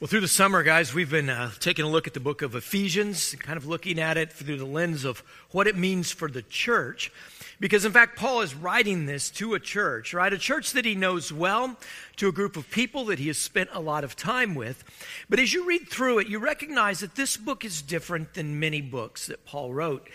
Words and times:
Well, 0.00 0.08
through 0.08 0.22
the 0.22 0.28
summer, 0.28 0.64
guys, 0.64 0.92
we've 0.92 1.08
been 1.08 1.30
uh, 1.30 1.52
taking 1.60 1.84
a 1.84 1.88
look 1.88 2.08
at 2.08 2.14
the 2.14 2.20
book 2.20 2.42
of 2.42 2.56
Ephesians, 2.56 3.36
kind 3.38 3.56
of 3.56 3.64
looking 3.64 4.00
at 4.00 4.16
it 4.16 4.32
through 4.32 4.56
the 4.56 4.64
lens 4.64 5.04
of 5.04 5.22
what 5.52 5.68
it 5.68 5.76
means 5.76 6.10
for 6.10 6.28
the 6.28 6.42
church. 6.42 7.12
Because, 7.60 7.84
in 7.84 7.92
fact, 7.92 8.18
Paul 8.18 8.40
is 8.40 8.56
writing 8.56 9.06
this 9.06 9.30
to 9.30 9.54
a 9.54 9.60
church, 9.60 10.12
right? 10.12 10.32
A 10.32 10.36
church 10.36 10.72
that 10.72 10.84
he 10.84 10.96
knows 10.96 11.32
well, 11.32 11.76
to 12.16 12.26
a 12.26 12.32
group 12.32 12.56
of 12.56 12.68
people 12.72 13.04
that 13.04 13.20
he 13.20 13.28
has 13.28 13.38
spent 13.38 13.70
a 13.72 13.78
lot 13.78 14.02
of 14.02 14.16
time 14.16 14.56
with. 14.56 14.82
But 15.30 15.38
as 15.38 15.52
you 15.52 15.64
read 15.64 15.88
through 15.88 16.18
it, 16.18 16.26
you 16.26 16.40
recognize 16.40 16.98
that 16.98 17.14
this 17.14 17.36
book 17.36 17.64
is 17.64 17.80
different 17.80 18.34
than 18.34 18.58
many 18.58 18.80
books 18.80 19.28
that 19.28 19.46
Paul 19.46 19.72
wrote. 19.72 20.08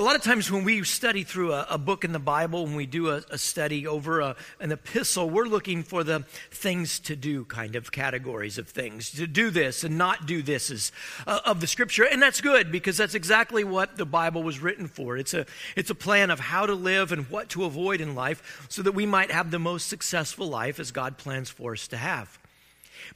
A 0.00 0.04
lot 0.04 0.14
of 0.14 0.22
times 0.22 0.48
when 0.48 0.62
we 0.62 0.84
study 0.84 1.24
through 1.24 1.52
a, 1.52 1.66
a 1.70 1.76
book 1.76 2.04
in 2.04 2.12
the 2.12 2.20
Bible, 2.20 2.66
when 2.66 2.76
we 2.76 2.86
do 2.86 3.10
a, 3.10 3.20
a 3.32 3.36
study 3.36 3.84
over 3.84 4.20
a, 4.20 4.36
an 4.60 4.70
epistle, 4.70 5.28
we're 5.28 5.46
looking 5.46 5.82
for 5.82 6.04
the 6.04 6.20
things 6.52 7.00
to 7.00 7.16
do 7.16 7.44
kind 7.44 7.74
of 7.74 7.90
categories 7.90 8.58
of 8.58 8.68
things. 8.68 9.10
To 9.10 9.26
do 9.26 9.50
this 9.50 9.82
and 9.82 9.98
not 9.98 10.24
do 10.24 10.40
this 10.40 10.70
is 10.70 10.92
uh, 11.26 11.40
of 11.44 11.60
the 11.60 11.66
scripture. 11.66 12.04
And 12.04 12.22
that's 12.22 12.40
good 12.40 12.70
because 12.70 12.96
that's 12.96 13.16
exactly 13.16 13.64
what 13.64 13.96
the 13.96 14.06
Bible 14.06 14.44
was 14.44 14.60
written 14.60 14.86
for. 14.86 15.16
It's 15.16 15.34
a, 15.34 15.46
it's 15.74 15.90
a 15.90 15.96
plan 15.96 16.30
of 16.30 16.38
how 16.38 16.64
to 16.64 16.74
live 16.74 17.10
and 17.10 17.28
what 17.28 17.48
to 17.48 17.64
avoid 17.64 18.00
in 18.00 18.14
life 18.14 18.68
so 18.68 18.82
that 18.82 18.92
we 18.92 19.04
might 19.04 19.32
have 19.32 19.50
the 19.50 19.58
most 19.58 19.88
successful 19.88 20.46
life 20.46 20.78
as 20.78 20.92
God 20.92 21.18
plans 21.18 21.50
for 21.50 21.72
us 21.72 21.88
to 21.88 21.96
have. 21.96 22.38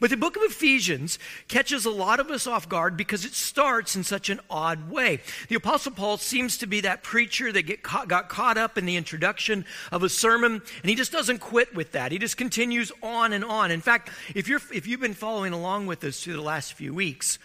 But 0.01 0.11
the 0.11 0.17
book 0.17 0.37
of 0.37 0.43
Ephesians 0.43 1.19
catches 1.49 1.85
a 1.85 1.91
lot 1.91 2.21
of 2.21 2.31
us 2.31 2.47
off 2.47 2.69
guard 2.69 2.97
because 2.97 3.25
it 3.25 3.35
starts 3.35 3.95
in 3.97 4.05
such 4.05 4.31
an 4.31 4.41
odd 4.51 4.91
way. 4.91 5.21
The 5.49 5.55
Apostle 5.55 5.93
Paul 5.93 6.17
seems 6.17 6.59
to 6.59 6.67
be 6.67 6.81
that 6.81 7.03
preacher 7.03 7.53
that 7.53 7.63
get 7.63 7.83
caught, 7.83 8.09
got 8.09 8.29
caught 8.29 8.59
up 8.59 8.79
in 8.79 8.87
the 8.87 8.97
introduction 8.97 9.65
of 9.91 10.03
a 10.03 10.09
sermon, 10.09 10.63
and 10.83 10.91
he 10.91 10.95
just 10.95 11.13
doesn't 11.13 11.39
quit 11.39 11.75
with 11.75 11.93
that. 11.93 12.13
He 12.13 12.19
just 12.19 12.37
continues 12.37 12.93
on 13.03 13.33
and 13.33 13.45
on. 13.45 13.71
In 13.71 13.81
fact, 13.81 14.11
if, 14.35 14.49
you're, 14.49 14.61
if 14.73 14.87
you've 14.87 15.01
been 15.01 15.15
following 15.15 15.53
along 15.53 15.87
with 15.87 16.03
us 16.05 16.23
through 16.23 16.35
the 16.35 16.43
last 16.43 16.73
few 16.75 16.95
weeks, 16.95 17.39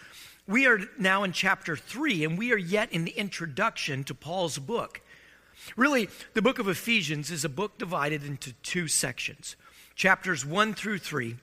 we 0.46 0.66
are 0.66 0.80
now 0.98 1.24
in 1.24 1.32
chapter 1.32 1.76
3, 1.76 2.24
and 2.24 2.38
we 2.38 2.52
are 2.52 2.58
yet 2.58 2.90
in 2.92 3.04
the 3.04 3.12
introduction 3.12 4.02
to 4.04 4.14
Paul's 4.14 4.58
book. 4.58 5.02
Really, 5.76 6.08
the 6.34 6.42
book 6.42 6.58
of 6.58 6.68
Ephesians 6.68 7.30
is 7.30 7.44
a 7.44 7.48
book 7.48 7.78
divided 7.78 8.24
into 8.24 8.52
two 8.62 8.88
sections 8.88 9.56
chapters 9.94 10.46
1 10.46 10.74
through 10.74 10.98
3 10.98 11.36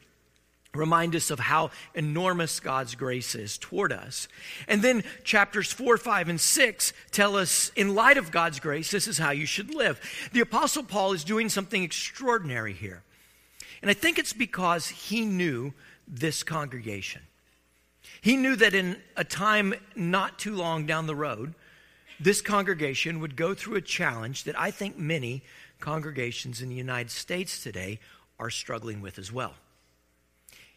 remind 0.76 1.16
us 1.16 1.32
of 1.32 1.40
how 1.40 1.72
enormous 1.94 2.60
God's 2.60 2.96
grace 2.96 3.36
is 3.36 3.58
toward 3.58 3.92
us. 3.92 4.28
And 4.68 4.82
then 4.82 5.04
chapters 5.24 5.72
4, 5.72 5.98
5, 5.98 6.30
and 6.30 6.42
6 6.42 6.94
tell 7.12 7.36
us, 7.36 7.72
in 7.76 7.96
light 7.96 8.18
of 8.18 8.32
God's 8.32 8.60
grace, 8.60 8.92
this 8.92 9.08
is 9.08 9.18
how 9.18 9.32
you 9.32 9.46
should 9.46 9.74
live. 9.74 10.00
The 10.34 10.42
Apostle 10.42 10.84
Paul 10.84 11.14
is 11.14 11.24
doing 11.24 11.50
something 11.50 11.84
extraordinary 11.84 12.74
here. 12.74 13.04
And 13.82 13.92
I 13.92 13.94
think 13.94 14.18
it's 14.18 14.34
because 14.34 14.88
he 14.88 15.26
knew 15.26 15.74
this 16.08 16.44
congregation. 16.44 17.22
He 18.22 18.38
knew 18.38 18.56
that 18.56 18.74
in 18.74 18.98
a 19.16 19.24
time 19.24 19.76
not 19.96 20.40
too 20.40 20.56
long 20.56 20.86
down 20.86 21.08
the 21.08 21.16
road, 21.16 21.54
this 22.20 22.42
congregation 22.42 23.20
would 23.20 23.36
go 23.36 23.54
through 23.54 23.76
a 23.76 23.82
challenge 23.82 24.46
that 24.46 24.60
I 24.60 24.72
think 24.72 24.98
many 24.98 25.44
congregations 25.80 26.62
in 26.62 26.70
the 26.70 26.76
United 26.76 27.12
States 27.12 27.62
today 27.62 28.00
are 28.40 28.50
struggling 28.50 29.02
with 29.02 29.20
as 29.20 29.32
well. 29.32 29.54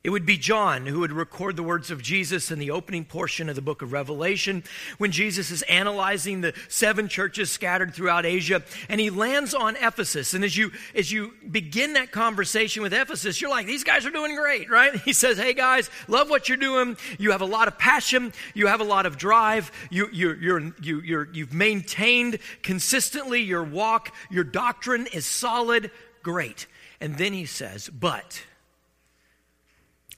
It 0.08 0.12
would 0.12 0.24
be 0.24 0.38
John 0.38 0.86
who 0.86 1.00
would 1.00 1.12
record 1.12 1.56
the 1.56 1.62
words 1.62 1.90
of 1.90 2.00
Jesus 2.00 2.50
in 2.50 2.58
the 2.58 2.70
opening 2.70 3.04
portion 3.04 3.50
of 3.50 3.56
the 3.56 3.60
book 3.60 3.82
of 3.82 3.92
Revelation 3.92 4.64
when 4.96 5.12
Jesus 5.12 5.50
is 5.50 5.60
analyzing 5.64 6.40
the 6.40 6.54
seven 6.68 7.08
churches 7.08 7.50
scattered 7.50 7.92
throughout 7.92 8.24
Asia 8.24 8.62
and 8.88 9.02
he 9.02 9.10
lands 9.10 9.52
on 9.52 9.76
Ephesus. 9.76 10.32
And 10.32 10.44
as 10.44 10.56
you 10.56 10.72
as 10.94 11.12
you 11.12 11.34
begin 11.50 11.92
that 11.92 12.10
conversation 12.10 12.82
with 12.82 12.94
Ephesus, 12.94 13.38
you're 13.38 13.50
like, 13.50 13.66
these 13.66 13.84
guys 13.84 14.06
are 14.06 14.10
doing 14.10 14.34
great, 14.34 14.70
right? 14.70 14.94
He 15.04 15.12
says, 15.12 15.36
Hey 15.36 15.52
guys, 15.52 15.90
love 16.06 16.30
what 16.30 16.48
you're 16.48 16.56
doing. 16.56 16.96
You 17.18 17.32
have 17.32 17.42
a 17.42 17.44
lot 17.44 17.68
of 17.68 17.76
passion, 17.76 18.32
you 18.54 18.68
have 18.68 18.80
a 18.80 18.84
lot 18.84 19.04
of 19.04 19.18
drive, 19.18 19.70
you 19.90 20.08
you 20.10 20.32
you're 20.40 20.72
you 20.80 21.02
you're 21.02 21.28
you've 21.34 21.52
maintained 21.52 22.38
consistently 22.62 23.42
your 23.42 23.62
walk, 23.62 24.14
your 24.30 24.44
doctrine 24.44 25.06
is 25.12 25.26
solid, 25.26 25.90
great. 26.22 26.66
And 26.98 27.18
then 27.18 27.34
he 27.34 27.44
says, 27.44 27.90
But 27.90 28.42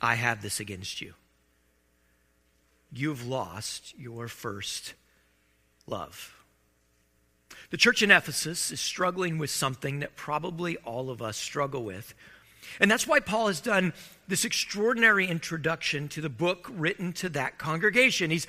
I 0.00 0.15
have 0.15 0.43
this 0.43 0.61
against 0.61 1.00
you. 1.00 1.15
You've 2.93 3.27
lost 3.27 3.94
your 3.99 4.28
first 4.28 4.94
love. 5.87 6.34
The 7.71 7.77
church 7.77 8.03
in 8.03 8.11
Ephesus 8.11 8.72
is 8.72 8.81
struggling 8.81 9.38
with 9.38 9.50
something 9.50 10.00
that 10.00 10.16
probably 10.16 10.77
all 10.78 11.11
of 11.11 11.22
us 11.22 11.37
struggle 11.37 11.84
with. 11.84 12.15
And 12.81 12.91
that's 12.91 13.06
why 13.06 13.21
Paul 13.21 13.47
has 13.47 13.61
done 13.61 13.93
this 14.28 14.44
extraordinary 14.44 15.27
introduction 15.27 16.09
to 16.09 16.21
the 16.21 16.28
book 16.28 16.69
written 16.72 17.12
to 17.15 17.28
that 17.31 17.59
congregation. 17.59 18.31
He's, 18.31 18.47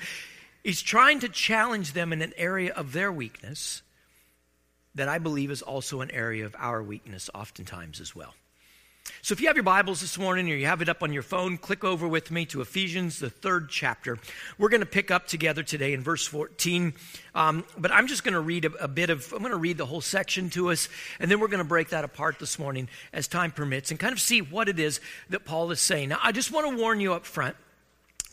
he's 0.64 0.82
trying 0.82 1.20
to 1.20 1.28
challenge 1.28 1.92
them 1.92 2.12
in 2.12 2.20
an 2.22 2.32
area 2.36 2.72
of 2.72 2.92
their 2.92 3.12
weakness 3.12 3.82
that 4.94 5.08
I 5.08 5.18
believe 5.18 5.50
is 5.50 5.62
also 5.62 6.00
an 6.00 6.10
area 6.10 6.44
of 6.44 6.54
our 6.58 6.82
weakness, 6.82 7.30
oftentimes 7.34 8.00
as 8.00 8.14
well. 8.14 8.34
So 9.24 9.32
if 9.32 9.40
you 9.40 9.46
have 9.46 9.56
your 9.56 9.62
Bibles 9.62 10.00
this 10.00 10.18
morning 10.18 10.50
or 10.50 10.54
you 10.54 10.66
have 10.66 10.82
it 10.82 10.88
up 10.88 11.02
on 11.02 11.12
your 11.12 11.22
phone, 11.22 11.56
click 11.56 11.84
over 11.84 12.08
with 12.08 12.30
me 12.30 12.44
to 12.46 12.60
Ephesians, 12.60 13.18
the 13.18 13.30
third 13.30 13.68
chapter. 13.68 14.18
We're 14.58 14.68
going 14.68 14.80
to 14.80 14.86
pick 14.86 15.10
up 15.10 15.26
together 15.26 15.62
today 15.62 15.92
in 15.92 16.02
verse 16.02 16.26
14. 16.26 16.92
Um, 17.34 17.64
but 17.78 17.92
I'm 17.92 18.06
just 18.06 18.24
going 18.24 18.34
to 18.34 18.40
read 18.40 18.64
a, 18.64 18.72
a 18.82 18.88
bit 18.88 19.10
of, 19.10 19.32
I'm 19.32 19.38
going 19.38 19.52
to 19.52 19.58
read 19.58 19.76
the 19.76 19.86
whole 19.86 20.00
section 20.00 20.50
to 20.50 20.70
us, 20.70 20.88
and 21.20 21.30
then 21.30 21.40
we're 21.40 21.48
going 21.48 21.58
to 21.58 21.64
break 21.64 21.90
that 21.90 22.04
apart 22.04 22.38
this 22.38 22.58
morning 22.58 22.88
as 23.12 23.28
time 23.28 23.50
permits 23.50 23.90
and 23.90 24.00
kind 24.00 24.12
of 24.12 24.20
see 24.20 24.40
what 24.40 24.68
it 24.68 24.78
is 24.78 25.00
that 25.30 25.44
Paul 25.44 25.70
is 25.70 25.80
saying. 25.80 26.08
Now, 26.08 26.18
I 26.22 26.32
just 26.32 26.50
want 26.50 26.68
to 26.68 26.80
warn 26.80 27.00
you 27.00 27.12
up 27.12 27.24
front 27.24 27.56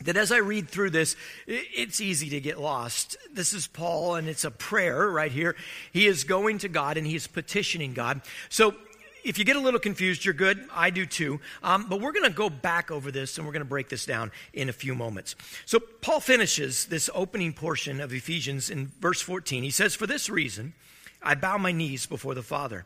that 0.04 0.18
as 0.18 0.32
I 0.32 0.38
read 0.38 0.70
through 0.70 0.92
this, 0.92 1.16
it's 1.46 2.00
easy 2.00 2.30
to 2.30 2.40
get 2.40 2.60
lost. 2.60 3.18
This 3.32 3.54
is 3.54 3.68
Paul, 3.68 4.16
and 4.16 4.28
it's 4.30 4.44
a 4.44 4.52
prayer 4.52 5.10
right 5.10 5.32
here. 5.32 5.56
He 5.92 6.08
is 6.08 6.24
going 6.24 6.60
to 6.60 6.70
God 6.70 6.98
and 6.98 7.06
he 7.06 7.16
is 7.16 7.28
petitioning 7.28 7.94
God. 7.94 8.22
So 8.50 8.76
if 9.24 9.38
you 9.38 9.46
get 9.46 9.56
a 9.56 9.60
little 9.60 9.80
confused, 9.80 10.26
you're 10.26 10.34
good. 10.34 10.68
I 10.74 10.90
do 10.90 11.06
too. 11.06 11.40
Um, 11.64 11.88
but 11.90 12.02
we're 12.02 12.12
going 12.12 12.30
to 12.30 12.36
go 12.36 12.50
back 12.50 12.92
over 12.92 13.12
this 13.12 13.38
and 13.38 13.46
we're 13.46 13.54
going 13.54 13.62
to 13.62 13.70
break 13.70 13.90
this 13.90 14.06
down 14.06 14.32
in 14.54 14.70
a 14.70 14.74
few 14.74 14.96
moments. 14.96 15.36
So, 15.66 15.80
Paul 15.80 16.20
finishes 16.20 16.86
this 16.86 17.10
opening 17.14 17.54
portion 17.54 18.00
of 18.00 18.14
Ephesians 18.14 18.70
in 18.70 18.92
verse 19.00 19.22
14. 19.22 19.64
He 19.64 19.70
says, 19.70 19.96
For 19.96 20.08
this 20.08 20.30
reason, 20.30 20.74
I 21.22 21.36
bow 21.36 21.58
my 21.58 21.72
knees 21.72 22.06
before 22.06 22.34
the 22.34 22.44
Father, 22.44 22.86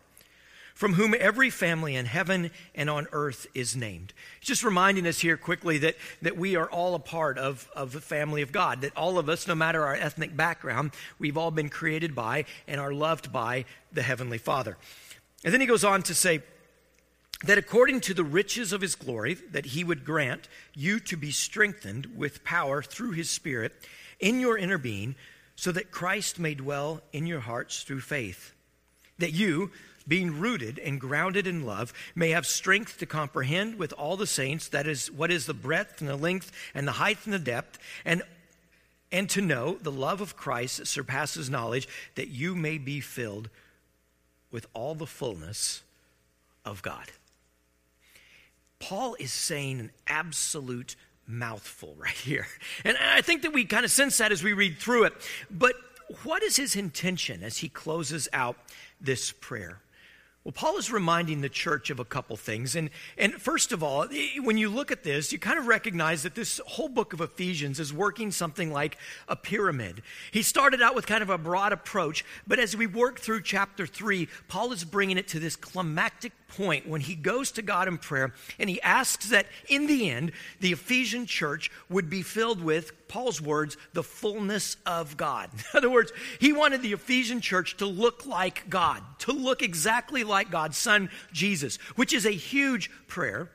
from 0.74 0.94
whom 0.94 1.16
every 1.18 1.50
family 1.50 1.96
in 1.96 2.06
heaven 2.06 2.50
and 2.74 2.90
on 2.90 3.08
earth 3.12 3.46
is 3.54 3.76
named. 3.76 4.12
Just 4.42 4.64
reminding 4.64 5.06
us 5.06 5.20
here 5.20 5.38
quickly 5.38 5.78
that, 5.80 5.96
that 6.24 6.36
we 6.36 6.56
are 6.56 6.70
all 6.70 6.96
a 6.96 7.00
part 7.00 7.38
of, 7.38 7.70
of 7.76 7.92
the 7.92 8.02
family 8.02 8.42
of 8.42 8.52
God, 8.52 8.82
that 8.82 8.96
all 8.98 9.20
of 9.20 9.30
us, 9.30 9.48
no 9.48 9.54
matter 9.54 9.86
our 9.86 9.96
ethnic 9.96 10.36
background, 10.36 10.92
we've 11.20 11.38
all 11.38 11.52
been 11.52 11.70
created 11.70 12.16
by 12.16 12.46
and 12.68 12.82
are 12.82 12.94
loved 12.94 13.32
by 13.32 13.66
the 13.92 14.02
Heavenly 14.02 14.40
Father. 14.40 14.78
And 15.44 15.54
then 15.54 15.62
he 15.62 15.68
goes 15.68 15.84
on 15.84 16.04
to 16.04 16.14
say, 16.14 16.42
that 17.44 17.58
according 17.58 18.00
to 18.02 18.14
the 18.14 18.24
riches 18.24 18.72
of 18.72 18.82
his 18.82 18.96
glory, 18.96 19.34
that 19.52 19.68
he 19.68 19.84
would 19.84 20.06
grant 20.06 20.48
you 20.74 21.00
to 21.02 21.18
be 21.18 21.32
strengthened 21.32 22.08
with 22.16 22.44
power 22.44 22.82
through 22.82 23.12
his 23.12 23.30
Spirit 23.30 23.74
in 24.20 24.40
your 24.40 24.58
inner 24.58 24.78
being, 24.78 25.16
so 25.56 25.72
that 25.72 25.92
Christ 25.92 26.40
may 26.40 26.56
dwell 26.56 27.02
in 27.12 27.28
your 27.28 27.42
hearts 27.42 27.84
through 27.84 28.00
faith. 28.00 28.54
That 29.20 29.34
you, 29.34 29.72
being 30.08 30.40
rooted 30.40 30.80
and 30.80 31.00
grounded 31.00 31.46
in 31.46 31.66
love, 31.66 31.94
may 32.16 32.30
have 32.30 32.46
strength 32.46 32.98
to 33.00 33.06
comprehend 33.06 33.76
with 33.76 33.94
all 33.94 34.18
the 34.18 34.26
saints 34.26 34.70
that 34.70 34.88
is 34.88 35.12
what 35.12 35.32
is 35.32 35.46
the 35.46 35.54
breadth 35.54 36.00
and 36.00 36.10
the 36.10 36.16
length 36.16 36.52
and 36.74 36.88
the 36.88 36.94
height 36.94 37.20
and 37.26 37.34
the 37.34 37.40
depth, 37.40 37.78
and 38.06 38.24
and 39.12 39.30
to 39.30 39.42
know 39.42 39.78
the 39.80 39.92
love 39.92 40.22
of 40.22 40.36
Christ 40.36 40.78
that 40.78 40.88
surpasses 40.88 41.48
knowledge, 41.48 41.88
that 42.16 42.30
you 42.30 42.56
may 42.56 42.80
be 42.80 43.00
filled 43.00 43.48
with 44.54 44.68
all 44.74 44.96
the 44.96 45.08
fullness 45.08 45.82
of 46.64 46.82
God. 46.82 47.12
Paul 48.80 49.16
is 49.20 49.34
saying 49.34 49.80
an 49.80 49.92
absolute 50.08 50.96
mouthful 51.28 51.96
right 51.98 52.14
here. 52.14 52.48
And 52.86 52.96
I 52.98 53.22
think 53.22 53.42
that 53.42 53.52
we 53.52 53.66
kind 53.66 53.84
of 53.84 53.92
sense 53.92 54.18
that 54.20 54.32
as 54.32 54.44
we 54.44 54.54
read 54.54 54.78
through 54.78 55.06
it. 55.06 55.14
But 55.50 55.74
what 56.24 56.44
is 56.44 56.56
his 56.56 56.76
intention 56.76 57.44
as 57.44 57.58
he 57.58 57.70
closes 57.70 58.30
out 58.32 58.56
this 59.02 59.32
prayer? 59.32 59.80
Well, 60.44 60.52
Paul 60.52 60.78
is 60.78 60.92
reminding 60.92 61.40
the 61.40 61.48
church 61.48 61.90
of 61.90 62.02
a 62.02 62.06
couple 62.06 62.36
things. 62.36 62.76
And, 62.76 62.90
and 63.18 63.34
first 63.36 63.72
of 63.72 63.82
all, 63.82 64.06
when 64.42 64.58
you 64.58 64.68
look 64.68 64.92
at 64.92 65.04
this, 65.04 65.32
you 65.32 65.40
kind 65.40 65.58
of 65.58 65.68
recognize 65.68 66.24
that 66.24 66.36
this 66.36 66.60
whole 66.66 66.90
book 66.90 67.14
of 67.14 67.22
Ephesians 67.22 67.80
is 67.80 67.94
working 67.94 68.30
something 68.30 68.70
like 68.70 68.98
a 69.30 69.38
pyramid. 69.38 70.02
He 70.32 70.42
started 70.42 70.82
out 70.82 70.96
with 70.96 71.06
kind 71.06 71.24
of 71.24 71.30
a 71.30 71.38
broad 71.38 71.72
approach, 71.72 72.26
but 72.46 72.60
as 72.60 72.76
we 72.76 72.88
work 72.88 73.22
through 73.22 73.44
chapter 73.44 73.88
three, 73.88 74.28
Paul 74.50 74.74
is 74.74 74.84
bringing 74.84 75.18
it 75.18 75.30
to 75.30 75.40
this 75.40 75.56
climactic 75.56 76.34
point 76.58 76.88
when 76.88 77.02
he 77.02 77.16
goes 77.16 77.52
to 77.52 77.62
God 77.62 77.88
in 77.88 77.98
prayer 77.98 78.34
and 78.60 78.70
he 78.70 78.82
asks 78.82 79.30
that 79.30 79.48
in 79.70 79.88
the 79.88 80.10
end, 80.10 80.32
the 80.60 80.72
Ephesian 80.72 81.26
church 81.26 81.72
would 81.90 82.10
be 82.10 82.22
filled 82.22 82.62
with, 82.62 83.08
Paul's 83.08 83.42
words, 83.42 83.78
the 83.94 84.04
fullness 84.04 84.78
of 84.86 85.18
God. 85.18 85.50
In 85.74 85.78
other 85.78 85.90
words, 85.90 86.12
he 86.40 86.54
wanted 86.54 86.82
the 86.82 86.94
Ephesian 86.94 87.42
church 87.42 87.78
to 87.78 87.86
look 87.86 88.26
like 88.26 88.70
God, 88.70 89.04
to 89.20 89.32
look 89.32 89.62
exactly 89.62 90.24
like 90.24 90.52
God's 90.52 90.78
Son, 90.78 91.10
Jesus, 91.32 91.78
which 91.96 92.14
is 92.14 92.26
a 92.26 92.32
huge 92.32 92.90
prayer, 93.08 93.50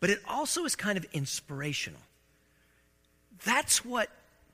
but 0.00 0.10
it 0.10 0.20
also 0.28 0.64
is 0.64 0.74
kind 0.76 0.98
of 0.98 1.06
inspirational. 1.12 2.00
That's 3.44 3.84
what 3.84 4.08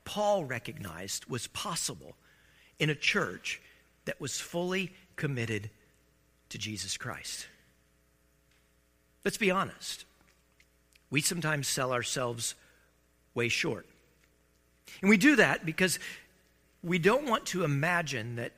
Paul 0.04 0.44
recognized 0.44 1.26
was 1.26 1.46
possible 1.48 2.14
in 2.78 2.90
a 2.90 2.94
church 2.94 3.60
that 4.04 4.20
was 4.20 4.40
fully 4.40 4.92
committed 5.16 5.70
to 6.50 6.58
Jesus 6.58 6.96
Christ. 6.96 7.46
Let's 9.26 9.38
be 9.38 9.50
honest. 9.50 10.04
We 11.10 11.20
sometimes 11.20 11.66
sell 11.66 11.92
ourselves 11.92 12.54
way 13.34 13.48
short. 13.48 13.84
And 15.00 15.10
we 15.10 15.16
do 15.16 15.34
that 15.34 15.66
because 15.66 15.98
we 16.80 17.00
don't 17.00 17.28
want 17.28 17.44
to 17.46 17.64
imagine 17.64 18.36
that 18.36 18.52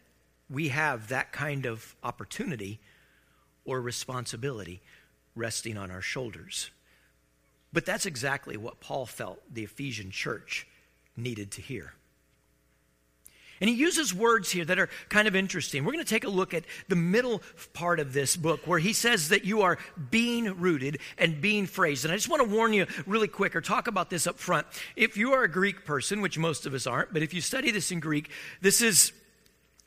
we 0.51 0.69
have 0.69 1.09
that 1.09 1.33
kind 1.33 1.65
of 1.65 1.97
opportunity 2.05 2.81
or 3.65 3.81
responsibility 3.81 4.83
resting 5.35 5.79
on 5.79 5.91
our 5.91 6.03
shoulders. 6.03 6.71
But 7.73 7.87
that's 7.87 8.05
exactly 8.05 8.59
what 8.59 8.79
Paul 8.79 9.07
felt 9.07 9.41
the 9.51 9.65
Ephesian 9.65 10.11
church 10.11 10.67
needed 11.17 11.51
to 11.53 11.63
hear. 11.63 11.95
And 13.61 13.69
he 13.69 13.77
uses 13.77 14.15
words 14.15 14.51
here 14.51 14.65
that 14.65 14.79
are 14.79 14.89
kind 15.09 15.29
of 15.29 15.35
interesting. 15.35 15.85
We're 15.85 15.93
going 15.93 16.05
to 16.05 16.09
take 16.09 16.25
a 16.25 16.31
look 16.31 16.55
at 16.55 16.65
the 16.89 16.97
middle 16.97 17.43
part 17.73 18.01
of 18.01 18.13
this 18.13 18.37
book 18.37 18.67
where 18.67 18.79
he 18.79 18.93
says 18.93 19.29
that 19.31 19.45
you 19.45 19.63
are 19.63 19.79
being 20.11 20.59
rooted 20.61 20.99
and 21.17 21.41
being 21.41 21.67
phrased. 21.67 22.05
And 22.05 22.13
I 22.13 22.17
just 22.17 22.29
want 22.29 22.43
to 22.43 22.57
warn 22.57 22.73
you 22.73 22.87
really 23.07 23.29
quick 23.29 23.57
or 23.57 23.61
talk 23.61 23.89
about 23.89 24.11
this 24.11 24.27
up 24.27 24.39
front. 24.39 24.67
If 24.97 25.17
you 25.17 25.33
are 25.33 25.43
a 25.43 25.51
Greek 25.51 25.85
person, 25.85 26.21
which 26.21 26.39
most 26.39 26.67
of 26.67 26.75
us 26.75 26.87
aren't, 26.87 27.13
but 27.13 27.23
if 27.23 27.35
you 27.35 27.41
study 27.41 27.71
this 27.71 27.91
in 27.91 28.01
Greek, 28.01 28.31
this 28.61 28.81
is 28.81 29.13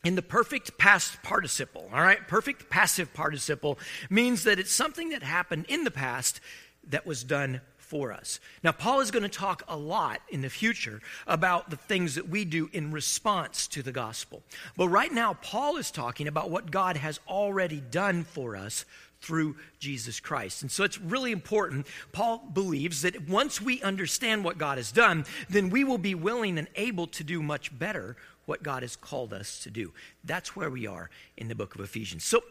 in 0.04 0.16
the 0.16 0.22
perfect 0.22 0.78
past 0.78 1.22
participle, 1.22 1.88
all 1.94 2.02
right? 2.02 2.28
Perfect 2.28 2.70
passive 2.70 3.14
participle 3.14 3.78
means 4.10 4.44
that 4.44 4.60
it's 4.60 4.72
something 4.72 5.10
that 5.10 5.24
happened 5.24 5.66
in 5.70 5.84
the 5.84 5.92
past 5.92 6.40
that 6.88 7.06
was 7.06 7.24
done 7.24 7.62
for 7.92 8.14
us. 8.14 8.40
Now, 8.64 8.72
Paul 8.72 9.02
is 9.02 9.12
going 9.12 9.24
to 9.24 9.30
talk 9.30 9.64
a 9.68 9.76
lot 9.76 10.22
in 10.30 10.42
the 10.42 10.50
future 10.50 11.02
about 11.28 11.70
the 11.70 11.76
things 11.76 12.16
that 12.16 12.30
we 12.30 12.46
do 12.46 12.70
in 12.72 12.94
response 12.94 13.68
to 13.68 13.84
the 13.84 13.92
gospel. 13.92 14.44
But 14.78 14.88
right 14.88 15.12
now, 15.12 15.34
Paul 15.42 15.76
is 15.76 15.92
talking 15.92 16.30
about 16.30 16.50
what 16.50 16.72
God 16.72 16.96
has 16.96 17.20
already 17.28 17.82
done 17.82 18.24
for 18.24 18.56
us 18.56 18.86
through 19.20 19.58
Jesus 19.78 20.22
Christ. 20.22 20.62
And 20.62 20.72
so 20.72 20.86
it's 20.86 21.02
really 21.02 21.34
important. 21.34 21.86
Paul 22.14 22.38
believes 22.54 23.02
that 23.02 23.28
once 23.28 23.62
we 23.62 23.82
understand 23.82 24.46
what 24.46 24.58
God 24.58 24.78
has 24.78 24.94
done, 24.94 25.26
then 25.50 25.70
we 25.70 25.84
will 25.84 25.98
be 25.98 26.16
willing 26.16 26.58
and 26.58 26.70
able 26.76 27.08
to 27.08 27.26
do 27.26 27.44
much 27.44 27.78
better 27.78 28.16
what 28.46 28.64
God 28.64 28.84
has 28.84 28.96
called 28.96 29.34
us 29.34 29.60
to 29.64 29.70
do. 29.70 29.92
That's 30.24 30.56
where 30.56 30.70
we 30.70 30.88
are 30.88 31.10
in 31.36 31.50
the 31.50 31.56
book 31.56 31.76
of 31.76 31.82
Ephesians. 31.82 32.24
So 32.24 32.42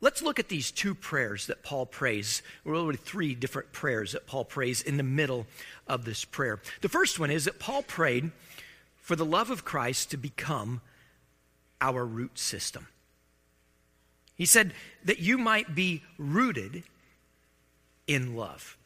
Let's 0.00 0.22
look 0.22 0.38
at 0.38 0.48
these 0.48 0.70
two 0.70 0.94
prayers 0.94 1.46
that 1.46 1.64
Paul 1.64 1.84
prays. 1.84 2.42
Really, 2.64 2.96
three 2.96 3.34
different 3.34 3.72
prayers 3.72 4.12
that 4.12 4.26
Paul 4.26 4.44
prays 4.44 4.80
in 4.80 4.96
the 4.96 5.02
middle 5.02 5.46
of 5.88 6.04
this 6.04 6.24
prayer. 6.24 6.60
The 6.82 6.88
first 6.88 7.18
one 7.18 7.30
is 7.30 7.46
that 7.46 7.58
Paul 7.58 7.82
prayed 7.82 8.30
for 8.98 9.16
the 9.16 9.24
love 9.24 9.50
of 9.50 9.64
Christ 9.64 10.10
to 10.10 10.16
become 10.16 10.80
our 11.80 12.04
root 12.04 12.38
system. 12.38 12.86
He 14.36 14.46
said 14.46 14.72
that 15.04 15.18
you 15.18 15.36
might 15.36 15.74
be 15.74 16.02
rooted 16.16 16.84
in 18.06 18.36
love. 18.36 18.76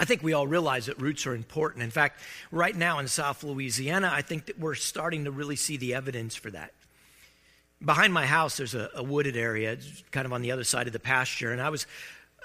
I 0.00 0.04
think 0.04 0.22
we 0.22 0.32
all 0.32 0.48
realize 0.48 0.86
that 0.86 1.00
roots 1.00 1.26
are 1.26 1.34
important. 1.34 1.84
In 1.84 1.90
fact, 1.90 2.20
right 2.50 2.74
now 2.74 2.98
in 2.98 3.06
South 3.06 3.44
Louisiana, 3.44 4.10
I 4.12 4.22
think 4.22 4.46
that 4.46 4.58
we're 4.58 4.74
starting 4.74 5.26
to 5.26 5.30
really 5.30 5.56
see 5.56 5.76
the 5.76 5.94
evidence 5.94 6.34
for 6.34 6.50
that 6.50 6.72
behind 7.84 8.12
my 8.12 8.26
house, 8.26 8.56
there's 8.56 8.74
a, 8.74 8.90
a, 8.94 9.02
wooded 9.02 9.36
area, 9.36 9.76
kind 10.10 10.26
of 10.26 10.32
on 10.32 10.42
the 10.42 10.52
other 10.52 10.64
side 10.64 10.86
of 10.86 10.92
the 10.92 10.98
pasture. 10.98 11.52
And 11.52 11.60
I 11.60 11.70
was, 11.70 11.86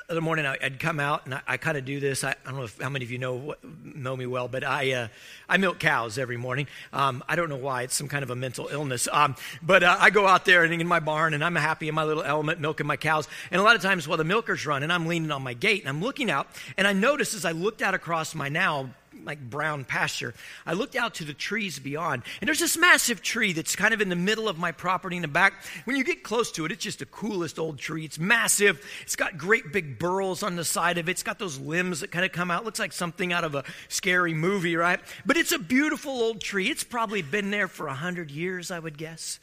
the 0.07 0.13
other 0.13 0.21
morning 0.21 0.45
I'd 0.45 0.79
come 0.79 0.99
out 0.99 1.25
and 1.25 1.33
I, 1.33 1.41
I 1.47 1.57
kind 1.57 1.77
of 1.77 1.83
do 1.83 1.99
this. 1.99 2.23
I, 2.23 2.31
I, 2.31 2.35
don't 2.45 2.57
know 2.57 2.63
if, 2.63 2.79
how 2.79 2.89
many 2.89 3.03
of 3.03 3.11
you 3.11 3.17
know 3.17 3.55
know 3.83 4.15
me 4.15 4.25
well, 4.25 4.47
but 4.47 4.63
I 4.63 4.91
uh, 4.91 5.07
I 5.49 5.57
milk 5.57 5.79
cows 5.79 6.17
every 6.17 6.37
morning. 6.37 6.67
Um, 6.93 7.23
I 7.27 7.35
don't 7.35 7.49
know 7.49 7.55
why; 7.55 7.83
it's 7.83 7.95
some 7.95 8.07
kind 8.07 8.23
of 8.23 8.29
a 8.29 8.35
mental 8.35 8.67
illness. 8.67 9.07
Um, 9.11 9.35
but 9.63 9.83
uh, 9.83 9.97
I 9.99 10.11
go 10.11 10.27
out 10.27 10.45
there 10.45 10.63
and 10.63 10.73
in 10.73 10.87
my 10.87 10.99
barn, 10.99 11.33
and 11.33 11.43
I'm 11.43 11.55
happy 11.55 11.87
in 11.87 11.95
my 11.95 12.03
little 12.03 12.23
element 12.23 12.59
milking 12.59 12.85
my 12.85 12.97
cows. 12.97 13.27
And 13.51 13.59
a 13.59 13.63
lot 13.63 13.75
of 13.75 13.81
times, 13.81 14.07
while 14.07 14.17
the 14.17 14.23
milker's 14.23 14.65
run 14.65 14.83
and 14.83 14.93
I'm 14.93 15.07
leaning 15.07 15.31
on 15.31 15.41
my 15.41 15.53
gate 15.53 15.81
and 15.81 15.89
I'm 15.89 16.01
looking 16.01 16.29
out, 16.29 16.47
and 16.77 16.87
I 16.87 16.93
notice 16.93 17.33
as 17.33 17.43
I 17.43 17.51
looked 17.51 17.81
out 17.81 17.93
across 17.93 18.35
my 18.35 18.47
now 18.47 18.91
like 19.23 19.39
brown 19.39 19.85
pasture. 19.85 20.33
I 20.65 20.73
looked 20.73 20.95
out 20.95 21.15
to 21.15 21.23
the 21.23 21.33
trees 21.33 21.79
beyond, 21.79 22.23
and 22.41 22.47
there's 22.47 22.59
this 22.59 22.77
massive 22.77 23.21
tree 23.21 23.53
that's 23.53 23.75
kind 23.75 23.93
of 23.93 24.01
in 24.01 24.09
the 24.09 24.15
middle 24.15 24.49
of 24.49 24.57
my 24.57 24.71
property 24.71 25.15
in 25.15 25.21
the 25.21 25.27
back. 25.27 25.53
When 25.85 25.95
you 25.95 26.03
get 26.03 26.23
close 26.23 26.51
to 26.53 26.65
it, 26.65 26.71
it's 26.71 26.83
just 26.83 26.99
the 26.99 27.05
coolest 27.05 27.59
old 27.59 27.77
tree. 27.77 28.05
It's 28.05 28.19
massive. 28.19 28.85
It's 29.01 29.15
got 29.15 29.37
great 29.37 29.71
big 29.71 29.97
burls 29.97 30.43
on 30.43 30.55
the 30.55 30.65
side 30.65 30.97
of 30.97 31.07
it. 31.07 31.11
It's 31.11 31.23
got 31.23 31.39
those 31.39 31.59
limbs 31.59 32.01
that 32.01 32.11
kind 32.11 32.25
of 32.25 32.31
come 32.31 32.51
out. 32.51 32.63
It 32.63 32.65
looks 32.65 32.79
like 32.79 32.93
something 32.93 33.31
out 33.31 33.43
of 33.43 33.55
a 33.55 33.63
scary 33.87 34.33
movie, 34.33 34.75
right? 34.75 34.99
But 35.25 35.37
it's 35.37 35.51
a 35.51 35.59
beautiful 35.59 36.11
old 36.11 36.41
tree. 36.41 36.69
It's 36.69 36.83
probably 36.83 37.21
been 37.21 37.51
there 37.51 37.67
for 37.67 37.87
a 37.87 37.93
hundred 37.93 38.31
years, 38.31 38.71
I 38.71 38.79
would 38.79 38.97
guess. 38.97 39.39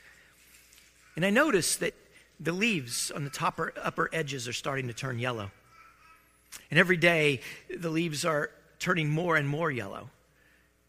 And 1.17 1.25
I 1.25 1.31
noticed 1.31 1.81
that 1.81 1.95
the 2.41 2.53
leaves 2.53 3.11
on 3.11 3.25
the 3.25 3.31
top 3.31 3.61
or 3.61 3.73
upper 3.81 4.11
edges 4.13 4.49
are 4.49 4.53
starting 4.53 4.89
to 4.89 4.95
turn 4.95 5.19
yellow. 5.19 5.51
And 6.71 6.79
every 6.79 6.97
day, 6.97 7.41
the 7.75 7.91
leaves 7.91 8.25
are 8.25 8.51
turning 8.83 9.09
more 9.09 9.37
and 9.37 9.49
more 9.49 9.71
yellow. 9.71 10.11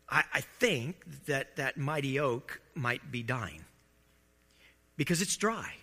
I, 0.10 0.24
I 0.34 0.42
think 0.42 1.26
that 1.28 1.56
that 1.56 1.78
mighty 1.78 2.20
oak 2.20 2.60
might 2.76 3.12
be 3.12 3.24
dying 3.24 3.64
because 4.98 5.22
it's 5.22 5.38
dry. 5.38 5.74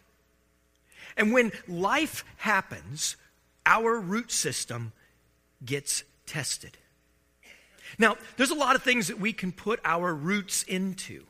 And 1.16 1.32
when 1.32 1.52
life 1.68 2.24
happens, 2.36 3.16
our 3.64 3.98
root 3.98 4.30
system 4.32 4.92
gets 5.64 6.04
tested. 6.26 6.76
Now, 7.98 8.16
there's 8.36 8.50
a 8.50 8.54
lot 8.54 8.76
of 8.76 8.82
things 8.82 9.08
that 9.08 9.18
we 9.18 9.32
can 9.32 9.52
put 9.52 9.80
our 9.84 10.14
roots 10.14 10.62
into. 10.62 11.24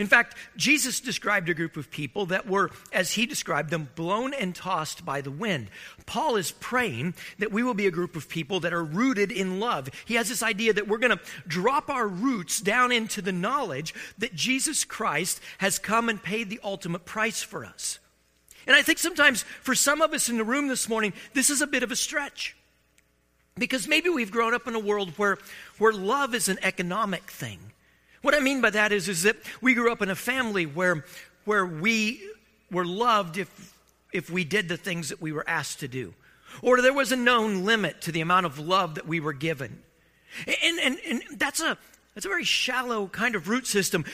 In 0.00 0.06
fact, 0.06 0.34
Jesus 0.56 0.98
described 0.98 1.50
a 1.50 1.54
group 1.54 1.76
of 1.76 1.90
people 1.90 2.24
that 2.26 2.48
were, 2.48 2.70
as 2.90 3.12
he 3.12 3.26
described 3.26 3.68
them, 3.68 3.90
blown 3.94 4.32
and 4.32 4.54
tossed 4.54 5.04
by 5.04 5.20
the 5.20 5.30
wind. 5.30 5.68
Paul 6.06 6.36
is 6.36 6.52
praying 6.52 7.12
that 7.38 7.52
we 7.52 7.62
will 7.62 7.74
be 7.74 7.86
a 7.86 7.90
group 7.90 8.16
of 8.16 8.26
people 8.26 8.60
that 8.60 8.72
are 8.72 8.82
rooted 8.82 9.30
in 9.30 9.60
love. 9.60 9.90
He 10.06 10.14
has 10.14 10.30
this 10.30 10.42
idea 10.42 10.72
that 10.72 10.88
we're 10.88 10.96
going 10.96 11.18
to 11.18 11.24
drop 11.46 11.90
our 11.90 12.08
roots 12.08 12.62
down 12.62 12.92
into 12.92 13.20
the 13.20 13.30
knowledge 13.30 13.92
that 14.16 14.34
Jesus 14.34 14.86
Christ 14.86 15.38
has 15.58 15.78
come 15.78 16.08
and 16.08 16.22
paid 16.22 16.48
the 16.48 16.60
ultimate 16.64 17.04
price 17.04 17.42
for 17.42 17.62
us. 17.62 17.98
And 18.66 18.74
I 18.74 18.80
think 18.80 18.96
sometimes 18.98 19.42
for 19.42 19.74
some 19.74 20.00
of 20.00 20.14
us 20.14 20.30
in 20.30 20.38
the 20.38 20.44
room 20.44 20.68
this 20.68 20.88
morning, 20.88 21.12
this 21.34 21.50
is 21.50 21.60
a 21.60 21.66
bit 21.66 21.82
of 21.82 21.92
a 21.92 21.96
stretch. 21.96 22.56
Because 23.58 23.86
maybe 23.86 24.08
we've 24.08 24.30
grown 24.30 24.54
up 24.54 24.66
in 24.66 24.74
a 24.74 24.80
world 24.80 25.10
where, 25.18 25.36
where 25.76 25.92
love 25.92 26.34
is 26.34 26.48
an 26.48 26.58
economic 26.62 27.30
thing. 27.30 27.58
What 28.22 28.34
I 28.34 28.40
mean 28.40 28.60
by 28.60 28.70
that 28.70 28.92
is, 28.92 29.08
is 29.08 29.22
that 29.22 29.36
we 29.60 29.74
grew 29.74 29.90
up 29.90 30.02
in 30.02 30.10
a 30.10 30.14
family 30.14 30.66
where, 30.66 31.04
where 31.44 31.64
we 31.64 32.20
were 32.70 32.84
loved 32.84 33.38
if, 33.38 33.74
if 34.12 34.30
we 34.30 34.44
did 34.44 34.68
the 34.68 34.76
things 34.76 35.08
that 35.08 35.20
we 35.20 35.32
were 35.32 35.48
asked 35.48 35.80
to 35.80 35.88
do. 35.88 36.14
Or 36.62 36.82
there 36.82 36.92
was 36.92 37.12
a 37.12 37.16
known 37.16 37.64
limit 37.64 38.02
to 38.02 38.12
the 38.12 38.20
amount 38.20 38.46
of 38.46 38.58
love 38.58 38.96
that 38.96 39.06
we 39.06 39.20
were 39.20 39.32
given. 39.32 39.82
And, 40.46 40.78
and, 40.80 40.98
and 41.08 41.22
that's, 41.36 41.60
a, 41.60 41.78
that's 42.14 42.26
a 42.26 42.28
very 42.28 42.44
shallow 42.44 43.06
kind 43.06 43.34
of 43.34 43.48
root 43.48 43.66
system. 43.66 44.04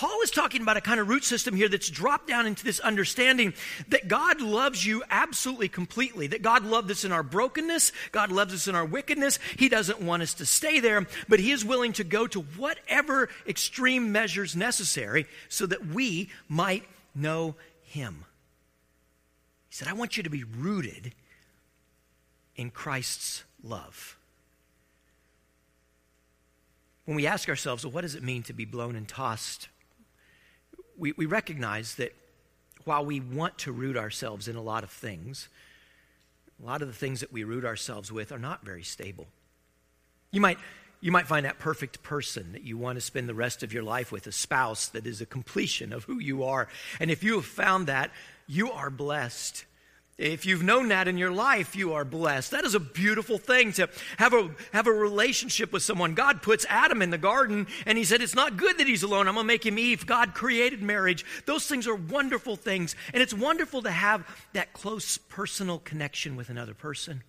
Paul 0.00 0.22
is 0.22 0.30
talking 0.30 0.62
about 0.62 0.78
a 0.78 0.80
kind 0.80 0.98
of 0.98 1.10
root 1.10 1.24
system 1.24 1.54
here 1.54 1.68
that's 1.68 1.90
dropped 1.90 2.26
down 2.26 2.46
into 2.46 2.64
this 2.64 2.80
understanding 2.80 3.52
that 3.88 4.08
God 4.08 4.40
loves 4.40 4.86
you 4.86 5.02
absolutely 5.10 5.68
completely, 5.68 6.26
that 6.28 6.40
God 6.40 6.64
loved 6.64 6.90
us 6.90 7.04
in 7.04 7.12
our 7.12 7.22
brokenness, 7.22 7.92
God 8.10 8.32
loves 8.32 8.54
us 8.54 8.66
in 8.66 8.74
our 8.74 8.86
wickedness. 8.86 9.38
He 9.58 9.68
doesn't 9.68 10.00
want 10.00 10.22
us 10.22 10.32
to 10.32 10.46
stay 10.46 10.80
there, 10.80 11.06
but 11.28 11.38
He 11.38 11.50
is 11.50 11.66
willing 11.66 11.92
to 11.92 12.04
go 12.04 12.26
to 12.28 12.40
whatever 12.40 13.28
extreme 13.46 14.10
measures 14.10 14.56
necessary 14.56 15.26
so 15.50 15.66
that 15.66 15.84
we 15.88 16.30
might 16.48 16.84
know 17.14 17.56
Him. 17.82 18.24
He 19.68 19.74
said, 19.74 19.88
I 19.88 19.92
want 19.92 20.16
you 20.16 20.22
to 20.22 20.30
be 20.30 20.44
rooted 20.44 21.12
in 22.56 22.70
Christ's 22.70 23.44
love. 23.62 24.16
When 27.04 27.16
we 27.16 27.26
ask 27.26 27.50
ourselves, 27.50 27.84
well, 27.84 27.92
what 27.92 28.00
does 28.00 28.14
it 28.14 28.22
mean 28.22 28.42
to 28.44 28.54
be 28.54 28.64
blown 28.64 28.96
and 28.96 29.06
tossed 29.06 29.68
we, 31.00 31.12
we 31.12 31.26
recognize 31.26 31.96
that 31.96 32.14
while 32.84 33.04
we 33.04 33.20
want 33.20 33.58
to 33.58 33.72
root 33.72 33.96
ourselves 33.96 34.46
in 34.46 34.54
a 34.54 34.62
lot 34.62 34.84
of 34.84 34.90
things, 34.90 35.48
a 36.62 36.66
lot 36.66 36.82
of 36.82 36.88
the 36.88 36.94
things 36.94 37.20
that 37.20 37.32
we 37.32 37.42
root 37.42 37.64
ourselves 37.64 38.12
with 38.12 38.30
are 38.30 38.38
not 38.38 38.64
very 38.64 38.82
stable. 38.82 39.26
You 40.30 40.40
might, 40.40 40.58
you 41.00 41.10
might 41.10 41.26
find 41.26 41.46
that 41.46 41.58
perfect 41.58 42.02
person 42.02 42.52
that 42.52 42.62
you 42.62 42.76
want 42.76 42.96
to 42.96 43.00
spend 43.00 43.28
the 43.28 43.34
rest 43.34 43.62
of 43.62 43.72
your 43.72 43.82
life 43.82 44.12
with, 44.12 44.26
a 44.26 44.32
spouse 44.32 44.88
that 44.88 45.06
is 45.06 45.20
a 45.20 45.26
completion 45.26 45.92
of 45.92 46.04
who 46.04 46.18
you 46.18 46.44
are. 46.44 46.68
And 47.00 47.10
if 47.10 47.24
you 47.24 47.36
have 47.36 47.46
found 47.46 47.86
that, 47.86 48.10
you 48.46 48.70
are 48.70 48.90
blessed. 48.90 49.64
If 50.20 50.44
you've 50.44 50.62
known 50.62 50.88
that 50.88 51.08
in 51.08 51.16
your 51.16 51.30
life, 51.30 51.74
you 51.74 51.94
are 51.94 52.04
blessed. 52.04 52.50
That 52.50 52.66
is 52.66 52.74
a 52.74 52.80
beautiful 52.80 53.38
thing 53.38 53.72
to 53.72 53.88
have 54.18 54.34
a, 54.34 54.50
have 54.70 54.86
a 54.86 54.92
relationship 54.92 55.72
with 55.72 55.82
someone. 55.82 56.12
God 56.12 56.42
puts 56.42 56.66
Adam 56.68 57.00
in 57.00 57.08
the 57.08 57.16
garden 57.16 57.66
and 57.86 57.96
he 57.96 58.04
said, 58.04 58.20
It's 58.20 58.34
not 58.34 58.58
good 58.58 58.76
that 58.76 58.86
he's 58.86 59.02
alone. 59.02 59.28
I'm 59.28 59.34
going 59.34 59.44
to 59.44 59.46
make 59.46 59.64
him 59.64 59.78
Eve. 59.78 60.04
God 60.04 60.34
created 60.34 60.82
marriage. 60.82 61.24
Those 61.46 61.66
things 61.66 61.86
are 61.86 61.94
wonderful 61.94 62.54
things. 62.56 62.96
And 63.14 63.22
it's 63.22 63.32
wonderful 63.32 63.80
to 63.80 63.90
have 63.90 64.26
that 64.52 64.74
close 64.74 65.16
personal 65.16 65.78
connection 65.78 66.36
with 66.36 66.50
another 66.50 66.74
person. 66.74 67.22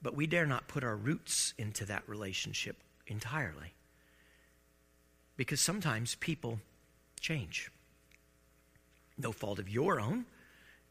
But 0.00 0.14
we 0.14 0.28
dare 0.28 0.46
not 0.46 0.68
put 0.68 0.84
our 0.84 0.94
roots 0.94 1.52
into 1.58 1.84
that 1.86 2.08
relationship 2.08 2.76
entirely. 3.08 3.74
Because 5.36 5.60
sometimes 5.60 6.14
people 6.14 6.60
change. 7.18 7.72
No 9.18 9.32
fault 9.32 9.58
of 9.58 9.68
your 9.68 9.98
own. 9.98 10.24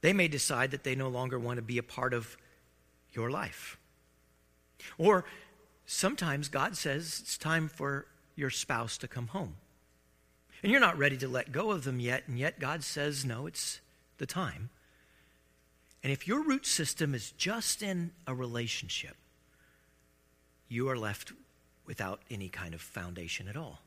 They 0.01 0.13
may 0.13 0.27
decide 0.27 0.71
that 0.71 0.83
they 0.83 0.95
no 0.95 1.09
longer 1.09 1.39
want 1.39 1.57
to 1.57 1.63
be 1.63 1.77
a 1.77 1.83
part 1.83 2.13
of 2.13 2.37
your 3.11 3.29
life. 3.31 3.77
Or 4.97 5.25
sometimes 5.85 6.49
God 6.49 6.77
says 6.77 7.19
it's 7.21 7.37
time 7.37 7.67
for 7.67 8.05
your 8.35 8.49
spouse 8.49 8.97
to 8.99 9.07
come 9.07 9.27
home. 9.27 9.55
And 10.61 10.71
you're 10.71 10.81
not 10.81 10.97
ready 10.97 11.17
to 11.17 11.27
let 11.27 11.51
go 11.51 11.71
of 11.71 11.83
them 11.83 11.99
yet, 11.99 12.23
and 12.27 12.37
yet 12.37 12.59
God 12.59 12.83
says, 12.83 13.25
no, 13.25 13.47
it's 13.47 13.79
the 14.17 14.25
time. 14.25 14.69
And 16.03 16.11
if 16.11 16.27
your 16.27 16.41
root 16.41 16.65
system 16.65 17.13
is 17.13 17.31
just 17.31 17.81
in 17.81 18.11
a 18.25 18.33
relationship, 18.33 19.15
you 20.67 20.89
are 20.89 20.97
left 20.97 21.33
without 21.85 22.21
any 22.29 22.49
kind 22.49 22.73
of 22.73 22.81
foundation 22.81 23.47
at 23.47 23.57
all. 23.57 23.79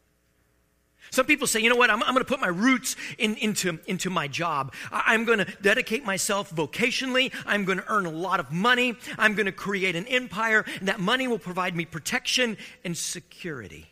Some 1.10 1.26
people 1.26 1.46
say, 1.46 1.60
you 1.60 1.68
know 1.68 1.76
what, 1.76 1.90
I'm, 1.90 2.02
I'm 2.02 2.14
going 2.14 2.24
to 2.24 2.28
put 2.28 2.40
my 2.40 2.48
roots 2.48 2.94
in, 3.18 3.34
into, 3.36 3.78
into 3.86 4.10
my 4.10 4.28
job. 4.28 4.72
I, 4.92 5.04
I'm 5.08 5.24
going 5.24 5.38
to 5.38 5.46
dedicate 5.60 6.04
myself 6.04 6.54
vocationally. 6.54 7.32
I'm 7.46 7.64
going 7.64 7.78
to 7.78 7.92
earn 7.92 8.06
a 8.06 8.10
lot 8.10 8.38
of 8.40 8.52
money. 8.52 8.96
I'm 9.18 9.34
going 9.34 9.46
to 9.46 9.52
create 9.52 9.96
an 9.96 10.06
empire, 10.06 10.64
and 10.78 10.88
that 10.88 11.00
money 11.00 11.26
will 11.26 11.38
provide 11.38 11.74
me 11.74 11.84
protection 11.84 12.56
and 12.84 12.96
security. 12.96 13.90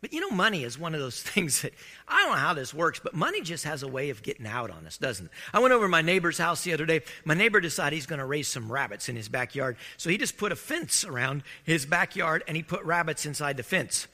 But 0.00 0.12
you 0.12 0.20
know, 0.20 0.30
money 0.30 0.62
is 0.62 0.78
one 0.78 0.94
of 0.94 1.00
those 1.00 1.22
things 1.22 1.62
that 1.62 1.72
I 2.06 2.22
don't 2.22 2.30
know 2.30 2.38
how 2.38 2.54
this 2.54 2.72
works, 2.72 3.00
but 3.02 3.14
money 3.14 3.40
just 3.40 3.64
has 3.64 3.82
a 3.82 3.88
way 3.88 4.10
of 4.10 4.22
getting 4.22 4.46
out 4.46 4.70
on 4.70 4.86
us, 4.86 4.96
doesn't 4.96 5.26
it? 5.26 5.32
I 5.52 5.58
went 5.58 5.74
over 5.74 5.86
to 5.86 5.88
my 5.88 6.02
neighbor's 6.02 6.38
house 6.38 6.62
the 6.62 6.72
other 6.72 6.86
day. 6.86 7.00
My 7.24 7.34
neighbor 7.34 7.60
decided 7.60 7.96
he's 7.96 8.06
going 8.06 8.20
to 8.20 8.26
raise 8.26 8.48
some 8.48 8.70
rabbits 8.70 9.08
in 9.08 9.16
his 9.16 9.28
backyard. 9.28 9.76
So 9.96 10.10
he 10.10 10.18
just 10.18 10.36
put 10.36 10.52
a 10.52 10.56
fence 10.56 11.04
around 11.04 11.42
his 11.64 11.84
backyard 11.84 12.44
and 12.46 12.56
he 12.56 12.62
put 12.62 12.84
rabbits 12.84 13.26
inside 13.26 13.56
the 13.56 13.62
fence. 13.62 14.06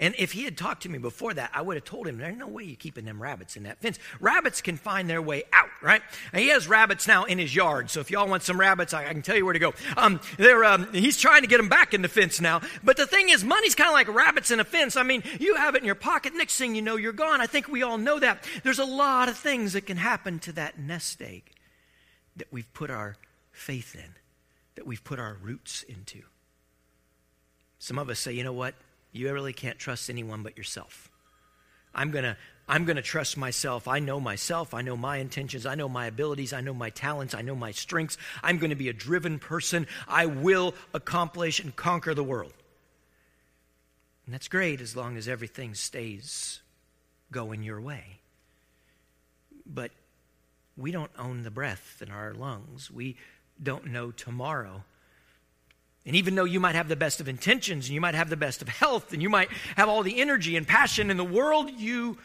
And 0.00 0.14
if 0.18 0.32
he 0.32 0.44
had 0.44 0.56
talked 0.56 0.84
to 0.84 0.88
me 0.88 0.98
before 0.98 1.34
that, 1.34 1.50
I 1.52 1.60
would 1.60 1.76
have 1.76 1.84
told 1.84 2.08
him, 2.08 2.16
there's 2.16 2.34
no 2.34 2.48
way 2.48 2.64
you're 2.64 2.74
keeping 2.74 3.04
them 3.04 3.20
rabbits 3.22 3.54
in 3.54 3.64
that 3.64 3.80
fence. 3.80 3.98
Rabbits 4.18 4.62
can 4.62 4.78
find 4.78 5.10
their 5.10 5.20
way 5.20 5.44
out, 5.52 5.68
right? 5.82 6.00
And 6.32 6.40
he 6.40 6.48
has 6.48 6.66
rabbits 6.66 7.06
now 7.06 7.24
in 7.24 7.38
his 7.38 7.54
yard. 7.54 7.90
So 7.90 8.00
if 8.00 8.10
y'all 8.10 8.26
want 8.26 8.42
some 8.42 8.58
rabbits, 8.58 8.94
I, 8.94 9.06
I 9.06 9.12
can 9.12 9.20
tell 9.20 9.36
you 9.36 9.44
where 9.44 9.52
to 9.52 9.58
go. 9.58 9.74
Um, 9.98 10.18
they're, 10.38 10.64
um, 10.64 10.90
he's 10.94 11.18
trying 11.18 11.42
to 11.42 11.46
get 11.46 11.58
them 11.58 11.68
back 11.68 11.92
in 11.92 12.00
the 12.00 12.08
fence 12.08 12.40
now. 12.40 12.62
But 12.82 12.96
the 12.96 13.06
thing 13.06 13.28
is, 13.28 13.44
money's 13.44 13.74
kind 13.74 13.88
of 13.88 13.92
like 13.92 14.08
rabbits 14.08 14.50
in 14.50 14.58
a 14.58 14.64
fence. 14.64 14.96
I 14.96 15.02
mean, 15.02 15.22
you 15.38 15.56
have 15.56 15.74
it 15.74 15.82
in 15.82 15.84
your 15.84 15.94
pocket. 15.94 16.34
Next 16.34 16.56
thing 16.56 16.74
you 16.74 16.80
know, 16.80 16.96
you're 16.96 17.12
gone. 17.12 17.42
I 17.42 17.46
think 17.46 17.68
we 17.68 17.82
all 17.82 17.98
know 17.98 18.18
that. 18.18 18.42
There's 18.64 18.78
a 18.78 18.86
lot 18.86 19.28
of 19.28 19.36
things 19.36 19.74
that 19.74 19.82
can 19.82 19.98
happen 19.98 20.38
to 20.40 20.52
that 20.52 20.78
nest 20.78 21.20
egg 21.20 21.42
that 22.36 22.50
we've 22.50 22.72
put 22.72 22.90
our 22.90 23.16
faith 23.52 23.94
in, 23.94 24.14
that 24.76 24.86
we've 24.86 25.04
put 25.04 25.18
our 25.18 25.36
roots 25.42 25.82
into. 25.82 26.22
Some 27.78 27.98
of 27.98 28.08
us 28.08 28.18
say, 28.18 28.32
you 28.32 28.44
know 28.44 28.54
what? 28.54 28.74
You 29.12 29.32
really 29.32 29.52
can't 29.52 29.78
trust 29.78 30.10
anyone 30.10 30.42
but 30.42 30.56
yourself. 30.56 31.10
I'm 31.94 32.10
going 32.10 32.24
to 32.24 32.36
I'm 32.68 32.84
going 32.84 32.96
to 32.96 33.02
trust 33.02 33.36
myself. 33.36 33.88
I 33.88 33.98
know 33.98 34.20
myself. 34.20 34.74
I 34.74 34.82
know 34.82 34.96
my 34.96 35.16
intentions. 35.16 35.66
I 35.66 35.74
know 35.74 35.88
my 35.88 36.06
abilities. 36.06 36.52
I 36.52 36.60
know 36.60 36.72
my 36.72 36.90
talents. 36.90 37.34
I 37.34 37.42
know 37.42 37.56
my 37.56 37.72
strengths. 37.72 38.16
I'm 38.44 38.58
going 38.58 38.70
to 38.70 38.76
be 38.76 38.88
a 38.88 38.92
driven 38.92 39.40
person. 39.40 39.88
I 40.06 40.26
will 40.26 40.74
accomplish 40.94 41.58
and 41.58 41.74
conquer 41.74 42.14
the 42.14 42.22
world. 42.22 42.52
And 44.24 44.32
that's 44.32 44.46
great 44.46 44.80
as 44.80 44.94
long 44.94 45.16
as 45.16 45.26
everything 45.26 45.74
stays 45.74 46.60
going 47.32 47.64
your 47.64 47.80
way. 47.80 48.20
But 49.66 49.90
we 50.76 50.92
don't 50.92 51.10
own 51.18 51.42
the 51.42 51.50
breath 51.50 52.00
in 52.00 52.12
our 52.12 52.34
lungs. 52.34 52.88
We 52.88 53.16
don't 53.60 53.86
know 53.86 54.12
tomorrow. 54.12 54.84
And 56.06 56.16
even 56.16 56.34
though 56.34 56.44
you 56.44 56.60
might 56.60 56.74
have 56.74 56.88
the 56.88 56.96
best 56.96 57.20
of 57.20 57.28
intentions 57.28 57.86
and 57.86 57.94
you 57.94 58.00
might 58.00 58.14
have 58.14 58.30
the 58.30 58.36
best 58.36 58.62
of 58.62 58.68
health 58.68 59.12
and 59.12 59.20
you 59.20 59.28
might 59.28 59.50
have 59.76 59.88
all 59.88 60.02
the 60.02 60.20
energy 60.20 60.56
and 60.56 60.66
passion 60.66 61.10
in 61.10 61.16
the 61.16 61.24
world, 61.24 61.70
you, 61.70 62.18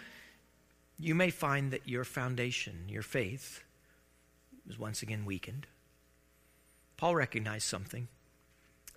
you 0.98 1.14
may 1.14 1.30
find 1.30 1.72
that 1.72 1.88
your 1.88 2.06
foundation, 2.06 2.86
your 2.88 3.02
faith, 3.02 3.64
is 4.70 4.80
once 4.80 5.02
again 5.02 5.26
weakened. 5.26 5.68
Paul 6.98 7.16
recognized 7.16 7.68
something 7.68 8.08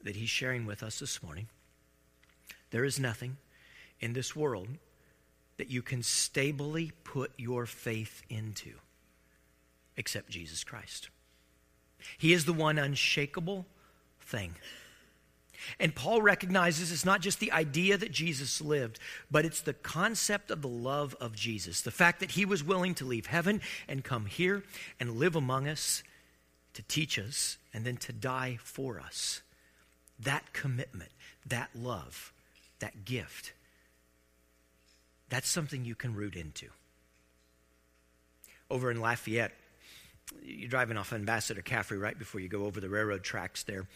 that 0.04 0.16
he's 0.16 0.30
sharing 0.30 0.64
with 0.64 0.82
us 0.82 1.00
this 1.00 1.22
morning. 1.22 1.48
There 2.70 2.84
is 2.84 3.00
nothing 3.00 3.36
in 4.00 4.12
this 4.12 4.36
world 4.36 4.68
that 5.56 5.70
you 5.70 5.82
can 5.82 6.04
stably 6.04 6.92
put 7.02 7.32
your 7.36 7.66
faith 7.66 8.22
into 8.30 8.74
except 9.96 10.30
Jesus 10.30 10.62
Christ. 10.62 11.08
He 12.16 12.32
is 12.32 12.44
the 12.44 12.52
one 12.52 12.78
unshakable 12.78 13.66
thing. 14.28 14.54
And 15.80 15.94
Paul 15.94 16.22
recognizes 16.22 16.92
it's 16.92 17.04
not 17.04 17.20
just 17.20 17.40
the 17.40 17.52
idea 17.52 17.96
that 17.96 18.12
Jesus 18.12 18.60
lived, 18.60 19.00
but 19.30 19.44
it's 19.44 19.60
the 19.60 19.72
concept 19.72 20.50
of 20.50 20.62
the 20.62 20.68
love 20.68 21.16
of 21.20 21.34
Jesus. 21.34 21.80
The 21.80 21.90
fact 21.90 22.20
that 22.20 22.32
he 22.32 22.44
was 22.44 22.62
willing 22.62 22.94
to 22.96 23.04
leave 23.04 23.26
heaven 23.26 23.60
and 23.88 24.04
come 24.04 24.26
here 24.26 24.62
and 25.00 25.16
live 25.16 25.34
among 25.34 25.66
us 25.66 26.02
to 26.74 26.82
teach 26.82 27.18
us 27.18 27.58
and 27.74 27.84
then 27.84 27.96
to 27.96 28.12
die 28.12 28.58
for 28.62 29.00
us. 29.00 29.42
That 30.20 30.52
commitment, 30.52 31.10
that 31.46 31.70
love, 31.74 32.32
that 32.78 33.04
gift, 33.04 33.52
that's 35.28 35.48
something 35.48 35.84
you 35.84 35.94
can 35.94 36.14
root 36.14 36.36
into. 36.36 36.68
Over 38.70 38.90
in 38.90 39.00
Lafayette, 39.00 39.52
you're 40.42 40.68
driving 40.68 40.96
off 40.96 41.12
Ambassador 41.12 41.62
Caffrey 41.62 41.98
right 41.98 42.18
before 42.18 42.40
you 42.40 42.48
go 42.48 42.64
over 42.64 42.80
the 42.80 42.88
railroad 42.88 43.22
tracks 43.22 43.62
there 43.62 43.86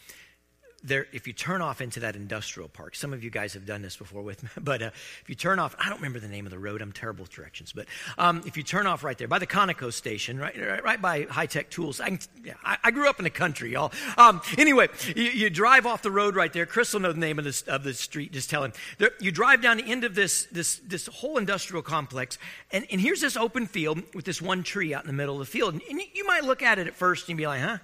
there, 0.83 1.07
if 1.13 1.27
you 1.27 1.33
turn 1.33 1.61
off 1.61 1.81
into 1.81 2.01
that 2.01 2.15
industrial 2.15 2.67
park, 2.67 2.95
some 2.95 3.13
of 3.13 3.23
you 3.23 3.29
guys 3.29 3.53
have 3.53 3.65
done 3.65 3.81
this 3.81 3.95
before 3.95 4.21
with 4.21 4.43
me, 4.43 4.49
but 4.61 4.81
uh, 4.81 4.91
if 5.21 5.25
you 5.27 5.35
turn 5.35 5.59
off, 5.59 5.75
I 5.79 5.89
don't 5.89 5.99
remember 5.99 6.19
the 6.19 6.27
name 6.27 6.45
of 6.45 6.51
the 6.51 6.59
road, 6.59 6.81
I'm 6.81 6.91
terrible 6.91 7.23
with 7.23 7.31
directions, 7.31 7.71
but 7.71 7.85
um, 8.17 8.43
if 8.45 8.57
you 8.57 8.63
turn 8.63 8.85
off 8.87 9.03
right 9.03 9.17
there 9.17 9.27
by 9.27 9.39
the 9.39 9.47
Conoco 9.47 9.91
station, 9.91 10.37
right, 10.37 10.55
right, 10.57 10.83
right 10.83 11.01
by 11.01 11.23
High 11.23 11.45
Tech 11.45 11.69
Tools, 11.69 11.99
I, 11.99 12.09
can, 12.09 12.19
yeah, 12.43 12.53
I, 12.63 12.77
I, 12.83 12.91
grew 12.91 13.09
up 13.09 13.19
in 13.19 13.23
the 13.23 13.29
country, 13.29 13.71
y'all. 13.71 13.91
Um, 14.17 14.41
anyway, 14.57 14.89
you, 15.15 15.23
you, 15.23 15.49
drive 15.49 15.85
off 15.85 16.01
the 16.01 16.11
road 16.11 16.35
right 16.35 16.51
there. 16.51 16.65
Chris 16.65 16.93
will 16.93 16.99
know 16.99 17.13
the 17.13 17.19
name 17.19 17.37
of, 17.39 17.45
this, 17.45 17.61
of 17.63 17.83
the 17.83 17.93
street, 17.93 18.31
just 18.31 18.49
tell 18.49 18.63
him. 18.63 18.73
There, 18.97 19.11
you 19.19 19.31
drive 19.31 19.61
down 19.61 19.77
the 19.77 19.89
end 19.89 20.03
of 20.03 20.15
this, 20.15 20.45
this, 20.51 20.77
this 20.85 21.07
whole 21.07 21.37
industrial 21.37 21.81
complex, 21.83 22.37
and, 22.71 22.85
and 22.91 22.99
here's 22.99 23.21
this 23.21 23.37
open 23.37 23.67
field 23.67 24.01
with 24.13 24.25
this 24.25 24.41
one 24.41 24.63
tree 24.63 24.93
out 24.93 25.03
in 25.03 25.07
the 25.07 25.13
middle 25.13 25.35
of 25.35 25.39
the 25.39 25.51
field. 25.51 25.73
And, 25.73 25.81
and 25.89 26.01
you 26.13 26.25
might 26.25 26.43
look 26.43 26.61
at 26.61 26.79
it 26.79 26.87
at 26.87 26.95
first 26.95 27.29
and 27.29 27.37
be 27.37 27.47
like, 27.47 27.61
huh? 27.61 27.77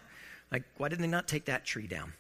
Like, 0.51 0.63
why 0.77 0.89
didn't 0.89 1.01
they 1.01 1.08
not 1.08 1.27
take 1.27 1.46
that 1.46 1.63
tree 1.63 1.88
down? 1.88 2.13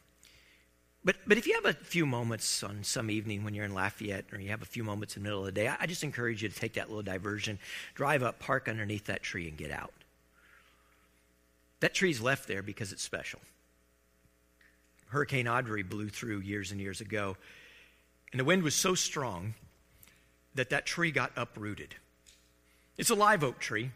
But, 1.09 1.15
but 1.25 1.39
if 1.39 1.47
you 1.47 1.55
have 1.55 1.65
a 1.65 1.73
few 1.73 2.05
moments 2.05 2.61
on 2.61 2.83
some 2.83 3.09
evening 3.09 3.43
when 3.43 3.55
you're 3.55 3.65
in 3.65 3.73
Lafayette 3.73 4.25
or 4.31 4.39
you 4.39 4.49
have 4.49 4.61
a 4.61 4.65
few 4.65 4.83
moments 4.83 5.17
in 5.17 5.23
the 5.23 5.27
middle 5.27 5.39
of 5.39 5.47
the 5.47 5.51
day, 5.51 5.67
I, 5.67 5.75
I 5.79 5.85
just 5.87 6.03
encourage 6.03 6.43
you 6.43 6.49
to 6.49 6.55
take 6.55 6.73
that 6.73 6.87
little 6.87 7.01
diversion, 7.01 7.57
drive 7.95 8.21
up, 8.21 8.37
park 8.37 8.69
underneath 8.69 9.05
that 9.05 9.23
tree, 9.23 9.47
and 9.47 9.57
get 9.57 9.71
out. 9.71 9.91
That 11.79 11.95
tree's 11.95 12.21
left 12.21 12.47
there 12.47 12.61
because 12.61 12.91
it's 12.91 13.01
special. 13.01 13.39
Hurricane 15.07 15.47
Audrey 15.47 15.81
blew 15.81 16.09
through 16.09 16.41
years 16.41 16.71
and 16.71 16.79
years 16.79 17.01
ago, 17.01 17.37
and 18.31 18.39
the 18.39 18.45
wind 18.45 18.61
was 18.61 18.75
so 18.75 18.93
strong 18.93 19.55
that 20.53 20.69
that 20.69 20.85
tree 20.85 21.09
got 21.09 21.31
uprooted. 21.35 21.95
It's 22.99 23.09
a 23.09 23.15
live 23.15 23.43
oak 23.43 23.57
tree. 23.57 23.89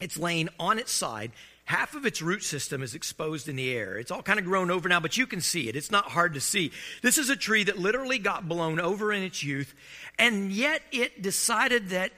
It's 0.00 0.16
laying 0.16 0.48
on 0.58 0.78
its 0.78 0.92
side, 0.92 1.32
half 1.64 1.94
of 1.94 2.04
its 2.04 2.20
root 2.20 2.42
system 2.42 2.82
is 2.82 2.94
exposed 2.94 3.48
in 3.48 3.56
the 3.56 3.72
air. 3.72 3.96
It's 3.96 4.10
all 4.10 4.22
kind 4.22 4.38
of 4.38 4.44
grown 4.44 4.70
over 4.70 4.88
now, 4.88 5.00
but 5.00 5.16
you 5.16 5.26
can 5.26 5.40
see 5.40 5.68
it. 5.68 5.76
It's 5.76 5.90
not 5.90 6.06
hard 6.06 6.34
to 6.34 6.40
see. 6.40 6.72
This 7.02 7.18
is 7.18 7.30
a 7.30 7.36
tree 7.36 7.64
that 7.64 7.78
literally 7.78 8.18
got 8.18 8.48
blown 8.48 8.80
over 8.80 9.12
in 9.12 9.22
its 9.22 9.42
youth, 9.42 9.74
and 10.18 10.52
yet 10.52 10.82
it 10.90 11.22
decided 11.22 11.90
that 11.90 12.12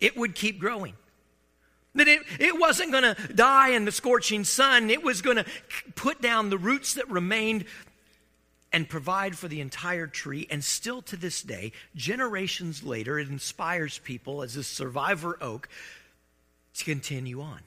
it 0.00 0.16
would 0.16 0.34
keep 0.34 0.58
growing. 0.58 0.94
That 1.94 2.08
it, 2.08 2.22
it 2.38 2.58
wasn't 2.58 2.92
going 2.92 3.14
to 3.14 3.32
die 3.32 3.70
in 3.70 3.84
the 3.84 3.92
scorching 3.92 4.44
sun. 4.44 4.90
It 4.90 5.02
was 5.02 5.22
going 5.22 5.38
to 5.38 5.46
put 5.94 6.20
down 6.20 6.50
the 6.50 6.58
roots 6.58 6.94
that 6.94 7.08
remained 7.08 7.64
and 8.72 8.88
provide 8.88 9.36
for 9.36 9.48
the 9.48 9.60
entire 9.60 10.06
tree. 10.06 10.46
And 10.50 10.62
still 10.62 11.02
to 11.02 11.16
this 11.16 11.42
day, 11.42 11.72
generations 11.96 12.84
later, 12.84 13.18
it 13.18 13.28
inspires 13.28 13.98
people 13.98 14.42
as 14.42 14.56
a 14.56 14.62
survivor 14.62 15.38
oak 15.40 15.68
to 16.74 16.84
continue 16.84 17.40
on. 17.40 17.60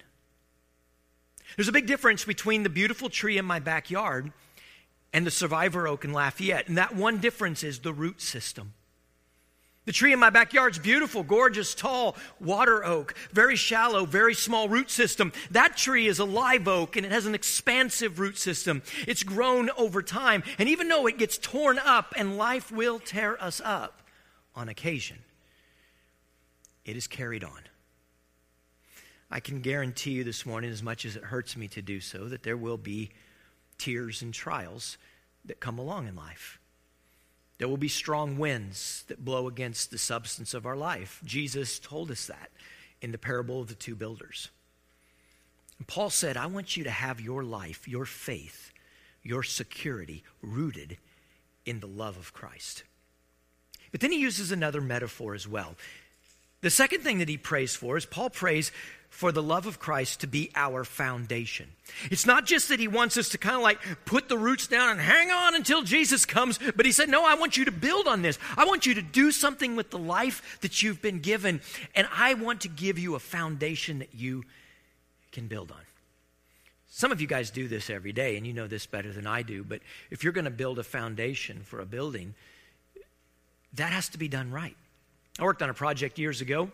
There's 1.55 1.67
a 1.67 1.73
big 1.73 1.87
difference 1.87 2.25
between 2.25 2.63
the 2.63 2.69
beautiful 2.69 3.09
tree 3.09 3.37
in 3.37 3.45
my 3.45 3.59
backyard 3.59 4.31
and 5.13 5.25
the 5.25 5.31
survivor 5.31 5.87
oak 5.87 6.05
in 6.05 6.13
Lafayette. 6.13 6.67
And 6.67 6.77
that 6.77 6.95
one 6.95 7.19
difference 7.19 7.63
is 7.63 7.79
the 7.79 7.93
root 7.93 8.21
system. 8.21 8.73
The 9.85 9.91
tree 9.91 10.13
in 10.13 10.19
my 10.19 10.29
backyard 10.29 10.73
is 10.73 10.79
beautiful, 10.79 11.23
gorgeous, 11.23 11.73
tall, 11.73 12.15
water 12.39 12.85
oak, 12.85 13.15
very 13.31 13.55
shallow, 13.55 14.05
very 14.05 14.35
small 14.35 14.69
root 14.69 14.91
system. 14.91 15.33
That 15.49 15.75
tree 15.75 16.05
is 16.05 16.19
a 16.19 16.25
live 16.25 16.67
oak 16.67 16.95
and 16.95 17.05
it 17.05 17.11
has 17.11 17.25
an 17.25 17.33
expansive 17.33 18.19
root 18.19 18.37
system. 18.37 18.83
It's 19.07 19.23
grown 19.23 19.71
over 19.71 20.03
time. 20.03 20.43
And 20.59 20.69
even 20.69 20.87
though 20.87 21.07
it 21.07 21.17
gets 21.17 21.39
torn 21.39 21.79
up 21.79 22.13
and 22.15 22.37
life 22.37 22.71
will 22.71 22.99
tear 22.99 23.41
us 23.41 23.59
up 23.65 24.03
on 24.55 24.69
occasion, 24.69 25.17
it 26.85 26.95
is 26.95 27.07
carried 27.07 27.43
on. 27.43 27.61
I 29.31 29.39
can 29.39 29.61
guarantee 29.61 30.11
you 30.11 30.23
this 30.25 30.45
morning, 30.45 30.69
as 30.71 30.83
much 30.83 31.05
as 31.05 31.15
it 31.15 31.23
hurts 31.23 31.55
me 31.55 31.69
to 31.69 31.81
do 31.81 32.01
so, 32.01 32.25
that 32.25 32.43
there 32.43 32.57
will 32.57 32.77
be 32.77 33.11
tears 33.77 34.21
and 34.21 34.33
trials 34.33 34.97
that 35.45 35.61
come 35.61 35.79
along 35.79 36.07
in 36.07 36.15
life. 36.15 36.59
There 37.57 37.67
will 37.67 37.77
be 37.77 37.87
strong 37.87 38.37
winds 38.37 39.05
that 39.07 39.23
blow 39.23 39.47
against 39.47 39.89
the 39.89 39.97
substance 39.97 40.53
of 40.53 40.65
our 40.65 40.75
life. 40.75 41.21
Jesus 41.23 41.79
told 41.79 42.11
us 42.11 42.27
that 42.27 42.49
in 43.01 43.11
the 43.11 43.17
parable 43.17 43.61
of 43.61 43.67
the 43.67 43.75
two 43.75 43.95
builders. 43.95 44.49
Paul 45.87 46.09
said, 46.09 46.37
I 46.37 46.45
want 46.47 46.75
you 46.75 46.83
to 46.83 46.91
have 46.91 47.21
your 47.21 47.43
life, 47.43 47.87
your 47.87 48.05
faith, 48.05 48.71
your 49.23 49.43
security 49.43 50.23
rooted 50.41 50.97
in 51.65 51.79
the 51.79 51.87
love 51.87 52.17
of 52.17 52.33
Christ. 52.33 52.83
But 53.91 54.01
then 54.01 54.11
he 54.11 54.19
uses 54.19 54.51
another 54.51 54.81
metaphor 54.81 55.33
as 55.33 55.47
well. 55.47 55.75
The 56.61 56.69
second 56.69 57.01
thing 57.01 57.17
that 57.19 57.29
he 57.29 57.37
prays 57.37 57.75
for 57.75 57.97
is 57.97 58.05
Paul 58.05 58.29
prays 58.29 58.71
for 59.11 59.33
the 59.33 59.43
love 59.43 59.67
of 59.67 59.77
Christ 59.77 60.21
to 60.21 60.27
be 60.27 60.49
our 60.55 60.83
foundation. 60.85 61.67
It's 62.09 62.25
not 62.25 62.45
just 62.45 62.69
that 62.69 62.79
he 62.79 62.87
wants 62.87 63.17
us 63.17 63.29
to 63.29 63.37
kind 63.37 63.57
of 63.57 63.61
like 63.61 63.77
put 64.05 64.29
the 64.29 64.37
roots 64.37 64.67
down 64.67 64.89
and 64.89 64.99
hang 64.99 65.29
on 65.29 65.53
until 65.53 65.83
Jesus 65.83 66.25
comes, 66.25 66.57
but 66.75 66.85
he 66.85 66.93
said, 66.93 67.09
No, 67.09 67.23
I 67.23 67.35
want 67.35 67.57
you 67.57 67.65
to 67.65 67.71
build 67.71 68.07
on 68.07 68.21
this. 68.23 68.39
I 68.57 68.65
want 68.65 68.85
you 68.85 68.95
to 68.95 69.01
do 69.01 69.31
something 69.31 69.75
with 69.75 69.91
the 69.91 69.99
life 69.99 70.57
that 70.61 70.81
you've 70.81 71.01
been 71.01 71.19
given, 71.19 71.61
and 71.93 72.07
I 72.15 72.33
want 72.35 72.61
to 72.61 72.69
give 72.69 72.97
you 72.97 73.13
a 73.13 73.19
foundation 73.19 73.99
that 73.99 74.15
you 74.15 74.43
can 75.33 75.47
build 75.47 75.71
on. 75.71 75.81
Some 76.87 77.11
of 77.11 77.19
you 77.19 77.27
guys 77.27 77.51
do 77.51 77.67
this 77.67 77.89
every 77.89 78.13
day, 78.13 78.37
and 78.37 78.47
you 78.47 78.53
know 78.53 78.67
this 78.67 78.85
better 78.85 79.11
than 79.11 79.27
I 79.27 79.43
do, 79.43 79.63
but 79.63 79.81
if 80.09 80.23
you're 80.23 80.33
going 80.33 80.45
to 80.45 80.51
build 80.51 80.79
a 80.79 80.83
foundation 80.83 81.61
for 81.63 81.81
a 81.81 81.85
building, 81.85 82.33
that 83.73 83.91
has 83.91 84.09
to 84.09 84.17
be 84.17 84.29
done 84.29 84.51
right. 84.51 84.75
I 85.37 85.43
worked 85.43 85.61
on 85.61 85.69
a 85.69 85.73
project 85.73 86.17
years 86.17 86.41
ago, 86.41 86.71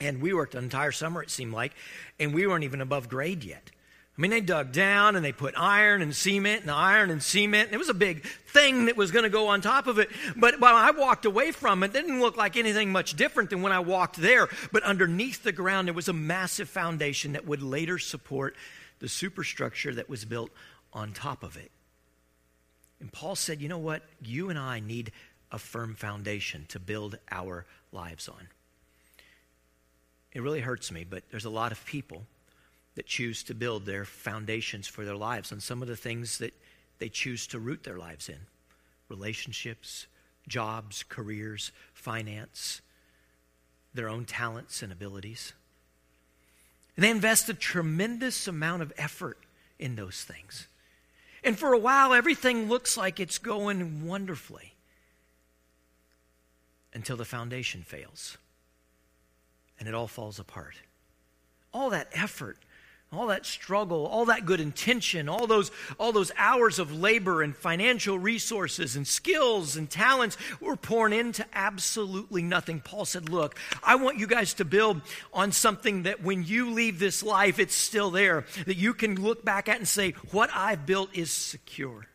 and 0.00 0.20
we 0.20 0.32
worked 0.34 0.54
an 0.54 0.64
entire 0.64 0.92
summer, 0.92 1.22
it 1.22 1.30
seemed 1.30 1.52
like, 1.52 1.72
and 2.18 2.34
we 2.34 2.46
weren't 2.46 2.64
even 2.64 2.80
above 2.80 3.08
grade 3.08 3.44
yet. 3.44 3.70
I 4.16 4.22
mean, 4.22 4.30
they 4.30 4.40
dug 4.40 4.72
down 4.72 5.14
and 5.14 5.22
they 5.22 5.32
put 5.32 5.54
iron 5.58 6.00
and 6.00 6.14
cement 6.14 6.62
and 6.62 6.70
iron 6.70 7.10
and 7.10 7.22
cement. 7.22 7.68
And 7.68 7.74
it 7.74 7.78
was 7.78 7.90
a 7.90 7.94
big 7.94 8.24
thing 8.24 8.86
that 8.86 8.96
was 8.96 9.10
going 9.10 9.24
to 9.24 9.30
go 9.30 9.48
on 9.48 9.60
top 9.60 9.86
of 9.86 9.98
it. 9.98 10.08
But 10.34 10.58
when 10.58 10.72
I 10.72 10.90
walked 10.92 11.26
away 11.26 11.52
from 11.52 11.82
it, 11.82 11.88
it 11.88 11.92
didn't 11.92 12.20
look 12.20 12.34
like 12.34 12.56
anything 12.56 12.90
much 12.90 13.14
different 13.14 13.50
than 13.50 13.60
when 13.60 13.72
I 13.72 13.80
walked 13.80 14.16
there. 14.16 14.48
But 14.72 14.84
underneath 14.84 15.42
the 15.42 15.52
ground, 15.52 15.88
there 15.88 15.94
was 15.94 16.08
a 16.08 16.14
massive 16.14 16.70
foundation 16.70 17.32
that 17.32 17.46
would 17.46 17.62
later 17.62 17.98
support 17.98 18.56
the 19.00 19.08
superstructure 19.08 19.94
that 19.94 20.08
was 20.08 20.24
built 20.24 20.50
on 20.94 21.12
top 21.12 21.42
of 21.42 21.58
it. 21.58 21.70
And 23.00 23.12
Paul 23.12 23.36
said, 23.36 23.60
you 23.60 23.68
know 23.68 23.76
what? 23.76 24.02
You 24.22 24.48
and 24.48 24.58
I 24.58 24.80
need 24.80 25.12
a 25.52 25.58
firm 25.58 25.94
foundation 25.94 26.64
to 26.68 26.80
build 26.80 27.18
our 27.30 27.66
lives 27.92 28.28
on. 28.28 28.48
It 30.36 30.42
really 30.42 30.60
hurts 30.60 30.92
me, 30.92 31.06
but 31.08 31.22
there's 31.30 31.46
a 31.46 31.50
lot 31.50 31.72
of 31.72 31.82
people 31.86 32.26
that 32.94 33.06
choose 33.06 33.42
to 33.44 33.54
build 33.54 33.86
their 33.86 34.04
foundations 34.04 34.86
for 34.86 35.02
their 35.02 35.16
lives 35.16 35.50
on 35.50 35.60
some 35.60 35.80
of 35.80 35.88
the 35.88 35.96
things 35.96 36.36
that 36.36 36.52
they 36.98 37.08
choose 37.08 37.46
to 37.46 37.58
root 37.58 37.84
their 37.84 37.96
lives 37.96 38.28
in 38.28 38.36
relationships, 39.08 40.06
jobs, 40.46 41.02
careers, 41.08 41.72
finance, 41.94 42.82
their 43.94 44.10
own 44.10 44.26
talents 44.26 44.82
and 44.82 44.92
abilities. 44.92 45.54
And 46.96 47.04
they 47.04 47.10
invest 47.10 47.48
a 47.48 47.54
tremendous 47.54 48.46
amount 48.46 48.82
of 48.82 48.92
effort 48.98 49.38
in 49.78 49.96
those 49.96 50.22
things. 50.22 50.68
And 51.44 51.58
for 51.58 51.72
a 51.72 51.78
while, 51.78 52.12
everything 52.12 52.68
looks 52.68 52.94
like 52.94 53.20
it's 53.20 53.38
going 53.38 54.06
wonderfully 54.06 54.74
until 56.92 57.16
the 57.16 57.24
foundation 57.24 57.82
fails 57.82 58.36
and 59.78 59.88
it 59.88 59.94
all 59.94 60.08
falls 60.08 60.38
apart. 60.38 60.74
All 61.72 61.90
that 61.90 62.08
effort, 62.12 62.58
all 63.12 63.28
that 63.28 63.46
struggle, 63.46 64.06
all 64.06 64.24
that 64.26 64.46
good 64.46 64.60
intention, 64.60 65.28
all 65.28 65.46
those, 65.46 65.70
all 65.98 66.12
those 66.12 66.32
hours 66.36 66.78
of 66.78 66.92
labor 66.92 67.42
and 67.42 67.54
financial 67.54 68.18
resources 68.18 68.96
and 68.96 69.06
skills 69.06 69.76
and 69.76 69.88
talents 69.88 70.36
were 70.60 70.76
poured 70.76 71.12
into 71.12 71.44
absolutely 71.52 72.42
nothing. 72.42 72.80
Paul 72.80 73.04
said, 73.04 73.28
Look, 73.28 73.58
I 73.82 73.94
want 73.94 74.18
you 74.18 74.26
guys 74.26 74.54
to 74.54 74.64
build 74.64 75.02
on 75.32 75.52
something 75.52 76.02
that 76.04 76.22
when 76.22 76.42
you 76.44 76.70
leave 76.70 76.98
this 76.98 77.22
life, 77.22 77.58
it's 77.58 77.74
still 77.74 78.10
there, 78.10 78.44
that 78.66 78.76
you 78.76 78.92
can 78.92 79.20
look 79.20 79.44
back 79.44 79.68
at 79.68 79.78
and 79.78 79.88
say, 79.88 80.12
What 80.32 80.50
I've 80.52 80.84
built 80.86 81.10
is 81.14 81.30
secure. 81.30 82.06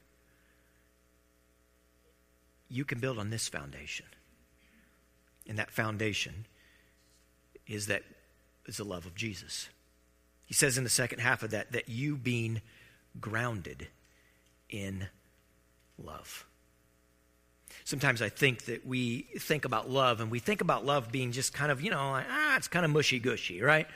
You 2.69 2.85
can 2.85 2.99
build 2.99 3.17
on 3.17 3.29
this 3.29 3.47
foundation. 3.47 4.05
And 5.47 5.57
that 5.57 5.71
foundation 5.71 6.45
is 7.67 7.87
that 7.87 8.03
is 8.65 8.77
the 8.77 8.83
love 8.83 9.05
of 9.05 9.15
Jesus. 9.15 9.69
He 10.45 10.53
says 10.53 10.77
in 10.77 10.83
the 10.83 10.89
second 10.89 11.19
half 11.19 11.43
of 11.43 11.51
that 11.51 11.71
that 11.71 11.89
you 11.89 12.15
being 12.15 12.61
grounded 13.19 13.87
in 14.69 15.07
love. 15.97 16.45
Sometimes 17.83 18.21
I 18.21 18.29
think 18.29 18.65
that 18.65 18.85
we 18.85 19.27
think 19.39 19.65
about 19.65 19.89
love 19.89 20.21
and 20.21 20.29
we 20.29 20.39
think 20.39 20.61
about 20.61 20.85
love 20.85 21.11
being 21.11 21.31
just 21.31 21.53
kind 21.53 21.71
of, 21.71 21.81
you 21.81 21.89
know, 21.89 22.11
like, 22.11 22.25
ah, 22.29 22.57
it's 22.57 22.67
kind 22.67 22.85
of 22.85 22.91
mushy 22.91 23.19
gushy, 23.19 23.61
right? 23.61 23.87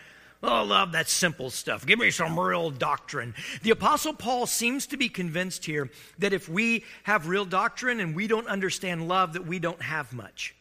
Oh, 0.43 0.63
love, 0.63 0.91
that's 0.91 1.11
simple 1.11 1.49
stuff. 1.49 1.85
Give 1.85 1.97
me 1.97 2.11
some 2.11 2.39
real 2.39 2.69
doctrine. 2.69 3.33
The 3.63 3.71
Apostle 3.71 4.13
Paul 4.13 4.45
seems 4.45 4.87
to 4.87 4.97
be 4.97 5.09
convinced 5.09 5.65
here 5.65 5.89
that 6.19 6.33
if 6.33 6.47
we 6.47 6.83
have 7.03 7.27
real 7.27 7.45
doctrine 7.45 7.99
and 7.99 8.15
we 8.15 8.27
don't 8.27 8.47
understand 8.47 9.07
love, 9.07 9.33
that 9.33 9.47
we 9.47 9.59
don't 9.59 9.81
have 9.81 10.13
much. 10.13 10.55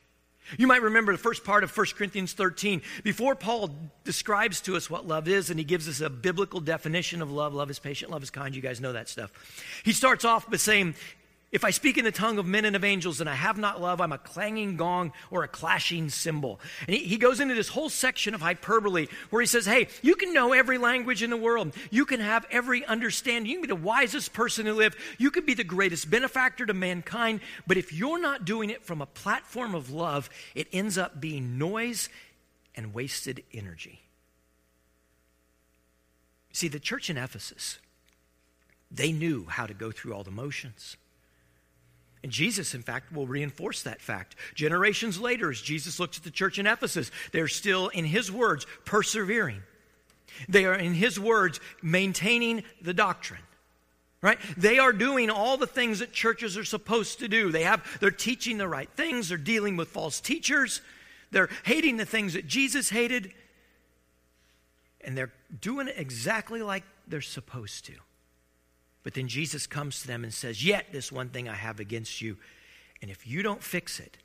You 0.59 0.67
might 0.67 0.83
remember 0.83 1.13
the 1.13 1.19
first 1.19 1.45
part 1.45 1.65
of 1.65 1.77
1 1.77 1.87
Corinthians 1.97 2.33
13. 2.33 2.83
Before 3.03 3.35
Paul 3.35 3.71
describes 4.05 4.61
to 4.63 4.77
us 4.77 4.91
what 4.91 5.07
love 5.07 5.29
is 5.29 5.51
and 5.51 5.59
he 5.59 5.65
gives 5.65 5.89
us 5.89 6.01
a 6.01 6.11
biblical 6.11 6.61
definition 6.61 7.23
of 7.23 7.31
love 7.31 7.55
love 7.55 7.71
is 7.71 7.79
patient, 7.79 8.11
love 8.11 8.23
is 8.23 8.31
kind. 8.31 8.55
You 8.55 8.63
guys 8.63 8.81
know 8.81 8.93
that 8.93 9.09
stuff. 9.09 9.33
He 9.85 9.93
starts 9.93 10.25
off 10.25 10.51
by 10.51 10.57
saying, 10.59 10.95
if 11.55 11.63
I 11.63 11.71
speak 11.71 11.99
in 11.99 12.05
the 12.05 12.11
tongue 12.11 12.39
of 12.39 12.47
men 12.47 12.65
and 12.65 12.75
of 12.75 12.83
angels 12.83 13.21
and 13.21 13.31
I 13.31 13.35
have 13.37 13.57
not 13.57 13.81
love, 13.81 14.01
I'm 14.01 14.11
a 14.11 14.19
clanging 14.19 14.77
gong 14.77 15.13
or 15.31 15.45
a 15.45 15.49
clashing 15.49 16.09
cymbal. 16.09 16.59
And 16.89 16.97
he, 16.97 17.05
he, 17.05 17.17
goes 17.17 17.39
into 17.39 17.55
this 17.55 17.69
whole 17.69 17.89
section 17.89 18.35
of 18.35 18.41
hyperbole 18.41 19.07
where 19.31 19.41
he 19.41 19.47
says, 19.47 19.65
Hey, 19.65 19.87
you 20.03 20.17
can 20.17 20.35
know 20.35 20.53
every 20.53 20.79
language 20.79 21.23
in 21.23 21.31
the 21.31 21.37
world. 21.37 21.73
You 21.93 22.07
can 22.07 22.19
have 22.19 22.45
every 22.51 22.85
understanding. 22.85 23.49
You 23.49 23.59
can 23.59 23.63
be 23.63 23.69
the 23.69 23.77
wisest 23.77 24.33
person 24.33 24.65
to 24.65 24.75
live. 24.75 24.97
You 25.17 25.31
could 25.31 25.47
be 25.47 25.55
the 25.55 25.63
greatest 25.63 26.11
benefactor 26.11 26.67
to 26.67 26.75
mankind. 26.75 27.39
But 27.69 27.77
if 27.77 27.93
you're 27.93 28.21
not 28.21 28.45
doing 28.45 28.69
it 28.69 28.83
from 28.83 29.01
a 29.01 29.07
platform 29.07 29.77
of 29.77 29.93
love, 29.93 30.31
it 30.57 30.67
ends 30.73 30.99
up 30.99 31.21
being 31.21 31.57
noise 31.57 32.09
and 32.75 32.93
wasted 32.93 33.45
energy. 33.53 34.01
See, 36.53 36.67
the 36.67 36.81
church 36.81 37.09
in 37.09 37.17
Ephesus, 37.17 37.79
they 38.91 39.13
knew 39.13 39.47
how 39.49 39.67
to 39.67 39.75
go 39.75 39.93
through 39.93 40.15
all 40.15 40.25
the 40.25 40.33
motions. 40.33 40.97
And 42.25 42.33
Jesus, 42.33 42.75
in 42.75 42.81
fact, 42.81 43.13
will 43.13 43.27
reinforce 43.27 43.83
that 43.83 44.01
fact. 44.01 44.35
Generations 44.55 45.21
later, 45.21 45.51
as 45.51 45.61
Jesus 45.61 46.01
looks 46.01 46.17
at 46.17 46.25
the 46.25 46.31
church 46.31 46.59
in 46.59 46.67
Ephesus, 46.67 47.11
they're 47.33 47.49
still, 47.49 47.89
in 47.89 48.07
his 48.07 48.33
words, 48.33 48.67
persevering. 48.87 49.63
They 50.49 50.65
are, 50.65 50.75
in 50.75 50.95
his 50.95 51.21
words, 51.21 51.61
maintaining 51.83 52.65
the 52.81 52.95
doctrine. 52.95 53.43
Right? 54.23 54.39
They 54.57 54.79
are 54.79 54.95
doing 54.95 55.29
all 55.29 55.59
the 55.59 55.67
things 55.67 55.99
that 55.99 56.15
churches 56.15 56.57
are 56.57 56.65
supposed 56.65 57.19
to 57.19 57.29
do. 57.29 57.53
They 57.53 57.65
have, 57.65 57.87
they're 58.01 58.11
teaching 58.11 58.57
the 58.57 58.69
right 58.69 58.89
things, 58.97 59.29
they're 59.29 59.37
dealing 59.37 59.77
with 59.77 59.89
false 59.89 60.19
teachers, 60.19 60.81
they're 61.31 61.51
hating 61.65 61.99
the 61.99 62.07
things 62.07 62.33
that 62.33 62.47
Jesus 62.47 62.89
hated, 62.89 63.35
and 65.03 65.15
they're 65.15 65.35
doing 65.61 65.89
it 65.89 65.97
exactly 65.99 66.63
like 66.63 66.85
they're 67.07 67.21
supposed 67.21 67.85
to. 67.85 67.93
But 69.05 69.15
then 69.15 69.29
Jesus 69.29 69.69
comes 69.69 70.01
to 70.01 70.09
them 70.09 70.25
and 70.25 70.35
says, 70.35 70.65
Yet 70.65 70.87
this 70.91 71.13
one 71.13 71.29
thing 71.29 71.49
I 71.49 71.55
have 71.55 71.79
against 71.79 72.21
you, 72.21 72.37
and 73.01 73.11
if 73.11 73.27
you 73.27 73.43
don't 73.43 73.63
fix 73.63 74.01
it, 74.01 74.17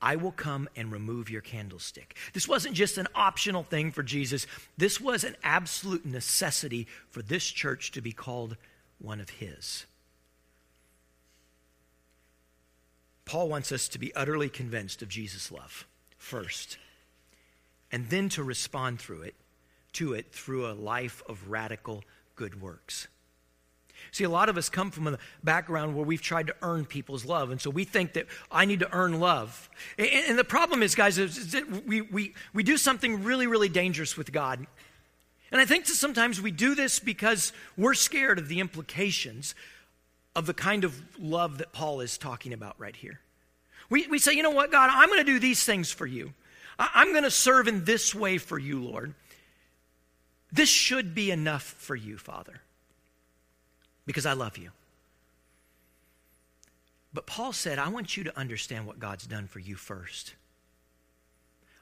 I 0.00 0.16
will 0.16 0.32
come 0.32 0.68
and 0.76 0.92
remove 0.92 1.30
your 1.30 1.40
candlestick. 1.40 2.16
This 2.32 2.46
wasn't 2.46 2.74
just 2.74 2.98
an 2.98 3.08
optional 3.14 3.62
thing 3.62 3.90
for 3.90 4.02
Jesus, 4.02 4.46
this 4.76 5.00
was 5.00 5.24
an 5.24 5.36
absolute 5.42 6.04
necessity 6.04 6.86
for 7.08 7.22
this 7.22 7.44
church 7.44 7.90
to 7.92 8.00
be 8.00 8.12
called 8.12 8.56
one 8.98 9.20
of 9.20 9.30
His. 9.30 9.86
Paul 13.24 13.48
wants 13.48 13.72
us 13.72 13.88
to 13.88 13.98
be 13.98 14.14
utterly 14.14 14.48
convinced 14.48 15.00
of 15.00 15.08
Jesus' 15.08 15.50
love 15.50 15.86
first, 16.18 16.76
and 17.90 18.10
then 18.10 18.28
to 18.30 18.42
respond 18.42 19.00
through 19.00 19.22
it 19.22 19.34
to 19.94 20.14
it 20.14 20.32
through 20.32 20.66
a 20.66 20.72
life 20.72 21.22
of 21.28 21.48
radical 21.48 22.02
good 22.34 22.60
works. 22.60 23.08
See, 24.10 24.24
a 24.24 24.28
lot 24.28 24.48
of 24.48 24.56
us 24.56 24.68
come 24.68 24.90
from 24.90 25.06
a 25.06 25.18
background 25.42 25.94
where 25.94 26.04
we've 26.04 26.20
tried 26.20 26.48
to 26.48 26.54
earn 26.62 26.84
people's 26.84 27.24
love. 27.24 27.50
And 27.50 27.60
so 27.60 27.70
we 27.70 27.84
think 27.84 28.14
that 28.14 28.26
I 28.50 28.64
need 28.64 28.80
to 28.80 28.92
earn 28.92 29.20
love. 29.20 29.70
And, 29.98 30.08
and 30.08 30.38
the 30.38 30.44
problem 30.44 30.82
is, 30.82 30.94
guys, 30.94 31.18
is, 31.18 31.52
that 31.52 31.86
we, 31.86 32.02
we, 32.02 32.34
we 32.52 32.62
do 32.62 32.76
something 32.76 33.22
really, 33.24 33.46
really 33.46 33.68
dangerous 33.68 34.16
with 34.16 34.32
God. 34.32 34.66
And 35.50 35.60
I 35.60 35.64
think 35.64 35.86
that 35.86 35.94
sometimes 35.94 36.40
we 36.40 36.50
do 36.50 36.74
this 36.74 36.98
because 36.98 37.52
we're 37.76 37.94
scared 37.94 38.38
of 38.38 38.48
the 38.48 38.60
implications 38.60 39.54
of 40.34 40.46
the 40.46 40.54
kind 40.54 40.84
of 40.84 41.00
love 41.18 41.58
that 41.58 41.72
Paul 41.72 42.00
is 42.00 42.16
talking 42.16 42.52
about 42.52 42.74
right 42.78 42.96
here. 42.96 43.20
We, 43.90 44.06
we 44.06 44.18
say, 44.18 44.32
you 44.32 44.42
know 44.42 44.50
what, 44.50 44.72
God, 44.72 44.88
I'm 44.90 45.08
going 45.08 45.24
to 45.24 45.30
do 45.30 45.38
these 45.38 45.62
things 45.62 45.92
for 45.92 46.06
you. 46.06 46.32
I, 46.78 46.88
I'm 46.94 47.12
going 47.12 47.24
to 47.24 47.30
serve 47.30 47.68
in 47.68 47.84
this 47.84 48.14
way 48.14 48.38
for 48.38 48.58
you, 48.58 48.82
Lord. 48.82 49.14
This 50.50 50.70
should 50.70 51.14
be 51.14 51.30
enough 51.30 51.62
for 51.62 51.94
you, 51.94 52.16
Father. 52.16 52.60
Because 54.06 54.26
I 54.26 54.32
love 54.32 54.58
you. 54.58 54.70
But 57.14 57.26
Paul 57.26 57.52
said, 57.52 57.78
I 57.78 57.88
want 57.88 58.16
you 58.16 58.24
to 58.24 58.38
understand 58.38 58.86
what 58.86 58.98
God's 58.98 59.26
done 59.26 59.46
for 59.46 59.58
you 59.58 59.76
first. 59.76 60.34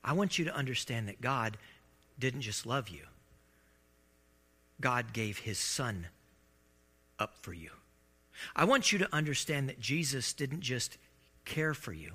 I 0.03 0.13
want 0.13 0.39
you 0.39 0.45
to 0.47 0.55
understand 0.55 1.09
that 1.09 1.21
God 1.21 1.57
didn't 2.19 2.41
just 2.41 2.67
love 2.67 2.89
you, 2.89 3.05
God 4.81 5.13
gave 5.13 5.39
his 5.39 5.59
son 5.59 6.07
up 7.19 7.35
for 7.41 7.53
you. 7.53 7.71
I 8.57 8.65
want 8.65 8.93
you 8.93 8.99
to 8.99 9.15
understand 9.15 9.69
that 9.69 9.81
Jesus 9.81 10.33
didn't 10.33 10.61
just 10.61 10.97
care 11.45 11.75
for 11.75 11.93
you, 11.93 12.13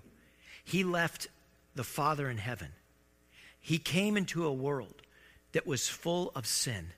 he 0.63 0.83
left 0.83 1.27
the 1.75 1.83
Father 1.83 2.29
in 2.29 2.37
heaven. 2.37 2.69
He 3.59 3.79
came 3.79 4.15
into 4.15 4.45
a 4.45 4.53
world 4.53 5.01
that 5.53 5.65
was 5.65 5.87
full 5.87 6.31
of 6.35 6.45
sin 6.45 6.89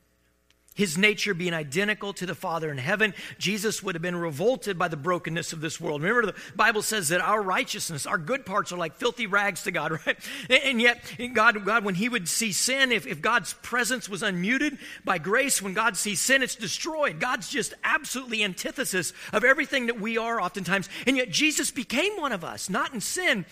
his 0.78 0.96
nature 0.96 1.34
being 1.34 1.56
identical 1.56 2.14
to 2.14 2.28
the 2.28 2.36
Father 2.36 2.70
in 2.70 2.78
heaven, 2.78 3.16
Jesus 3.40 3.82
would 3.82 3.96
have 3.96 4.02
been 4.04 4.16
revolted 4.16 4.78
by 4.78 4.88
the 4.88 4.96
brokenness 4.96 5.52
of 5.52 5.60
this 5.60 5.82
world. 5.82 6.04
Remember, 6.04 6.32
the 6.32 6.40
Bible 6.56 6.84
says 6.84 7.10
that 7.10 7.20
our 7.20 7.42
righteousness, 7.42 8.06
our 8.06 8.20
good 8.20 8.46
parts, 8.46 8.72
are 8.72 8.78
like 8.78 8.96
filthy 8.96 9.26
rags 9.26 9.64
to 9.64 9.72
God, 9.72 9.92
right? 10.06 10.18
And 10.50 10.80
yet, 10.80 11.04
God, 11.34 11.66
God 11.66 11.84
when 11.84 11.96
He 11.96 12.08
would 12.08 12.30
see 12.30 12.52
sin, 12.52 12.92
if, 12.92 13.08
if 13.08 13.24
God's 13.24 13.54
presence 13.54 14.08
was 14.08 14.22
unmuted 14.22 14.78
by 15.04 15.18
grace, 15.18 15.64
when 15.64 15.74
God 15.74 15.98
sees 15.98 16.22
sin, 16.22 16.44
it's 16.44 16.56
destroyed. 16.56 17.20
God's 17.20 17.50
just 17.50 17.74
absolutely 17.84 18.44
antithesis 18.44 19.14
of 19.34 19.44
everything 19.44 19.88
that 19.88 20.00
we 20.00 20.20
are 20.20 20.40
oftentimes. 20.40 20.90
And 21.08 21.18
yet, 21.18 21.32
Jesus 21.32 21.72
became 21.72 22.22
one 22.22 22.34
of 22.34 22.44
us, 22.44 22.70
not 22.70 22.94
in 22.94 23.02
sin, 23.02 23.48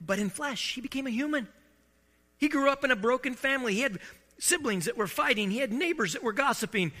but 0.00 0.20
in 0.20 0.30
flesh. 0.30 0.76
He 0.76 0.80
became 0.80 1.08
a 1.08 1.10
human. 1.10 1.48
He 2.38 2.48
grew 2.48 2.70
up 2.70 2.84
in 2.84 2.92
a 2.92 2.96
broken 2.96 3.34
family. 3.34 3.74
He 3.74 3.80
had 3.80 3.98
siblings 4.38 4.86
that 4.86 4.96
were 4.96 5.06
fighting. 5.06 5.50
He 5.50 5.58
had 5.58 5.72
neighbors 5.72 6.12
that 6.14 6.22
were 6.22 6.32
gossiping. 6.32 6.92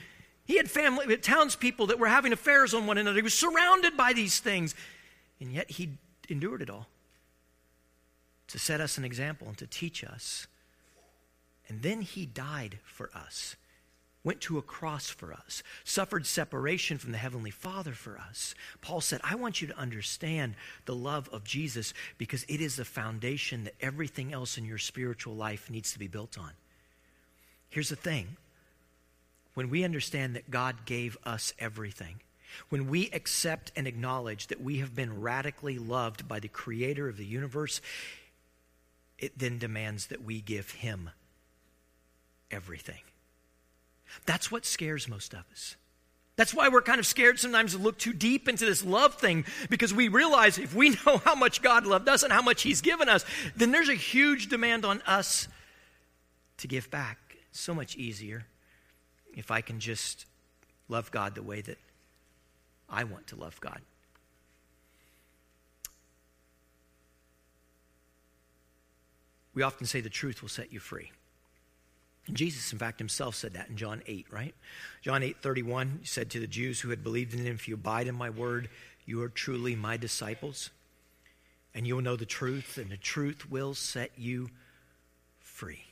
He 0.44 0.56
had 0.56 0.70
family, 0.70 1.16
townspeople 1.16 1.86
that 1.88 1.98
were 1.98 2.08
having 2.08 2.32
affairs 2.32 2.74
on 2.74 2.86
one 2.86 2.98
another. 2.98 3.16
He 3.16 3.22
was 3.22 3.34
surrounded 3.34 3.96
by 3.96 4.12
these 4.12 4.40
things. 4.40 4.74
And 5.40 5.52
yet 5.52 5.70
he 5.70 5.98
endured 6.28 6.62
it 6.62 6.70
all 6.70 6.88
to 8.48 8.58
set 8.58 8.80
us 8.80 8.98
an 8.98 9.04
example 9.04 9.48
and 9.48 9.56
to 9.58 9.66
teach 9.66 10.04
us. 10.04 10.46
And 11.68 11.82
then 11.82 12.02
he 12.02 12.26
died 12.26 12.80
for 12.84 13.10
us, 13.14 13.56
went 14.24 14.40
to 14.42 14.58
a 14.58 14.62
cross 14.62 15.08
for 15.08 15.32
us, 15.32 15.62
suffered 15.84 16.26
separation 16.26 16.98
from 16.98 17.12
the 17.12 17.18
Heavenly 17.18 17.50
Father 17.50 17.92
for 17.92 18.18
us. 18.18 18.54
Paul 18.82 19.00
said, 19.00 19.20
I 19.24 19.36
want 19.36 19.62
you 19.62 19.68
to 19.68 19.78
understand 19.78 20.54
the 20.84 20.94
love 20.94 21.28
of 21.32 21.44
Jesus 21.44 21.94
because 22.18 22.44
it 22.44 22.60
is 22.60 22.76
the 22.76 22.84
foundation 22.84 23.64
that 23.64 23.74
everything 23.80 24.32
else 24.32 24.58
in 24.58 24.64
your 24.64 24.78
spiritual 24.78 25.34
life 25.34 25.70
needs 25.70 25.92
to 25.92 25.98
be 25.98 26.08
built 26.08 26.36
on. 26.38 26.50
Here's 27.72 27.88
the 27.88 27.96
thing 27.96 28.36
when 29.54 29.70
we 29.70 29.82
understand 29.82 30.36
that 30.36 30.50
God 30.50 30.84
gave 30.84 31.16
us 31.24 31.54
everything, 31.58 32.20
when 32.68 32.86
we 32.88 33.08
accept 33.14 33.72
and 33.74 33.86
acknowledge 33.86 34.48
that 34.48 34.60
we 34.60 34.78
have 34.78 34.94
been 34.94 35.22
radically 35.22 35.78
loved 35.78 36.28
by 36.28 36.38
the 36.38 36.48
creator 36.48 37.08
of 37.08 37.16
the 37.16 37.24
universe, 37.24 37.80
it 39.18 39.38
then 39.38 39.58
demands 39.58 40.08
that 40.08 40.22
we 40.22 40.42
give 40.42 40.70
him 40.70 41.08
everything. 42.50 43.00
That's 44.26 44.52
what 44.52 44.66
scares 44.66 45.08
most 45.08 45.32
of 45.32 45.44
us. 45.50 45.76
That's 46.36 46.52
why 46.52 46.68
we're 46.68 46.82
kind 46.82 46.98
of 46.98 47.06
scared 47.06 47.38
sometimes 47.38 47.72
to 47.72 47.78
look 47.78 47.98
too 47.98 48.12
deep 48.12 48.50
into 48.50 48.66
this 48.66 48.84
love 48.84 49.14
thing 49.14 49.46
because 49.70 49.94
we 49.94 50.08
realize 50.08 50.58
if 50.58 50.74
we 50.74 50.90
know 51.06 51.22
how 51.24 51.34
much 51.34 51.62
God 51.62 51.86
loved 51.86 52.10
us 52.10 52.22
and 52.22 52.32
how 52.34 52.42
much 52.42 52.60
He's 52.60 52.82
given 52.82 53.08
us, 53.08 53.24
then 53.56 53.70
there's 53.70 53.88
a 53.88 53.94
huge 53.94 54.48
demand 54.48 54.84
on 54.84 55.00
us 55.06 55.48
to 56.58 56.68
give 56.68 56.90
back 56.90 57.18
so 57.52 57.74
much 57.74 57.96
easier 57.96 58.46
if 59.34 59.50
I 59.50 59.60
can 59.60 59.78
just 59.78 60.26
love 60.88 61.10
God 61.10 61.34
the 61.34 61.42
way 61.42 61.60
that 61.60 61.78
I 62.88 63.04
want 63.04 63.28
to 63.28 63.36
love 63.36 63.60
God. 63.60 63.80
We 69.54 69.62
often 69.62 69.86
say 69.86 70.00
the 70.00 70.08
truth 70.08 70.42
will 70.42 70.48
set 70.48 70.72
you 70.72 70.80
free. 70.80 71.10
And 72.26 72.36
Jesus, 72.36 72.72
in 72.72 72.78
fact, 72.78 72.98
himself 72.98 73.34
said 73.34 73.54
that 73.54 73.68
in 73.68 73.76
John 73.76 74.02
8, 74.06 74.26
right? 74.30 74.54
John 75.02 75.22
8 75.22 75.36
31, 75.42 75.98
he 76.00 76.06
said 76.06 76.30
to 76.30 76.40
the 76.40 76.46
Jews 76.46 76.80
who 76.80 76.90
had 76.90 77.02
believed 77.02 77.34
in 77.34 77.40
him, 77.40 77.54
If 77.54 77.68
you 77.68 77.74
abide 77.74 78.06
in 78.06 78.14
my 78.14 78.30
word, 78.30 78.68
you 79.04 79.22
are 79.22 79.28
truly 79.28 79.74
my 79.74 79.96
disciples, 79.96 80.70
and 81.74 81.86
you 81.86 81.96
will 81.96 82.02
know 82.02 82.16
the 82.16 82.24
truth, 82.24 82.78
and 82.78 82.90
the 82.90 82.96
truth 82.96 83.50
will 83.50 83.74
set 83.74 84.12
you 84.16 84.50
free. 85.40 85.84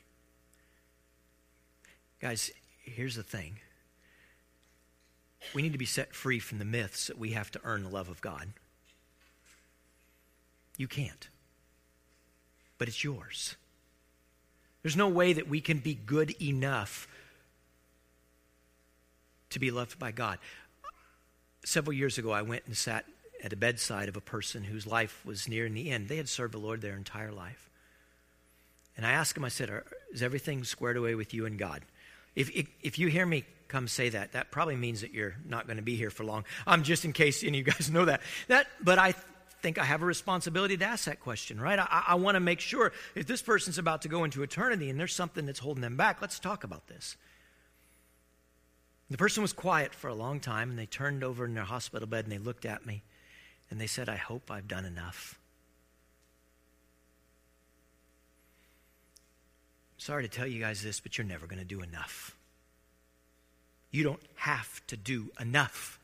Guys, 2.20 2.50
here's 2.82 3.16
the 3.16 3.22
thing 3.22 3.56
we 5.54 5.62
need 5.62 5.72
to 5.72 5.78
be 5.78 5.86
set 5.86 6.14
free 6.14 6.38
from 6.38 6.58
the 6.58 6.64
myths 6.64 7.06
that 7.06 7.18
we 7.18 7.30
have 7.30 7.50
to 7.50 7.60
earn 7.64 7.82
the 7.82 7.88
love 7.88 8.08
of 8.08 8.20
God. 8.20 8.52
You 10.76 10.86
can't, 10.86 11.28
but 12.78 12.88
it's 12.88 13.02
yours. 13.02 13.56
There's 14.82 14.96
no 14.96 15.08
way 15.08 15.32
that 15.32 15.48
we 15.48 15.60
can 15.60 15.78
be 15.78 15.94
good 15.94 16.34
enough 16.42 17.08
to 19.50 19.58
be 19.58 19.70
loved 19.70 19.98
by 19.98 20.10
God. 20.10 20.38
Several 21.64 21.92
years 21.92 22.16
ago, 22.16 22.30
I 22.30 22.42
went 22.42 22.64
and 22.66 22.76
sat 22.76 23.04
at 23.42 23.50
the 23.50 23.56
bedside 23.56 24.08
of 24.08 24.16
a 24.16 24.22
person 24.22 24.64
whose 24.64 24.86
life 24.86 25.20
was 25.24 25.48
nearing 25.48 25.74
the 25.74 25.90
end. 25.90 26.08
They 26.08 26.16
had 26.16 26.28
served 26.28 26.54
the 26.54 26.58
Lord 26.58 26.80
their 26.80 26.96
entire 26.96 27.32
life. 27.32 27.68
And 28.96 29.06
I 29.06 29.12
asked 29.12 29.36
him, 29.36 29.44
I 29.44 29.48
said, 29.48 29.70
Is 30.12 30.22
everything 30.22 30.64
squared 30.64 30.96
away 30.96 31.14
with 31.14 31.34
you 31.34 31.46
and 31.46 31.58
God? 31.58 31.82
If, 32.34 32.50
if, 32.50 32.68
if 32.82 32.98
you 32.98 33.08
hear 33.08 33.26
me 33.26 33.44
come 33.68 33.88
say 33.88 34.08
that, 34.10 34.32
that 34.32 34.50
probably 34.50 34.76
means 34.76 35.00
that 35.00 35.14
you're 35.14 35.36
not 35.46 35.66
going 35.66 35.76
to 35.76 35.82
be 35.82 35.96
here 35.96 36.10
for 36.10 36.24
long. 36.24 36.44
I'm 36.66 36.80
um, 36.80 36.82
just 36.82 37.04
in 37.04 37.12
case 37.12 37.42
any 37.42 37.60
of 37.60 37.66
you 37.66 37.72
guys 37.72 37.90
know 37.90 38.04
that. 38.04 38.20
that 38.48 38.66
but 38.82 38.98
I 38.98 39.14
think 39.62 39.78
I 39.78 39.84
have 39.84 40.02
a 40.02 40.06
responsibility 40.06 40.76
to 40.76 40.84
ask 40.84 41.04
that 41.04 41.20
question, 41.20 41.60
right? 41.60 41.78
I, 41.78 42.04
I 42.08 42.14
want 42.16 42.36
to 42.36 42.40
make 42.40 42.60
sure 42.60 42.92
if 43.14 43.26
this 43.26 43.42
person's 43.42 43.78
about 43.78 44.02
to 44.02 44.08
go 44.08 44.24
into 44.24 44.42
eternity 44.42 44.90
and 44.90 44.98
there's 44.98 45.14
something 45.14 45.46
that's 45.46 45.58
holding 45.58 45.82
them 45.82 45.96
back, 45.96 46.20
let's 46.20 46.38
talk 46.38 46.64
about 46.64 46.88
this. 46.88 47.16
The 49.10 49.16
person 49.16 49.42
was 49.42 49.52
quiet 49.52 49.94
for 49.94 50.08
a 50.08 50.14
long 50.14 50.38
time 50.40 50.70
and 50.70 50.78
they 50.78 50.86
turned 50.86 51.24
over 51.24 51.44
in 51.44 51.54
their 51.54 51.64
hospital 51.64 52.06
bed 52.06 52.24
and 52.24 52.32
they 52.32 52.38
looked 52.38 52.64
at 52.64 52.86
me 52.86 53.02
and 53.70 53.80
they 53.80 53.88
said, 53.88 54.08
I 54.08 54.16
hope 54.16 54.50
I've 54.50 54.68
done 54.68 54.84
enough. 54.84 55.39
Sorry 60.00 60.22
to 60.22 60.30
tell 60.30 60.46
you 60.46 60.60
guys 60.60 60.82
this, 60.82 60.98
but 60.98 61.18
you're 61.18 61.26
never 61.26 61.46
going 61.46 61.58
to 61.58 61.64
do 61.64 61.82
enough. 61.82 62.34
You 63.90 64.02
don't 64.02 64.22
have 64.36 64.80
to 64.86 64.96
do 64.96 65.26
enough. 65.38 65.98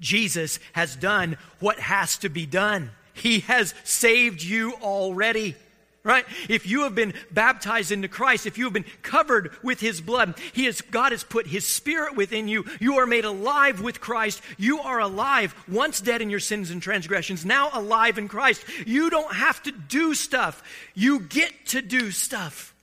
Jesus 0.00 0.58
has 0.72 0.96
done 0.96 1.36
what 1.60 1.78
has 1.78 2.18
to 2.18 2.28
be 2.28 2.46
done. 2.46 2.90
He 3.14 3.40
has 3.40 3.74
saved 3.84 4.42
you 4.42 4.74
already. 4.82 5.54
Right? 6.02 6.24
If 6.48 6.66
you 6.66 6.82
have 6.82 6.96
been 6.96 7.14
baptized 7.30 7.92
into 7.92 8.08
Christ, 8.08 8.46
if 8.46 8.58
you 8.58 8.64
have 8.64 8.72
been 8.72 8.84
covered 9.02 9.52
with 9.62 9.78
his 9.78 10.00
blood, 10.00 10.34
he 10.52 10.64
has, 10.64 10.80
God 10.80 11.12
has 11.12 11.22
put 11.22 11.46
his 11.46 11.64
spirit 11.64 12.16
within 12.16 12.48
you. 12.48 12.64
You 12.80 12.98
are 12.98 13.06
made 13.06 13.24
alive 13.24 13.80
with 13.80 14.00
Christ. 14.00 14.42
You 14.56 14.80
are 14.80 14.98
alive, 14.98 15.54
once 15.68 16.00
dead 16.00 16.22
in 16.22 16.30
your 16.30 16.40
sins 16.40 16.72
and 16.72 16.82
transgressions, 16.82 17.44
now 17.44 17.70
alive 17.72 18.18
in 18.18 18.26
Christ. 18.26 18.64
You 18.84 19.10
don't 19.10 19.32
have 19.32 19.62
to 19.62 19.70
do 19.70 20.14
stuff. 20.14 20.60
You 20.94 21.20
get 21.20 21.66
to 21.66 21.82
do 21.82 22.10
stuff 22.10 22.74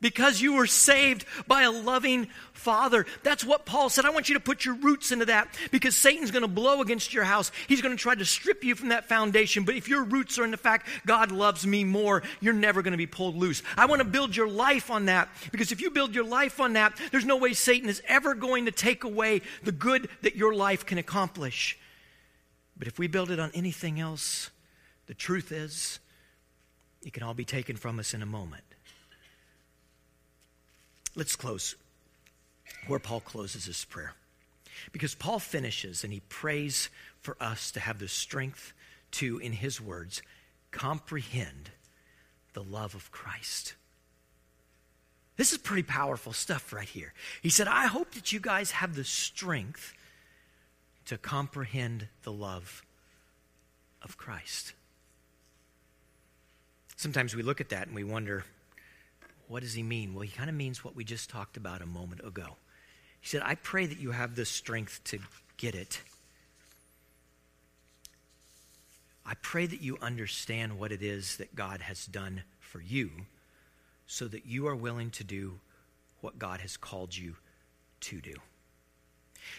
because 0.00 0.40
you 0.40 0.54
were 0.54 0.66
saved 0.66 1.24
by 1.46 1.62
a 1.62 1.70
loving 1.70 2.28
father. 2.52 3.06
That's 3.22 3.44
what 3.44 3.66
Paul 3.66 3.88
said. 3.88 4.04
I 4.04 4.10
want 4.10 4.28
you 4.28 4.34
to 4.34 4.40
put 4.40 4.64
your 4.64 4.74
roots 4.74 5.10
into 5.12 5.26
that 5.26 5.48
because 5.70 5.96
Satan's 5.96 6.30
going 6.30 6.42
to 6.42 6.48
blow 6.48 6.80
against 6.80 7.12
your 7.12 7.24
house. 7.24 7.50
He's 7.66 7.82
going 7.82 7.96
to 7.96 8.00
try 8.00 8.14
to 8.14 8.24
strip 8.24 8.62
you 8.64 8.74
from 8.74 8.90
that 8.90 9.08
foundation. 9.08 9.64
But 9.64 9.76
if 9.76 9.88
your 9.88 10.04
roots 10.04 10.38
are 10.38 10.44
in 10.44 10.50
the 10.50 10.56
fact, 10.56 10.88
God 11.06 11.32
loves 11.32 11.66
me 11.66 11.84
more, 11.84 12.22
you're 12.40 12.52
never 12.52 12.82
going 12.82 12.92
to 12.92 12.98
be 12.98 13.06
pulled 13.06 13.36
loose. 13.36 13.62
I 13.76 13.86
want 13.86 14.00
to 14.00 14.04
build 14.04 14.36
your 14.36 14.48
life 14.48 14.90
on 14.90 15.06
that 15.06 15.28
because 15.50 15.72
if 15.72 15.80
you 15.80 15.90
build 15.90 16.14
your 16.14 16.24
life 16.24 16.60
on 16.60 16.74
that, 16.74 16.98
there's 17.10 17.24
no 17.24 17.36
way 17.36 17.52
Satan 17.52 17.88
is 17.88 18.02
ever 18.06 18.34
going 18.34 18.66
to 18.66 18.72
take 18.72 19.04
away 19.04 19.42
the 19.64 19.72
good 19.72 20.08
that 20.22 20.36
your 20.36 20.54
life 20.54 20.86
can 20.86 20.98
accomplish. 20.98 21.78
But 22.76 22.86
if 22.86 22.98
we 22.98 23.08
build 23.08 23.30
it 23.30 23.40
on 23.40 23.50
anything 23.54 23.98
else, 23.98 24.50
the 25.06 25.14
truth 25.14 25.50
is, 25.50 25.98
it 27.02 27.12
can 27.12 27.22
all 27.22 27.34
be 27.34 27.44
taken 27.44 27.76
from 27.76 27.98
us 27.98 28.14
in 28.14 28.22
a 28.22 28.26
moment. 28.26 28.62
Let's 31.18 31.34
close 31.34 31.74
where 32.86 33.00
Paul 33.00 33.18
closes 33.18 33.64
his 33.64 33.84
prayer. 33.84 34.14
Because 34.92 35.16
Paul 35.16 35.40
finishes 35.40 36.04
and 36.04 36.12
he 36.12 36.20
prays 36.28 36.90
for 37.22 37.36
us 37.40 37.72
to 37.72 37.80
have 37.80 37.98
the 37.98 38.06
strength 38.06 38.72
to, 39.12 39.38
in 39.38 39.52
his 39.52 39.80
words, 39.80 40.22
comprehend 40.70 41.70
the 42.52 42.62
love 42.62 42.94
of 42.94 43.10
Christ. 43.10 43.74
This 45.36 45.50
is 45.50 45.58
pretty 45.58 45.82
powerful 45.82 46.32
stuff 46.32 46.72
right 46.72 46.88
here. 46.88 47.12
He 47.42 47.50
said, 47.50 47.66
I 47.66 47.88
hope 47.88 48.12
that 48.12 48.30
you 48.30 48.38
guys 48.38 48.70
have 48.70 48.94
the 48.94 49.02
strength 49.02 49.94
to 51.06 51.18
comprehend 51.18 52.06
the 52.22 52.32
love 52.32 52.84
of 54.02 54.16
Christ. 54.16 54.72
Sometimes 56.94 57.34
we 57.34 57.42
look 57.42 57.60
at 57.60 57.70
that 57.70 57.88
and 57.88 57.96
we 57.96 58.04
wonder, 58.04 58.44
what 59.48 59.62
does 59.62 59.74
he 59.74 59.82
mean? 59.82 60.14
Well, 60.14 60.22
he 60.22 60.30
kind 60.30 60.50
of 60.50 60.56
means 60.56 60.84
what 60.84 60.94
we 60.94 61.04
just 61.04 61.30
talked 61.30 61.56
about 61.56 61.82
a 61.82 61.86
moment 61.86 62.20
ago. 62.24 62.56
He 63.20 63.28
said, 63.28 63.42
I 63.44 63.54
pray 63.56 63.86
that 63.86 63.98
you 63.98 64.10
have 64.12 64.36
the 64.36 64.44
strength 64.44 65.02
to 65.04 65.18
get 65.56 65.74
it. 65.74 66.00
I 69.26 69.34
pray 69.42 69.66
that 69.66 69.82
you 69.82 69.98
understand 70.00 70.78
what 70.78 70.92
it 70.92 71.02
is 71.02 71.36
that 71.36 71.54
God 71.54 71.80
has 71.80 72.06
done 72.06 72.42
for 72.60 72.80
you 72.80 73.10
so 74.06 74.26
that 74.28 74.46
you 74.46 74.66
are 74.68 74.76
willing 74.76 75.10
to 75.10 75.24
do 75.24 75.58
what 76.20 76.38
God 76.38 76.60
has 76.60 76.76
called 76.76 77.16
you 77.16 77.36
to 78.00 78.20
do. 78.20 78.34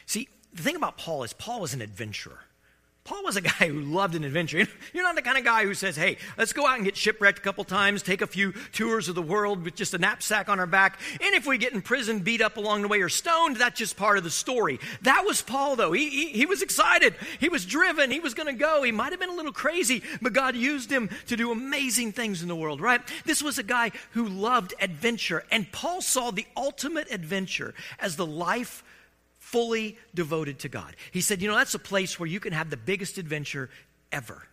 See, 0.06 0.28
the 0.54 0.63
thing 0.63 0.75
about 0.75 0.97
Paul 0.97 1.23
is, 1.23 1.34
Paul 1.34 1.62
was 1.62 1.73
an 1.73 1.82
adventurer. 1.82 2.39
Paul 3.10 3.24
was 3.24 3.38
a 3.38 3.41
guy 3.41 3.67
who 3.67 3.82
loved 3.82 4.13
an 4.13 4.24
adventure. 4.24 4.67
You're 4.93 5.04
not 5.04 5.15
the 5.15 5.24
kind 5.24 5.39
of 5.39 5.43
guy 5.43 5.63
who 5.63 5.74
says, 5.74 5.95
hey, 5.95 6.17
let's 6.38 6.54
go 6.54 6.67
out 6.67 6.76
and 6.76 6.86
get 6.86 6.95
shipwrecked 6.95 7.39
a 7.39 7.41
couple 7.41 7.63
times, 7.63 8.04
take 8.04 8.22
a 8.22 8.28
few 8.28 8.52
tours 8.72 9.10
of 9.10 9.15
the 9.15 9.22
world 9.24 9.63
with 9.63 9.74
just 9.74 9.95
a 9.95 9.98
knapsack 9.98 10.48
on 10.48 10.60
our 10.60 10.67
back, 10.67 11.00
and 11.13 11.34
if 11.34 11.48
we 11.48 11.58
get 11.58 11.74
in 11.74 11.82
prison, 11.82 12.19
beat 12.19 12.39
up 12.39 12.58
along 12.58 12.84
the 12.84 12.88
way, 12.88 13.02
or 13.02 13.10
stoned, 13.10 13.56
that's 13.56 13.80
just 13.80 13.98
part 13.98 14.19
of 14.19 14.24
the 14.24 14.30
story. 14.30 14.80
That 15.02 15.24
was 15.26 15.41
Paul, 15.41 15.76
though. 15.76 15.91
He, 15.91 16.08
he, 16.08 16.30
he 16.34 16.45
was 16.45 16.62
excited. 16.62 17.15
He 17.39 17.50
was 17.50 17.65
driven. 17.65 18.12
He 18.12 18.19
was 18.19 18.36
going 18.36 18.45
to 18.45 18.54
go. 18.54 18.84
He 18.84 18.91
might 18.91 19.12
have 19.12 19.19
been 19.19 19.30
a 19.30 19.36
little 19.36 19.54
crazy, 19.54 20.04
but 20.22 20.34
God 20.34 20.56
used 20.56 20.91
him 20.91 21.10
to 21.30 21.36
do 21.36 21.52
amazing 21.52 22.12
things 22.12 22.43
in 22.43 22.48
the 22.48 22.56
world, 22.56 22.80
right? 22.80 23.02
This 23.26 23.41
was 23.41 23.58
a 23.58 23.63
guy 23.63 23.91
who 24.12 24.28
loved 24.28 24.76
adventure, 24.80 25.45
and 25.50 25.72
Paul 25.72 26.04
saw 26.04 26.30
the 26.30 26.45
ultimate 26.56 27.10
adventure 27.10 27.74
as 28.00 28.17
the 28.17 28.26
life 28.28 28.84
fully 29.52 29.98
devoted 30.14 30.60
to 30.60 30.70
God. 30.70 30.96
He 31.12 31.22
said, 31.22 31.42
You 31.42 31.50
know, 31.50 31.56
that's 31.56 31.74
a 31.74 31.80
place 31.80 32.20
where 32.20 32.28
you 32.28 32.40
can 32.40 32.54
have 32.54 32.70
the 32.70 32.78
biggest 32.78 33.18
adventure 33.18 33.70
ever. 34.12 34.44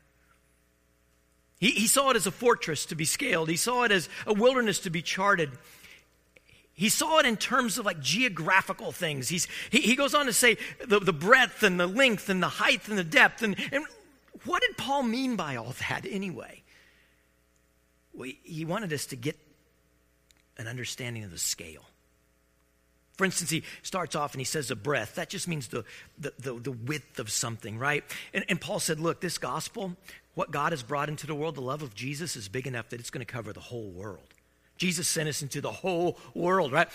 He, 1.58 1.70
he 1.70 1.86
saw 1.86 2.10
it 2.10 2.16
as 2.16 2.26
a 2.26 2.30
fortress 2.30 2.86
to 2.86 2.94
be 2.94 3.04
scaled, 3.04 3.48
he 3.48 3.56
saw 3.56 3.84
it 3.84 3.92
as 3.92 4.08
a 4.26 4.32
wilderness 4.32 4.80
to 4.80 4.90
be 4.90 5.02
charted. 5.02 5.50
He 6.72 6.90
saw 6.90 7.20
it 7.20 7.26
in 7.26 7.38
terms 7.38 7.78
of 7.78 7.86
like 7.86 8.00
geographical 8.00 8.92
things. 8.92 9.30
He's, 9.30 9.48
he, 9.70 9.80
he 9.80 9.96
goes 9.96 10.14
on 10.14 10.26
to 10.26 10.32
say 10.34 10.58
the, 10.86 11.00
the 11.00 11.12
breadth 11.12 11.62
and 11.62 11.80
the 11.80 11.86
length 11.86 12.28
and 12.28 12.42
the 12.42 12.48
height 12.48 12.86
and 12.88 12.98
the 12.98 13.04
depth. 13.04 13.42
And, 13.42 13.56
and 13.72 13.86
what 14.44 14.60
did 14.60 14.76
Paul 14.76 15.02
mean 15.02 15.36
by 15.36 15.56
all 15.56 15.74
that 15.88 16.04
anyway? 16.06 16.62
Well, 18.12 18.30
he 18.42 18.66
wanted 18.66 18.92
us 18.92 19.06
to 19.06 19.16
get 19.16 19.38
an 20.58 20.66
understanding 20.68 21.24
of 21.24 21.30
the 21.30 21.38
scale. 21.38 21.86
For 23.16 23.24
instance, 23.24 23.50
he 23.50 23.64
starts 23.82 24.14
off 24.14 24.34
and 24.34 24.40
he 24.40 24.44
says 24.44 24.70
a 24.70 24.76
breath. 24.76 25.14
That 25.14 25.30
just 25.30 25.48
means 25.48 25.68
the, 25.68 25.84
the, 26.18 26.32
the, 26.38 26.54
the 26.54 26.72
width 26.72 27.18
of 27.18 27.30
something, 27.30 27.78
right? 27.78 28.04
And, 28.34 28.44
and 28.48 28.60
Paul 28.60 28.78
said, 28.78 29.00
look, 29.00 29.20
this 29.20 29.38
gospel, 29.38 29.96
what 30.34 30.50
God 30.50 30.72
has 30.72 30.82
brought 30.82 31.08
into 31.08 31.26
the 31.26 31.34
world, 31.34 31.54
the 31.54 31.62
love 31.62 31.82
of 31.82 31.94
Jesus 31.94 32.36
is 32.36 32.48
big 32.48 32.66
enough 32.66 32.90
that 32.90 33.00
it's 33.00 33.10
going 33.10 33.24
to 33.24 33.32
cover 33.32 33.52
the 33.52 33.60
whole 33.60 33.90
world. 33.90 34.34
Jesus 34.76 35.08
sent 35.08 35.28
us 35.28 35.42
into 35.42 35.60
the 35.60 35.70
whole 35.70 36.18
world, 36.34 36.72
right? 36.72 36.88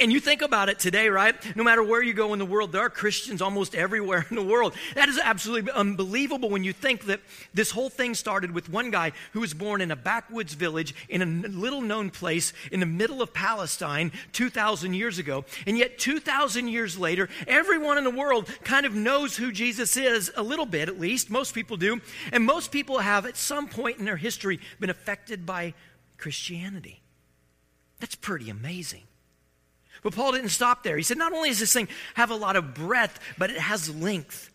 And 0.00 0.12
you 0.12 0.18
think 0.18 0.42
about 0.42 0.68
it 0.68 0.78
today, 0.78 1.08
right? 1.08 1.34
No 1.56 1.62
matter 1.62 1.82
where 1.82 2.02
you 2.02 2.12
go 2.12 2.32
in 2.32 2.38
the 2.38 2.46
world, 2.46 2.72
there 2.72 2.82
are 2.82 2.90
Christians 2.90 3.40
almost 3.40 3.74
everywhere 3.74 4.26
in 4.28 4.36
the 4.36 4.42
world. 4.42 4.74
That 4.94 5.08
is 5.08 5.20
absolutely 5.22 5.70
unbelievable 5.72 6.50
when 6.50 6.64
you 6.64 6.72
think 6.72 7.04
that 7.06 7.20
this 7.54 7.70
whole 7.70 7.90
thing 7.90 8.14
started 8.14 8.50
with 8.50 8.68
one 8.68 8.90
guy 8.90 9.12
who 9.32 9.40
was 9.40 9.54
born 9.54 9.80
in 9.80 9.90
a 9.90 9.96
backwoods 9.96 10.54
village 10.54 10.94
in 11.08 11.22
a 11.22 11.48
little 11.48 11.80
known 11.80 12.10
place 12.10 12.52
in 12.72 12.80
the 12.80 12.86
middle 12.86 13.22
of 13.22 13.32
Palestine 13.32 14.10
2,000 14.32 14.94
years 14.94 15.18
ago. 15.18 15.44
And 15.66 15.78
yet, 15.78 15.98
2,000 15.98 16.68
years 16.68 16.98
later, 16.98 17.28
everyone 17.46 17.98
in 17.98 18.04
the 18.04 18.10
world 18.10 18.48
kind 18.64 18.84
of 18.84 18.94
knows 18.94 19.36
who 19.36 19.52
Jesus 19.52 19.96
is, 19.96 20.32
a 20.36 20.42
little 20.42 20.66
bit 20.66 20.88
at 20.88 20.98
least. 20.98 21.30
Most 21.30 21.54
people 21.54 21.76
do. 21.76 22.00
And 22.32 22.44
most 22.44 22.72
people 22.72 22.98
have, 22.98 23.26
at 23.26 23.36
some 23.36 23.68
point 23.68 23.98
in 23.98 24.04
their 24.04 24.16
history, 24.16 24.58
been 24.80 24.90
affected 24.90 25.46
by 25.46 25.74
Christianity. 26.16 27.02
That's 28.00 28.14
pretty 28.14 28.50
amazing. 28.50 29.02
But 30.02 30.14
Paul 30.14 30.32
didn't 30.32 30.50
stop 30.50 30.82
there. 30.82 30.96
He 30.96 31.02
said, 31.02 31.18
not 31.18 31.32
only 31.32 31.48
does 31.48 31.58
this 31.58 31.72
thing 31.72 31.88
have 32.14 32.30
a 32.30 32.36
lot 32.36 32.56
of 32.56 32.74
breadth, 32.74 33.18
but 33.36 33.50
it 33.50 33.58
has 33.58 33.94
length. 33.94 34.50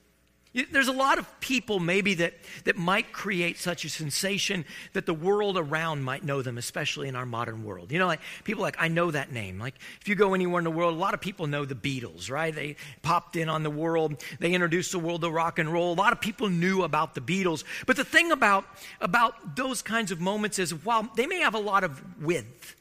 There's 0.71 0.87
a 0.87 0.93
lot 0.93 1.17
of 1.17 1.39
people 1.39 1.79
maybe 1.79 2.13
that, 2.15 2.35
that 2.65 2.77
might 2.77 3.11
create 3.11 3.57
such 3.57 3.85
a 3.85 3.89
sensation 3.89 4.65
that 4.93 5.07
the 5.07 5.13
world 5.13 5.57
around 5.57 6.03
might 6.03 6.23
know 6.23 6.43
them, 6.43 6.59
especially 6.59 7.07
in 7.07 7.15
our 7.15 7.25
modern 7.25 7.63
world. 7.63 7.91
You 7.91 7.97
know, 7.97 8.05
like 8.05 8.19
people 8.43 8.61
like, 8.61 8.75
I 8.77 8.87
know 8.87 9.09
that 9.09 9.31
name. 9.31 9.57
Like 9.57 9.73
if 9.99 10.07
you 10.07 10.13
go 10.13 10.35
anywhere 10.35 10.59
in 10.59 10.63
the 10.63 10.69
world, 10.69 10.93
a 10.93 10.97
lot 10.97 11.15
of 11.15 11.21
people 11.21 11.47
know 11.47 11.65
the 11.65 11.73
Beatles, 11.73 12.29
right? 12.29 12.53
They 12.53 12.75
popped 13.01 13.35
in 13.35 13.49
on 13.49 13.63
the 13.63 13.71
world. 13.71 14.23
They 14.39 14.53
introduced 14.53 14.91
the 14.91 14.99
world 14.99 15.21
to 15.21 15.31
rock 15.31 15.57
and 15.57 15.73
roll. 15.73 15.91
A 15.91 15.95
lot 15.95 16.13
of 16.13 16.21
people 16.21 16.49
knew 16.49 16.83
about 16.83 17.15
the 17.15 17.21
Beatles. 17.21 17.63
But 17.87 17.95
the 17.95 18.05
thing 18.05 18.31
about, 18.31 18.65
about 19.01 19.55
those 19.55 19.81
kinds 19.81 20.11
of 20.11 20.21
moments 20.21 20.59
is 20.59 20.71
while 20.85 21.09
they 21.15 21.25
may 21.25 21.39
have 21.39 21.55
a 21.55 21.59
lot 21.59 21.83
of 21.83 21.99
width, 22.21 22.75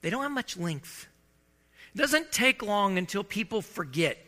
they 0.00 0.10
don't 0.10 0.22
have 0.22 0.32
much 0.32 0.56
length. 0.56 1.08
It 1.94 1.98
doesn't 1.98 2.32
take 2.32 2.62
long 2.62 2.98
until 2.98 3.24
people 3.24 3.62
forget 3.62 4.18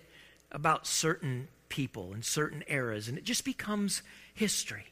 about 0.50 0.87
certain 0.87 1.48
people 1.68 2.12
and 2.12 2.24
certain 2.24 2.64
eras, 2.66 3.09
and 3.09 3.16
it 3.16 3.24
just 3.24 3.44
becomes 3.44 4.02
history. 4.35 4.87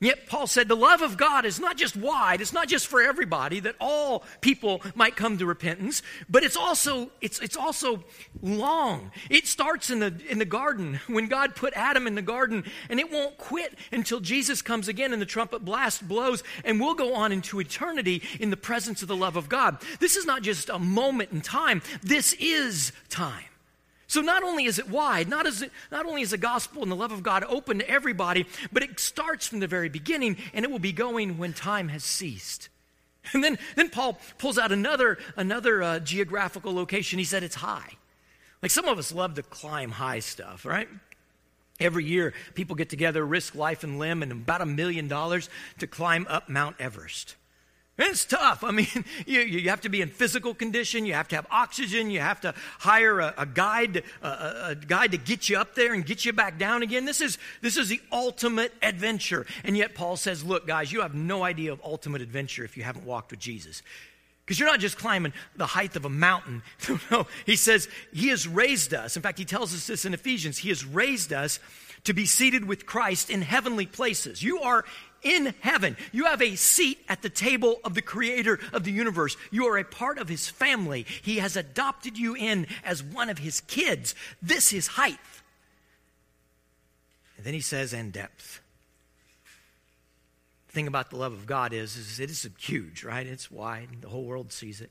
Yet 0.00 0.26
Paul 0.26 0.46
said 0.46 0.66
the 0.66 0.74
love 0.74 1.02
of 1.02 1.18
God 1.18 1.44
is 1.44 1.60
not 1.60 1.76
just 1.76 1.94
wide, 1.94 2.40
it's 2.40 2.54
not 2.54 2.68
just 2.68 2.86
for 2.86 3.02
everybody 3.02 3.60
that 3.60 3.76
all 3.78 4.24
people 4.40 4.80
might 4.94 5.14
come 5.14 5.36
to 5.36 5.44
repentance, 5.44 6.02
but 6.26 6.42
it's 6.42 6.56
also 6.56 7.10
it's 7.20 7.38
it's 7.40 7.56
also 7.56 8.02
long. 8.40 9.10
It 9.28 9.46
starts 9.46 9.90
in 9.90 9.98
the 9.98 10.14
in 10.30 10.38
the 10.38 10.46
garden 10.46 11.00
when 11.06 11.26
God 11.26 11.54
put 11.54 11.74
Adam 11.74 12.06
in 12.06 12.14
the 12.14 12.22
garden 12.22 12.64
and 12.88 12.98
it 12.98 13.12
won't 13.12 13.36
quit 13.36 13.78
until 13.92 14.20
Jesus 14.20 14.62
comes 14.62 14.88
again 14.88 15.12
and 15.12 15.20
the 15.20 15.26
trumpet 15.26 15.66
blast 15.66 16.08
blows 16.08 16.42
and 16.64 16.80
we'll 16.80 16.94
go 16.94 17.12
on 17.12 17.30
into 17.30 17.60
eternity 17.60 18.22
in 18.40 18.48
the 18.48 18.56
presence 18.56 19.02
of 19.02 19.08
the 19.08 19.16
love 19.16 19.36
of 19.36 19.50
God. 19.50 19.82
This 19.98 20.16
is 20.16 20.24
not 20.24 20.40
just 20.40 20.70
a 20.70 20.78
moment 20.78 21.30
in 21.30 21.42
time. 21.42 21.82
This 22.02 22.32
is 22.40 22.92
time. 23.10 23.49
So 24.10 24.22
not 24.22 24.42
only 24.42 24.64
is 24.64 24.80
it 24.80 24.88
wide, 24.88 25.28
not, 25.28 25.46
is 25.46 25.62
it, 25.62 25.70
not 25.92 26.04
only 26.04 26.22
is 26.22 26.32
the 26.32 26.36
gospel 26.36 26.82
and 26.82 26.90
the 26.90 26.96
love 26.96 27.12
of 27.12 27.22
God 27.22 27.44
open 27.44 27.78
to 27.78 27.88
everybody, 27.88 28.44
but 28.72 28.82
it 28.82 28.98
starts 28.98 29.46
from 29.46 29.60
the 29.60 29.68
very 29.68 29.88
beginning 29.88 30.36
and 30.52 30.64
it 30.64 30.70
will 30.70 30.80
be 30.80 30.90
going 30.90 31.38
when 31.38 31.52
time 31.52 31.90
has 31.90 32.02
ceased. 32.02 32.70
And 33.32 33.44
then, 33.44 33.56
then 33.76 33.88
Paul 33.88 34.18
pulls 34.36 34.58
out 34.58 34.72
another, 34.72 35.18
another 35.36 35.80
uh, 35.80 36.00
geographical 36.00 36.74
location. 36.74 37.20
He 37.20 37.24
said 37.24 37.44
it's 37.44 37.54
high. 37.54 37.92
Like 38.62 38.72
some 38.72 38.86
of 38.86 38.98
us 38.98 39.12
love 39.12 39.34
to 39.34 39.44
climb 39.44 39.92
high 39.92 40.18
stuff, 40.18 40.66
right? 40.66 40.88
Every 41.78 42.04
year, 42.04 42.34
people 42.54 42.74
get 42.74 42.88
together, 42.88 43.24
risk 43.24 43.54
life 43.54 43.84
and 43.84 44.00
limb, 44.00 44.24
and 44.24 44.32
about 44.32 44.60
a 44.60 44.66
million 44.66 45.06
dollars 45.06 45.48
to 45.78 45.86
climb 45.86 46.26
up 46.28 46.48
Mount 46.48 46.74
Everest. 46.80 47.36
It's 48.00 48.24
tough. 48.24 48.64
I 48.64 48.70
mean, 48.70 48.86
you, 49.26 49.40
you 49.40 49.68
have 49.68 49.82
to 49.82 49.90
be 49.90 50.00
in 50.00 50.08
physical 50.08 50.54
condition. 50.54 51.04
You 51.04 51.12
have 51.12 51.28
to 51.28 51.36
have 51.36 51.46
oxygen. 51.50 52.10
You 52.10 52.20
have 52.20 52.40
to 52.40 52.54
hire 52.78 53.20
a, 53.20 53.34
a 53.36 53.46
guide, 53.46 54.02
a, 54.22 54.28
a, 54.70 54.74
guide 54.74 55.12
to 55.12 55.18
get 55.18 55.48
you 55.48 55.58
up 55.58 55.74
there 55.74 55.92
and 55.92 56.04
get 56.04 56.24
you 56.24 56.32
back 56.32 56.58
down 56.58 56.82
again. 56.82 57.04
This 57.04 57.20
is, 57.20 57.38
this 57.60 57.76
is 57.76 57.88
the 57.88 58.00
ultimate 58.10 58.72
adventure. 58.82 59.46
And 59.64 59.76
yet 59.76 59.94
Paul 59.94 60.16
says, 60.16 60.42
look, 60.42 60.66
guys, 60.66 60.90
you 60.90 61.02
have 61.02 61.14
no 61.14 61.44
idea 61.44 61.72
of 61.72 61.80
ultimate 61.84 62.22
adventure 62.22 62.64
if 62.64 62.76
you 62.76 62.82
haven't 62.82 63.04
walked 63.04 63.32
with 63.32 63.40
Jesus. 63.40 63.82
Because 64.46 64.58
you're 64.58 64.68
not 64.68 64.80
just 64.80 64.98
climbing 64.98 65.32
the 65.54 65.66
height 65.66 65.94
of 65.94 66.04
a 66.06 66.10
mountain. 66.10 66.62
no, 67.10 67.26
he 67.44 67.54
says 67.54 67.86
he 68.12 68.28
has 68.28 68.48
raised 68.48 68.94
us. 68.94 69.14
In 69.14 69.22
fact, 69.22 69.38
he 69.38 69.44
tells 69.44 69.74
us 69.74 69.86
this 69.86 70.04
in 70.04 70.14
Ephesians. 70.14 70.58
He 70.58 70.70
has 70.70 70.84
raised 70.84 71.32
us 71.32 71.60
to 72.04 72.14
be 72.14 72.26
seated 72.26 72.64
with 72.64 72.86
Christ 72.86 73.30
in 73.30 73.42
heavenly 73.42 73.86
places. 73.86 74.42
You 74.42 74.60
are 74.62 74.84
in 75.22 75.54
heaven. 75.60 75.96
You 76.12 76.24
have 76.24 76.42
a 76.42 76.56
seat 76.56 76.98
at 77.08 77.22
the 77.22 77.28
table 77.28 77.80
of 77.84 77.94
the 77.94 78.02
creator 78.02 78.58
of 78.72 78.84
the 78.84 78.92
universe. 78.92 79.36
You 79.50 79.66
are 79.66 79.78
a 79.78 79.84
part 79.84 80.18
of 80.18 80.28
his 80.28 80.48
family. 80.48 81.06
He 81.22 81.38
has 81.38 81.56
adopted 81.56 82.18
you 82.18 82.34
in 82.34 82.66
as 82.84 83.02
one 83.02 83.30
of 83.30 83.38
his 83.38 83.60
kids. 83.62 84.14
This 84.42 84.72
is 84.72 84.86
height. 84.88 85.18
And 87.36 87.46
then 87.46 87.54
he 87.54 87.60
says, 87.60 87.92
and 87.92 88.12
depth. 88.12 88.60
The 90.66 90.72
thing 90.72 90.86
about 90.86 91.10
the 91.10 91.16
love 91.16 91.32
of 91.32 91.46
God 91.46 91.72
is, 91.72 91.96
is 91.96 92.20
it 92.20 92.30
is 92.30 92.48
huge, 92.58 93.02
right? 93.02 93.26
It's 93.26 93.50
wide. 93.50 93.88
The 94.02 94.08
whole 94.08 94.24
world 94.24 94.52
sees 94.52 94.80
it. 94.80 94.90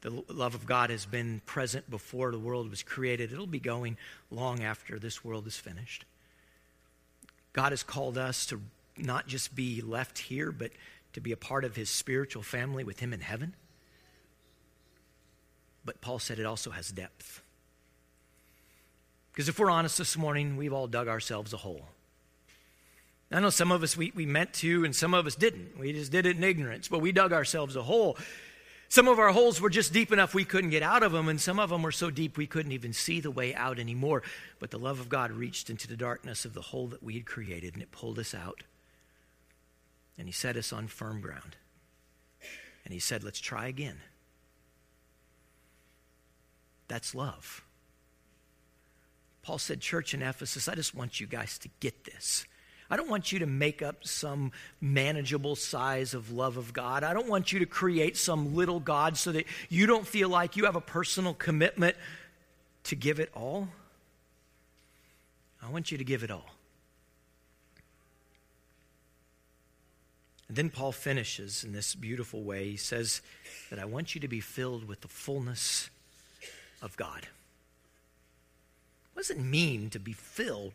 The 0.00 0.22
love 0.28 0.54
of 0.54 0.66
God 0.66 0.90
has 0.90 1.06
been 1.06 1.40
present 1.46 1.88
before 1.88 2.30
the 2.30 2.38
world 2.38 2.68
was 2.68 2.82
created. 2.82 3.32
It'll 3.32 3.46
be 3.46 3.60
going 3.60 3.96
long 4.30 4.62
after 4.62 4.98
this 4.98 5.24
world 5.24 5.46
is 5.46 5.56
finished. 5.56 6.04
God 7.54 7.72
has 7.72 7.82
called 7.82 8.18
us 8.18 8.44
to 8.46 8.60
not 8.96 9.26
just 9.26 9.54
be 9.54 9.80
left 9.80 10.18
here, 10.18 10.52
but 10.52 10.70
to 11.14 11.20
be 11.20 11.32
a 11.32 11.36
part 11.36 11.64
of 11.64 11.76
his 11.76 11.90
spiritual 11.90 12.42
family 12.42 12.84
with 12.84 13.00
him 13.00 13.12
in 13.12 13.20
heaven. 13.20 13.54
But 15.84 16.00
Paul 16.00 16.18
said 16.18 16.38
it 16.38 16.46
also 16.46 16.70
has 16.70 16.90
depth. 16.90 17.42
Because 19.32 19.48
if 19.48 19.58
we're 19.58 19.70
honest 19.70 19.98
this 19.98 20.16
morning, 20.16 20.56
we've 20.56 20.72
all 20.72 20.86
dug 20.86 21.08
ourselves 21.08 21.52
a 21.52 21.58
hole. 21.58 21.86
I 23.32 23.40
know 23.40 23.50
some 23.50 23.72
of 23.72 23.82
us 23.82 23.96
we, 23.96 24.12
we 24.14 24.26
meant 24.26 24.52
to, 24.54 24.84
and 24.84 24.94
some 24.94 25.12
of 25.12 25.26
us 25.26 25.34
didn't. 25.34 25.78
We 25.78 25.92
just 25.92 26.12
did 26.12 26.24
it 26.24 26.36
in 26.36 26.44
ignorance, 26.44 26.88
but 26.88 27.00
we 27.00 27.10
dug 27.10 27.32
ourselves 27.32 27.74
a 27.74 27.82
hole. 27.82 28.16
Some 28.88 29.08
of 29.08 29.18
our 29.18 29.30
holes 29.30 29.60
were 29.60 29.70
just 29.70 29.92
deep 29.92 30.12
enough 30.12 30.34
we 30.34 30.44
couldn't 30.44 30.70
get 30.70 30.84
out 30.84 31.02
of 31.02 31.10
them, 31.10 31.28
and 31.28 31.40
some 31.40 31.58
of 31.58 31.70
them 31.70 31.82
were 31.82 31.90
so 31.90 32.10
deep 32.10 32.36
we 32.36 32.46
couldn't 32.46 32.72
even 32.72 32.92
see 32.92 33.18
the 33.18 33.30
way 33.30 33.52
out 33.54 33.80
anymore. 33.80 34.22
But 34.60 34.70
the 34.70 34.78
love 34.78 35.00
of 35.00 35.08
God 35.08 35.32
reached 35.32 35.68
into 35.68 35.88
the 35.88 35.96
darkness 35.96 36.44
of 36.44 36.54
the 36.54 36.62
hole 36.62 36.86
that 36.88 37.02
we 37.02 37.14
had 37.14 37.26
created, 37.26 37.74
and 37.74 37.82
it 37.82 37.90
pulled 37.90 38.20
us 38.20 38.34
out 38.34 38.62
and 40.18 40.28
he 40.28 40.32
set 40.32 40.56
us 40.56 40.72
on 40.72 40.86
firm 40.86 41.20
ground. 41.20 41.56
And 42.84 42.92
he 42.92 43.00
said, 43.00 43.24
Let's 43.24 43.40
try 43.40 43.66
again. 43.66 44.00
That's 46.88 47.14
love. 47.14 47.64
Paul 49.42 49.58
said, 49.58 49.80
Church 49.80 50.14
in 50.14 50.22
Ephesus, 50.22 50.68
I 50.68 50.74
just 50.74 50.94
want 50.94 51.20
you 51.20 51.26
guys 51.26 51.58
to 51.58 51.68
get 51.80 52.04
this. 52.04 52.46
I 52.90 52.96
don't 52.96 53.08
want 53.08 53.32
you 53.32 53.38
to 53.40 53.46
make 53.46 53.82
up 53.82 54.06
some 54.06 54.52
manageable 54.80 55.56
size 55.56 56.12
of 56.14 56.30
love 56.30 56.56
of 56.56 56.72
God. 56.72 57.02
I 57.02 57.14
don't 57.14 57.28
want 57.28 57.52
you 57.52 57.58
to 57.60 57.66
create 57.66 58.16
some 58.16 58.54
little 58.54 58.78
God 58.78 59.16
so 59.16 59.32
that 59.32 59.46
you 59.68 59.86
don't 59.86 60.06
feel 60.06 60.28
like 60.28 60.56
you 60.56 60.66
have 60.66 60.76
a 60.76 60.82
personal 60.82 61.32
commitment 61.34 61.96
to 62.84 62.94
give 62.94 63.20
it 63.20 63.30
all. 63.34 63.68
I 65.62 65.70
want 65.70 65.90
you 65.90 65.98
to 65.98 66.04
give 66.04 66.22
it 66.22 66.30
all. 66.30 66.46
And 70.54 70.70
then 70.70 70.70
Paul 70.70 70.92
finishes 70.92 71.64
in 71.64 71.72
this 71.72 71.96
beautiful 71.96 72.44
way. 72.44 72.68
He 72.70 72.76
says 72.76 73.22
that 73.70 73.80
I 73.80 73.86
want 73.86 74.14
you 74.14 74.20
to 74.20 74.28
be 74.28 74.38
filled 74.38 74.86
with 74.86 75.00
the 75.00 75.08
fullness 75.08 75.90
of 76.80 76.96
God. 76.96 77.26
What 79.12 79.22
does 79.22 79.30
it 79.30 79.40
mean 79.40 79.90
to 79.90 79.98
be 79.98 80.12
filled 80.12 80.74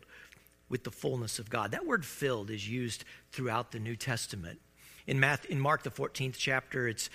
with 0.68 0.84
the 0.84 0.90
fullness 0.90 1.38
of 1.38 1.48
God? 1.48 1.70
That 1.70 1.86
word 1.86 2.04
filled 2.04 2.50
is 2.50 2.68
used 2.68 3.04
throughout 3.32 3.72
the 3.72 3.80
New 3.80 3.96
Testament. 3.96 4.60
In, 5.06 5.18
Math, 5.18 5.46
in 5.46 5.58
Mark, 5.58 5.82
the 5.82 5.90
14th 5.90 6.36
chapter, 6.36 6.86
it's 6.86 7.08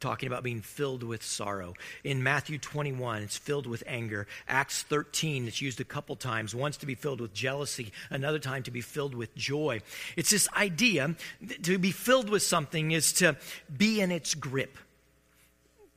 talking 0.00 0.26
about 0.26 0.42
being 0.42 0.60
filled 0.60 1.02
with 1.02 1.22
sorrow. 1.22 1.74
In 2.04 2.22
Matthew 2.22 2.58
21, 2.58 3.22
it's 3.22 3.36
filled 3.36 3.66
with 3.66 3.82
anger. 3.86 4.26
Acts 4.48 4.82
13, 4.82 5.48
it's 5.48 5.60
used 5.60 5.80
a 5.80 5.84
couple 5.84 6.16
times, 6.16 6.54
once 6.54 6.76
to 6.78 6.86
be 6.86 6.94
filled 6.94 7.20
with 7.20 7.32
jealousy, 7.32 7.92
another 8.10 8.38
time 8.38 8.62
to 8.64 8.70
be 8.70 8.80
filled 8.80 9.14
with 9.14 9.34
joy. 9.34 9.80
It's 10.16 10.30
this 10.30 10.48
idea 10.54 11.16
to 11.62 11.78
be 11.78 11.90
filled 11.90 12.28
with 12.28 12.42
something 12.42 12.90
is 12.90 13.12
to 13.14 13.36
be 13.74 14.00
in 14.00 14.10
its 14.10 14.34
grip, 14.34 14.76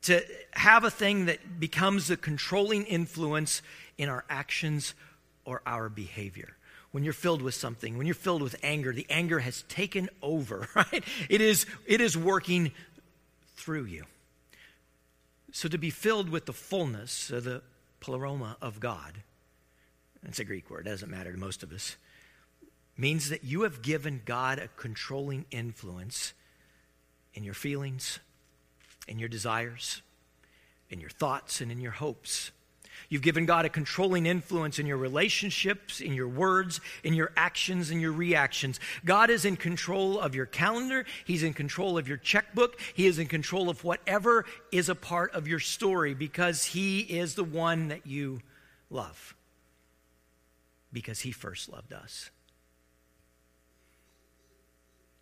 to 0.02 0.22
have 0.52 0.84
a 0.84 0.90
thing 0.90 1.26
that 1.26 1.60
becomes 1.60 2.10
a 2.10 2.16
controlling 2.16 2.84
influence 2.84 3.60
in 3.98 4.08
our 4.08 4.24
actions 4.28 4.94
or 5.44 5.60
our 5.66 5.88
behavior 5.88 6.56
when 6.92 7.04
you're 7.04 7.12
filled 7.12 7.42
with 7.42 7.54
something, 7.54 7.96
when 7.96 8.06
you're 8.06 8.14
filled 8.14 8.42
with 8.42 8.56
anger, 8.62 8.92
the 8.92 9.06
anger 9.08 9.38
has 9.38 9.62
taken 9.68 10.08
over, 10.22 10.68
right? 10.74 11.04
It 11.28 11.40
is, 11.40 11.66
it 11.86 12.00
is 12.00 12.16
working 12.16 12.72
through 13.60 13.84
you. 13.84 14.04
So 15.52 15.68
to 15.68 15.78
be 15.78 15.90
filled 15.90 16.28
with 16.28 16.46
the 16.46 16.52
fullness 16.52 17.30
of 17.30 17.44
the 17.44 17.62
pleroma 18.00 18.56
of 18.62 18.80
God, 18.80 19.22
that's 20.22 20.38
a 20.38 20.44
Greek 20.44 20.70
word, 20.70 20.86
doesn't 20.86 21.10
matter 21.10 21.32
to 21.32 21.38
most 21.38 21.62
of 21.62 21.72
us, 21.72 21.96
means 22.96 23.28
that 23.28 23.44
you 23.44 23.62
have 23.62 23.82
given 23.82 24.22
God 24.24 24.58
a 24.58 24.68
controlling 24.76 25.44
influence 25.50 26.32
in 27.34 27.44
your 27.44 27.54
feelings, 27.54 28.18
in 29.08 29.18
your 29.18 29.28
desires, 29.28 30.02
in 30.88 31.00
your 31.00 31.10
thoughts, 31.10 31.60
and 31.60 31.70
in 31.70 31.80
your 31.80 31.92
hopes. 31.92 32.52
You've 33.10 33.22
given 33.22 33.44
God 33.44 33.64
a 33.64 33.68
controlling 33.68 34.24
influence 34.24 34.78
in 34.78 34.86
your 34.86 34.96
relationships, 34.96 36.00
in 36.00 36.14
your 36.14 36.28
words, 36.28 36.80
in 37.02 37.12
your 37.12 37.32
actions, 37.36 37.90
and 37.90 38.00
your 38.00 38.12
reactions. 38.12 38.78
God 39.04 39.30
is 39.30 39.44
in 39.44 39.56
control 39.56 40.20
of 40.20 40.36
your 40.36 40.46
calendar. 40.46 41.04
He's 41.24 41.42
in 41.42 41.52
control 41.52 41.98
of 41.98 42.06
your 42.06 42.18
checkbook. 42.18 42.80
He 42.94 43.08
is 43.08 43.18
in 43.18 43.26
control 43.26 43.68
of 43.68 43.82
whatever 43.82 44.46
is 44.70 44.88
a 44.88 44.94
part 44.94 45.34
of 45.34 45.48
your 45.48 45.58
story 45.58 46.14
because 46.14 46.66
He 46.66 47.00
is 47.00 47.34
the 47.34 47.42
one 47.42 47.88
that 47.88 48.06
you 48.06 48.42
love. 48.90 49.34
Because 50.92 51.18
He 51.18 51.32
first 51.32 51.68
loved 51.68 51.92
us. 51.92 52.30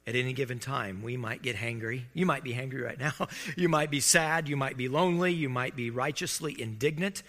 At 0.06 0.14
any 0.14 0.34
given 0.34 0.58
time, 0.58 1.02
we 1.02 1.16
might 1.16 1.40
get 1.40 1.56
hangry. 1.56 2.02
You 2.12 2.26
might 2.26 2.44
be 2.44 2.52
hangry 2.52 2.84
right 2.84 3.00
now. 3.00 3.12
You 3.56 3.70
might 3.70 3.90
be 3.90 4.00
sad. 4.00 4.46
You 4.46 4.58
might 4.58 4.76
be 4.76 4.88
lonely. 4.88 5.32
You 5.32 5.48
might 5.48 5.74
be 5.74 5.88
righteously 5.88 6.54
indignant. 6.60 7.22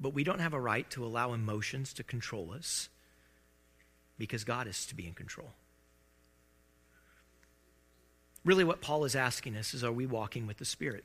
But 0.00 0.14
we 0.14 0.24
don't 0.24 0.40
have 0.40 0.54
a 0.54 0.60
right 0.60 0.88
to 0.90 1.04
allow 1.04 1.32
emotions 1.32 1.92
to 1.94 2.04
control 2.04 2.52
us 2.52 2.88
because 4.18 4.44
God 4.44 4.66
is 4.66 4.86
to 4.86 4.94
be 4.94 5.06
in 5.06 5.14
control. 5.14 5.50
Really, 8.44 8.64
what 8.64 8.80
Paul 8.80 9.04
is 9.04 9.16
asking 9.16 9.56
us 9.56 9.72
is 9.72 9.82
are 9.82 9.92
we 9.92 10.06
walking 10.06 10.46
with 10.46 10.58
the 10.58 10.64
Spirit? 10.64 11.04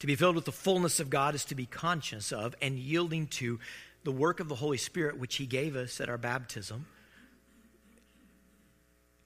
To 0.00 0.06
be 0.06 0.16
filled 0.16 0.36
with 0.36 0.44
the 0.44 0.52
fullness 0.52 1.00
of 1.00 1.10
God 1.10 1.34
is 1.34 1.44
to 1.46 1.54
be 1.54 1.66
conscious 1.66 2.32
of 2.32 2.54
and 2.60 2.78
yielding 2.78 3.26
to 3.28 3.58
the 4.04 4.12
work 4.12 4.40
of 4.40 4.48
the 4.48 4.54
Holy 4.54 4.78
Spirit, 4.78 5.18
which 5.18 5.36
He 5.36 5.46
gave 5.46 5.76
us 5.76 6.00
at 6.00 6.08
our 6.08 6.18
baptism, 6.18 6.86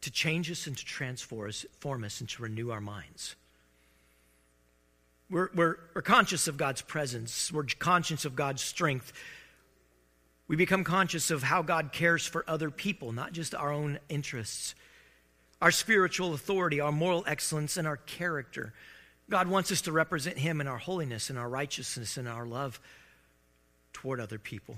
to 0.00 0.10
change 0.10 0.50
us 0.50 0.66
and 0.66 0.76
to 0.76 0.84
transform 0.84 1.48
us, 1.48 1.64
form 1.78 2.04
us 2.04 2.20
and 2.20 2.28
to 2.30 2.42
renew 2.42 2.70
our 2.70 2.80
minds. 2.80 3.36
We're, 5.34 5.50
we're, 5.52 5.76
we're 5.94 6.02
conscious 6.02 6.46
of 6.46 6.56
God's 6.56 6.80
presence, 6.80 7.50
we're 7.50 7.66
conscious 7.80 8.24
of 8.24 8.36
God's 8.36 8.62
strength. 8.62 9.12
We 10.46 10.54
become 10.54 10.84
conscious 10.84 11.32
of 11.32 11.42
how 11.42 11.62
God 11.62 11.90
cares 11.90 12.24
for 12.24 12.44
other 12.46 12.70
people, 12.70 13.10
not 13.10 13.32
just 13.32 13.52
our 13.52 13.72
own 13.72 13.98
interests. 14.08 14.76
Our 15.60 15.72
spiritual 15.72 16.34
authority, 16.34 16.78
our 16.78 16.92
moral 16.92 17.24
excellence, 17.26 17.76
and 17.76 17.88
our 17.88 17.96
character. 17.96 18.74
God 19.28 19.48
wants 19.48 19.72
us 19.72 19.80
to 19.82 19.92
represent 19.92 20.38
Him 20.38 20.60
in 20.60 20.68
our 20.68 20.78
holiness, 20.78 21.30
in 21.30 21.36
our 21.36 21.48
righteousness, 21.48 22.16
in 22.16 22.28
our 22.28 22.46
love 22.46 22.78
toward 23.92 24.20
other 24.20 24.38
people. 24.38 24.76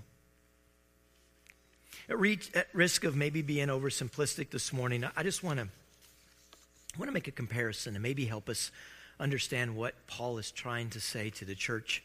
At, 2.09 2.19
re- 2.19 2.39
at 2.55 2.69
risk 2.73 3.05
of 3.05 3.15
maybe 3.15 3.43
being 3.43 3.69
oversimplistic 3.69 4.49
this 4.49 4.73
morning, 4.73 5.05
I 5.17 5.23
just 5.23 5.43
want 5.43 5.59
to 5.59 5.69
want 6.97 7.11
to 7.11 7.13
make 7.13 7.29
a 7.29 7.33
comparison 7.33 7.95
and 7.95 8.03
maybe 8.03 8.25
help 8.25 8.49
us 8.49 8.71
understand 9.19 9.77
what 9.77 9.95
Paul 10.07 10.39
is 10.39 10.51
trying 10.51 10.91
to 10.91 11.01
say 11.01 11.31
to 11.31 11.45
the 11.45 11.55
church 11.55 12.03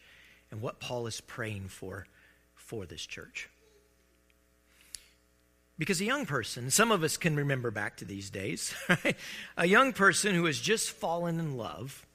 and 0.50 0.60
what 0.60 0.80
Paul 0.80 1.06
is 1.06 1.20
praying 1.20 1.68
for 1.68 2.06
for 2.54 2.86
this 2.86 3.04
church. 3.04 3.48
Because 5.78 6.00
a 6.00 6.04
young 6.04 6.26
person, 6.26 6.70
some 6.70 6.92
of 6.92 7.02
us 7.02 7.16
can 7.16 7.34
remember 7.34 7.70
back 7.70 7.96
to 7.96 8.04
these 8.04 8.30
days, 8.30 8.74
right? 8.88 9.16
a 9.56 9.66
young 9.66 9.92
person 9.92 10.34
who 10.34 10.44
has 10.44 10.60
just 10.60 10.90
fallen 10.90 11.40
in 11.40 11.56
love 11.56 12.06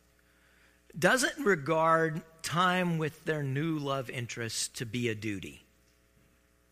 doesn't 0.97 1.45
regard 1.45 2.21
time 2.43 2.97
with 2.97 3.25
their 3.25 3.43
new 3.43 3.77
love 3.77 4.09
interest 4.09 4.77
to 4.77 4.85
be 4.85 5.09
a 5.09 5.15
duty. 5.15 5.65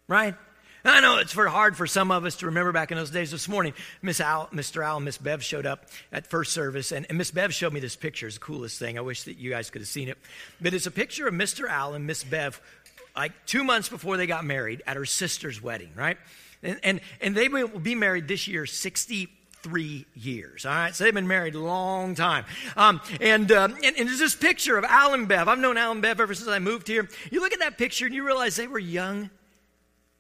Right? 0.07 0.35
I 0.87 0.99
know 1.01 1.17
it's 1.17 1.33
for 1.33 1.47
hard 1.47 1.75
for 1.75 1.87
some 1.87 2.11
of 2.11 2.25
us 2.25 2.35
to 2.37 2.45
remember 2.45 2.71
back 2.71 2.91
in 2.91 2.97
those 2.97 3.09
days. 3.09 3.31
This 3.31 3.49
morning, 3.49 3.73
Miss 4.03 4.21
Al, 4.21 4.47
Mr. 4.53 4.85
Al 4.85 4.97
and 4.97 5.05
Miss 5.05 5.17
Bev 5.17 5.43
showed 5.43 5.65
up 5.65 5.87
at 6.11 6.27
first 6.27 6.53
service, 6.53 6.91
and, 6.91 7.07
and 7.09 7.17
Miss 7.17 7.31
Bev 7.31 7.51
showed 7.51 7.73
me 7.73 7.79
this 7.79 7.95
picture. 7.95 8.27
It's 8.27 8.35
the 8.35 8.41
coolest 8.41 8.77
thing. 8.77 8.95
I 8.95 9.01
wish 9.01 9.23
that 9.23 9.37
you 9.37 9.49
guys 9.49 9.71
could 9.71 9.81
have 9.81 9.89
seen 9.89 10.09
it. 10.09 10.19
But 10.61 10.75
it's 10.75 10.85
a 10.85 10.91
picture 10.91 11.27
of 11.27 11.33
Mr. 11.33 11.67
Al 11.67 11.95
and 11.95 12.05
Miss 12.05 12.23
Bev, 12.23 12.61
like 13.15 13.31
two 13.47 13.63
months 13.63 13.89
before 13.89 14.17
they 14.17 14.27
got 14.27 14.45
married 14.45 14.83
at 14.85 14.95
her 14.95 15.05
sister's 15.05 15.59
wedding, 15.59 15.89
right? 15.95 16.17
And, 16.61 16.79
and, 16.83 17.01
and 17.19 17.35
they 17.35 17.47
will 17.47 17.67
be 17.67 17.95
married 17.95 18.27
this 18.27 18.47
year 18.47 18.67
60 18.67 19.29
three 19.63 20.05
years. 20.13 20.63
All 20.67 20.71
right, 20.71 20.93
so 20.93 21.03
they've 21.03 21.13
been 21.15 21.27
married 21.27 21.55
a 21.55 21.59
long 21.59 22.13
time. 22.13 22.45
Um, 22.77 23.01
and, 23.19 23.51
um, 23.51 23.75
and, 23.83 23.97
and 23.97 24.07
there's 24.07 24.19
this 24.19 24.35
picture 24.35 24.77
of 24.77 24.83
Al 24.83 25.15
and 25.15 25.27
Bev. 25.27 25.47
I've 25.47 25.57
known 25.57 25.75
Al 25.75 25.91
and 25.91 26.03
Bev 26.03 26.21
ever 26.21 26.35
since 26.35 26.47
I 26.47 26.59
moved 26.59 26.87
here. 26.87 27.09
You 27.31 27.39
look 27.39 27.51
at 27.51 27.57
that 27.59 27.75
picture 27.75 28.05
and 28.05 28.13
you 28.13 28.23
realize 28.23 28.55
they 28.55 28.67
were 28.67 28.77
young 28.77 29.31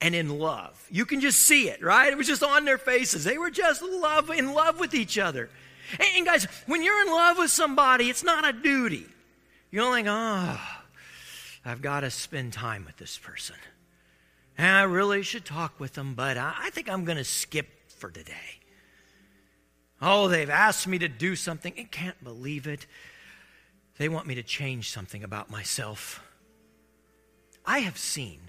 and 0.01 0.13
in 0.13 0.39
love. 0.39 0.85
You 0.91 1.05
can 1.05 1.21
just 1.21 1.39
see 1.39 1.69
it, 1.69 1.83
right? 1.83 2.11
It 2.11 2.17
was 2.17 2.27
just 2.27 2.43
on 2.43 2.65
their 2.65 2.77
faces. 2.77 3.23
They 3.23 3.37
were 3.37 3.49
just 3.49 3.81
love 3.81 4.29
in 4.29 4.53
love 4.53 4.79
with 4.79 4.93
each 4.93 5.17
other. 5.17 5.49
And, 6.15 6.25
guys, 6.25 6.47
when 6.65 6.83
you're 6.83 7.01
in 7.01 7.11
love 7.11 7.37
with 7.37 7.51
somebody, 7.51 8.09
it's 8.09 8.23
not 8.23 8.47
a 8.47 8.53
duty. 8.53 9.05
You're 9.71 9.89
like, 9.89 10.05
oh, 10.07 10.59
I've 11.63 11.81
got 11.81 12.01
to 12.01 12.11
spend 12.11 12.53
time 12.53 12.85
with 12.85 12.97
this 12.97 13.17
person. 13.17 13.55
And 14.57 14.75
I 14.75 14.83
really 14.83 15.21
should 15.21 15.45
talk 15.45 15.79
with 15.79 15.93
them, 15.93 16.13
but 16.13 16.37
I, 16.37 16.53
I 16.57 16.69
think 16.69 16.89
I'm 16.89 17.05
going 17.05 17.17
to 17.17 17.23
skip 17.23 17.67
for 17.89 18.09
today. 18.09 18.33
Oh, 20.01 20.27
they've 20.27 20.49
asked 20.49 20.87
me 20.87 20.97
to 20.99 21.07
do 21.07 21.35
something. 21.35 21.73
I 21.77 21.83
can't 21.83 22.21
believe 22.23 22.67
it. 22.67 22.85
They 23.97 24.09
want 24.09 24.27
me 24.27 24.35
to 24.35 24.43
change 24.43 24.91
something 24.91 25.23
about 25.23 25.49
myself. 25.49 26.21
I 27.65 27.79
have 27.79 27.97
seen 27.97 28.39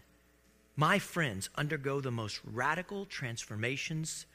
my 0.77 0.99
friends 0.99 1.49
undergo 1.57 2.01
the 2.01 2.11
most 2.11 2.41
radical 2.45 3.07
transformations 3.07 4.27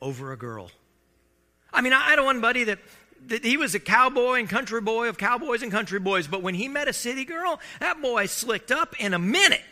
over 0.00 0.32
a 0.32 0.36
girl. 0.36 0.70
I 1.72 1.82
mean, 1.82 1.92
I 1.92 2.00
had 2.00 2.20
one 2.20 2.40
buddy 2.40 2.64
that, 2.64 2.78
that 3.26 3.44
he 3.44 3.58
was 3.58 3.74
a 3.74 3.80
cowboy 3.80 4.38
and 4.38 4.48
country 4.48 4.80
boy 4.80 5.08
of 5.08 5.18
cowboys 5.18 5.62
and 5.62 5.70
country 5.70 6.00
boys, 6.00 6.26
but 6.26 6.42
when 6.42 6.54
he 6.54 6.66
met 6.66 6.88
a 6.88 6.94
city 6.94 7.26
girl, 7.26 7.60
that 7.80 8.00
boy 8.00 8.26
slicked 8.26 8.70
up 8.70 8.98
in 8.98 9.12
a 9.12 9.18
minute. 9.18 9.62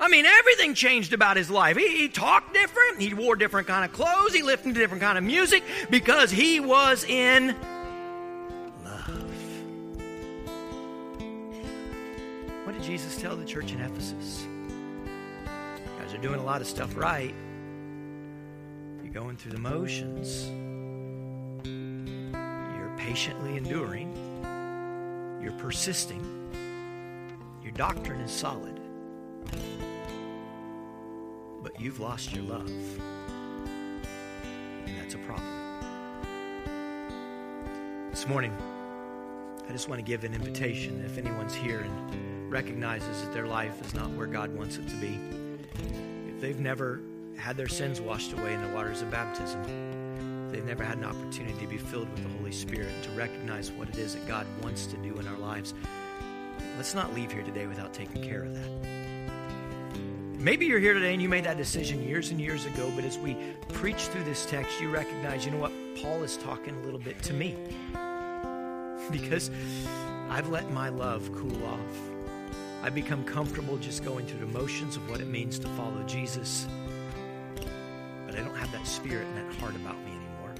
I 0.00 0.08
mean, 0.08 0.26
everything 0.26 0.74
changed 0.74 1.12
about 1.12 1.36
his 1.36 1.50
life. 1.50 1.76
He, 1.76 1.88
he, 1.96 2.08
talked 2.08 2.52
different. 2.52 3.00
He 3.00 3.14
wore 3.14 3.34
different 3.34 3.66
kind 3.66 3.84
of 3.84 3.92
clothes. 3.92 4.34
He 4.34 4.42
listened 4.42 4.74
to 4.74 4.80
different 4.80 5.02
kind 5.02 5.16
of 5.16 5.24
music 5.24 5.62
because 5.90 6.30
he 6.30 6.60
was 6.60 7.04
in 7.04 7.54
love. 8.84 9.08
What 12.64 12.74
did 12.74 12.82
Jesus 12.82 13.18
tell 13.20 13.36
the 13.36 13.44
church 13.46 13.72
in 13.72 13.80
Ephesus? 13.80 14.46
Are 16.14 16.18
doing 16.18 16.40
a 16.40 16.44
lot 16.44 16.60
of 16.60 16.66
stuff 16.66 16.96
right. 16.96 17.34
You're 19.02 19.12
going 19.12 19.36
through 19.36 19.52
the 19.52 19.58
motions. 19.58 20.48
You're 21.64 22.94
patiently 22.96 23.56
enduring. 23.56 24.14
You're 25.42 25.52
persisting. 25.52 26.22
You're 27.62 27.72
doctrine 27.72 28.20
is 28.20 28.30
solid, 28.30 28.80
but 31.62 31.80
you've 31.80 32.00
lost 32.00 32.32
your 32.32 32.44
love. 32.44 32.70
And 34.86 34.98
that's 34.98 35.14
a 35.14 35.18
problem. 35.18 35.46
This 38.10 38.26
morning, 38.28 38.56
I 39.68 39.72
just 39.72 39.88
want 39.88 39.98
to 39.98 40.04
give 40.04 40.24
an 40.24 40.32
invitation 40.32 41.04
if 41.04 41.18
anyone's 41.18 41.54
here 41.54 41.80
and 41.80 42.50
recognizes 42.50 43.22
that 43.22 43.32
their 43.34 43.46
life 43.46 43.84
is 43.84 43.94
not 43.94 44.10
where 44.10 44.26
God 44.26 44.54
wants 44.56 44.78
it 44.78 44.88
to 44.88 44.96
be. 44.96 45.18
If 46.28 46.40
they've 46.40 46.58
never 46.58 47.00
had 47.36 47.56
their 47.56 47.68
sins 47.68 48.00
washed 48.00 48.32
away 48.32 48.54
in 48.54 48.62
the 48.62 48.74
waters 48.74 49.02
of 49.02 49.10
baptism, 49.10 49.62
they've 50.50 50.64
never 50.64 50.84
had 50.84 50.98
an 50.98 51.04
opportunity 51.04 51.58
to 51.60 51.66
be 51.66 51.78
filled 51.78 52.10
with 52.10 52.22
the 52.22 52.38
Holy 52.38 52.52
Spirit 52.52 52.92
to 53.02 53.10
recognize 53.10 53.70
what 53.70 53.88
it 53.88 53.98
is 53.98 54.14
that 54.14 54.26
God 54.26 54.46
wants 54.62 54.86
to 54.86 54.96
do 54.98 55.18
in 55.18 55.26
our 55.28 55.38
lives, 55.38 55.74
let's 56.76 56.94
not 56.94 57.14
leave 57.14 57.32
here 57.32 57.42
today 57.42 57.66
without 57.66 57.92
taking 57.92 58.22
care 58.22 58.44
of 58.44 58.54
that. 58.54 58.70
Maybe 60.38 60.66
you're 60.66 60.78
here 60.78 60.94
today 60.94 61.12
and 61.12 61.22
you 61.22 61.28
made 61.28 61.44
that 61.44 61.56
decision 61.56 62.06
years 62.06 62.30
and 62.30 62.40
years 62.40 62.66
ago, 62.66 62.92
but 62.94 63.04
as 63.04 63.18
we 63.18 63.36
preach 63.70 64.02
through 64.08 64.24
this 64.24 64.46
text, 64.46 64.80
you 64.80 64.90
recognize, 64.90 65.44
you 65.44 65.50
know 65.50 65.58
what? 65.58 65.72
Paul 66.00 66.22
is 66.22 66.36
talking 66.36 66.76
a 66.76 66.80
little 66.82 67.00
bit 67.00 67.22
to 67.24 67.32
me. 67.32 67.56
Because 69.12 69.52
I've 70.30 70.48
let 70.48 70.72
my 70.72 70.88
love 70.88 71.30
cool 71.32 71.64
off. 71.64 72.15
I've 72.86 72.94
become 72.94 73.24
comfortable 73.24 73.76
just 73.78 74.04
going 74.04 74.26
through 74.26 74.38
the 74.38 74.46
motions 74.46 74.96
of 74.96 75.10
what 75.10 75.20
it 75.20 75.26
means 75.26 75.58
to 75.58 75.66
follow 75.70 76.00
Jesus. 76.04 76.68
But 78.24 78.36
I 78.36 78.42
don't 78.42 78.54
have 78.54 78.70
that 78.70 78.86
spirit 78.86 79.26
and 79.26 79.36
that 79.38 79.54
heart 79.56 79.74
about 79.74 79.96
me 80.04 80.12
anymore. 80.12 80.54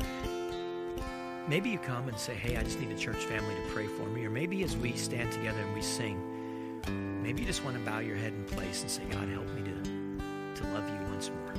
Maybe 1.47 1.71
you 1.71 1.79
come 1.79 2.09
and 2.09 2.19
say, 2.19 2.35
Hey, 2.35 2.57
I 2.57 2.65
just 2.65 2.81
need 2.81 2.91
a 2.91 2.99
church 2.99 3.25
family 3.27 3.55
to 3.55 3.61
pray 3.69 3.87
for 3.87 4.07
me. 4.07 4.27
Or 4.27 4.31
maybe 4.31 4.65
as 4.65 4.77
we 4.77 4.91
stand 4.95 5.31
together 5.31 5.61
and 5.61 5.73
we 5.73 5.81
sing, 5.81 7.23
maybe 7.23 7.43
you 7.43 7.47
just 7.47 7.65
want 7.65 7.77
to 7.77 7.83
bow 7.85 8.01
your 8.01 8.17
head 8.17 8.33
in 8.33 8.43
place 8.43 8.83
and 8.83 8.91
say, 8.91 9.03
God, 9.09 9.29
help 9.29 9.47
me 9.55 9.63
to, 9.63 10.63
to 10.63 10.69
love 10.71 10.89
you 10.89 11.09
once 11.09 11.31
more. 11.31 11.55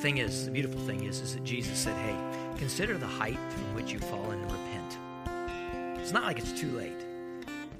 Thing 0.00 0.18
is, 0.18 0.44
the 0.44 0.50
beautiful 0.50 0.80
thing 0.80 1.04
is, 1.04 1.20
is 1.20 1.34
that 1.34 1.44
Jesus 1.44 1.78
said, 1.78 1.94
Hey, 1.98 2.16
consider 2.58 2.98
the 2.98 3.06
height 3.06 3.38
from 3.50 3.76
which 3.76 3.92
you've 3.92 4.02
fallen 4.02 4.40
and 4.40 4.50
repent. 4.50 6.00
It's 6.00 6.10
not 6.10 6.24
like 6.24 6.40
it's 6.40 6.50
too 6.50 6.76
late. 6.76 7.07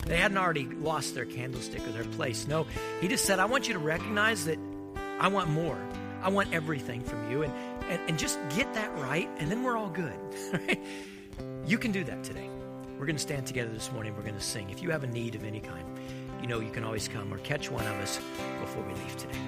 They 0.08 0.16
hadn't 0.16 0.38
already 0.38 0.64
lost 0.64 1.14
their 1.14 1.26
candlestick 1.26 1.86
or 1.86 1.92
their 1.92 2.04
place. 2.04 2.48
No, 2.48 2.66
he 3.00 3.08
just 3.08 3.24
said, 3.24 3.38
I 3.38 3.44
want 3.44 3.68
you 3.68 3.74
to 3.74 3.78
recognize 3.78 4.46
that 4.46 4.58
I 5.20 5.28
want 5.28 5.50
more. 5.50 5.78
I 6.22 6.30
want 6.30 6.52
everything 6.52 7.02
from 7.02 7.30
you. 7.30 7.44
And, 7.44 7.52
and, 7.88 8.00
and 8.08 8.18
just 8.18 8.38
get 8.56 8.74
that 8.74 8.92
right, 8.98 9.28
and 9.38 9.50
then 9.50 9.62
we're 9.62 9.76
all 9.76 9.90
good. 9.90 10.18
You 11.68 11.76
can 11.76 11.92
do 11.92 12.02
that 12.04 12.24
today. 12.24 12.48
We're 12.98 13.04
going 13.04 13.16
to 13.16 13.22
stand 13.22 13.46
together 13.46 13.70
this 13.70 13.92
morning. 13.92 14.16
We're 14.16 14.22
going 14.22 14.34
to 14.34 14.40
sing. 14.40 14.70
If 14.70 14.82
you 14.82 14.90
have 14.90 15.04
a 15.04 15.06
need 15.06 15.34
of 15.34 15.44
any 15.44 15.60
kind, 15.60 15.84
you 16.40 16.48
know 16.48 16.60
you 16.60 16.70
can 16.70 16.82
always 16.82 17.08
come 17.08 17.32
or 17.32 17.36
catch 17.38 17.70
one 17.70 17.86
of 17.86 17.94
us 17.96 18.18
before 18.60 18.82
we 18.84 18.94
leave 18.94 19.16
today. 19.18 19.38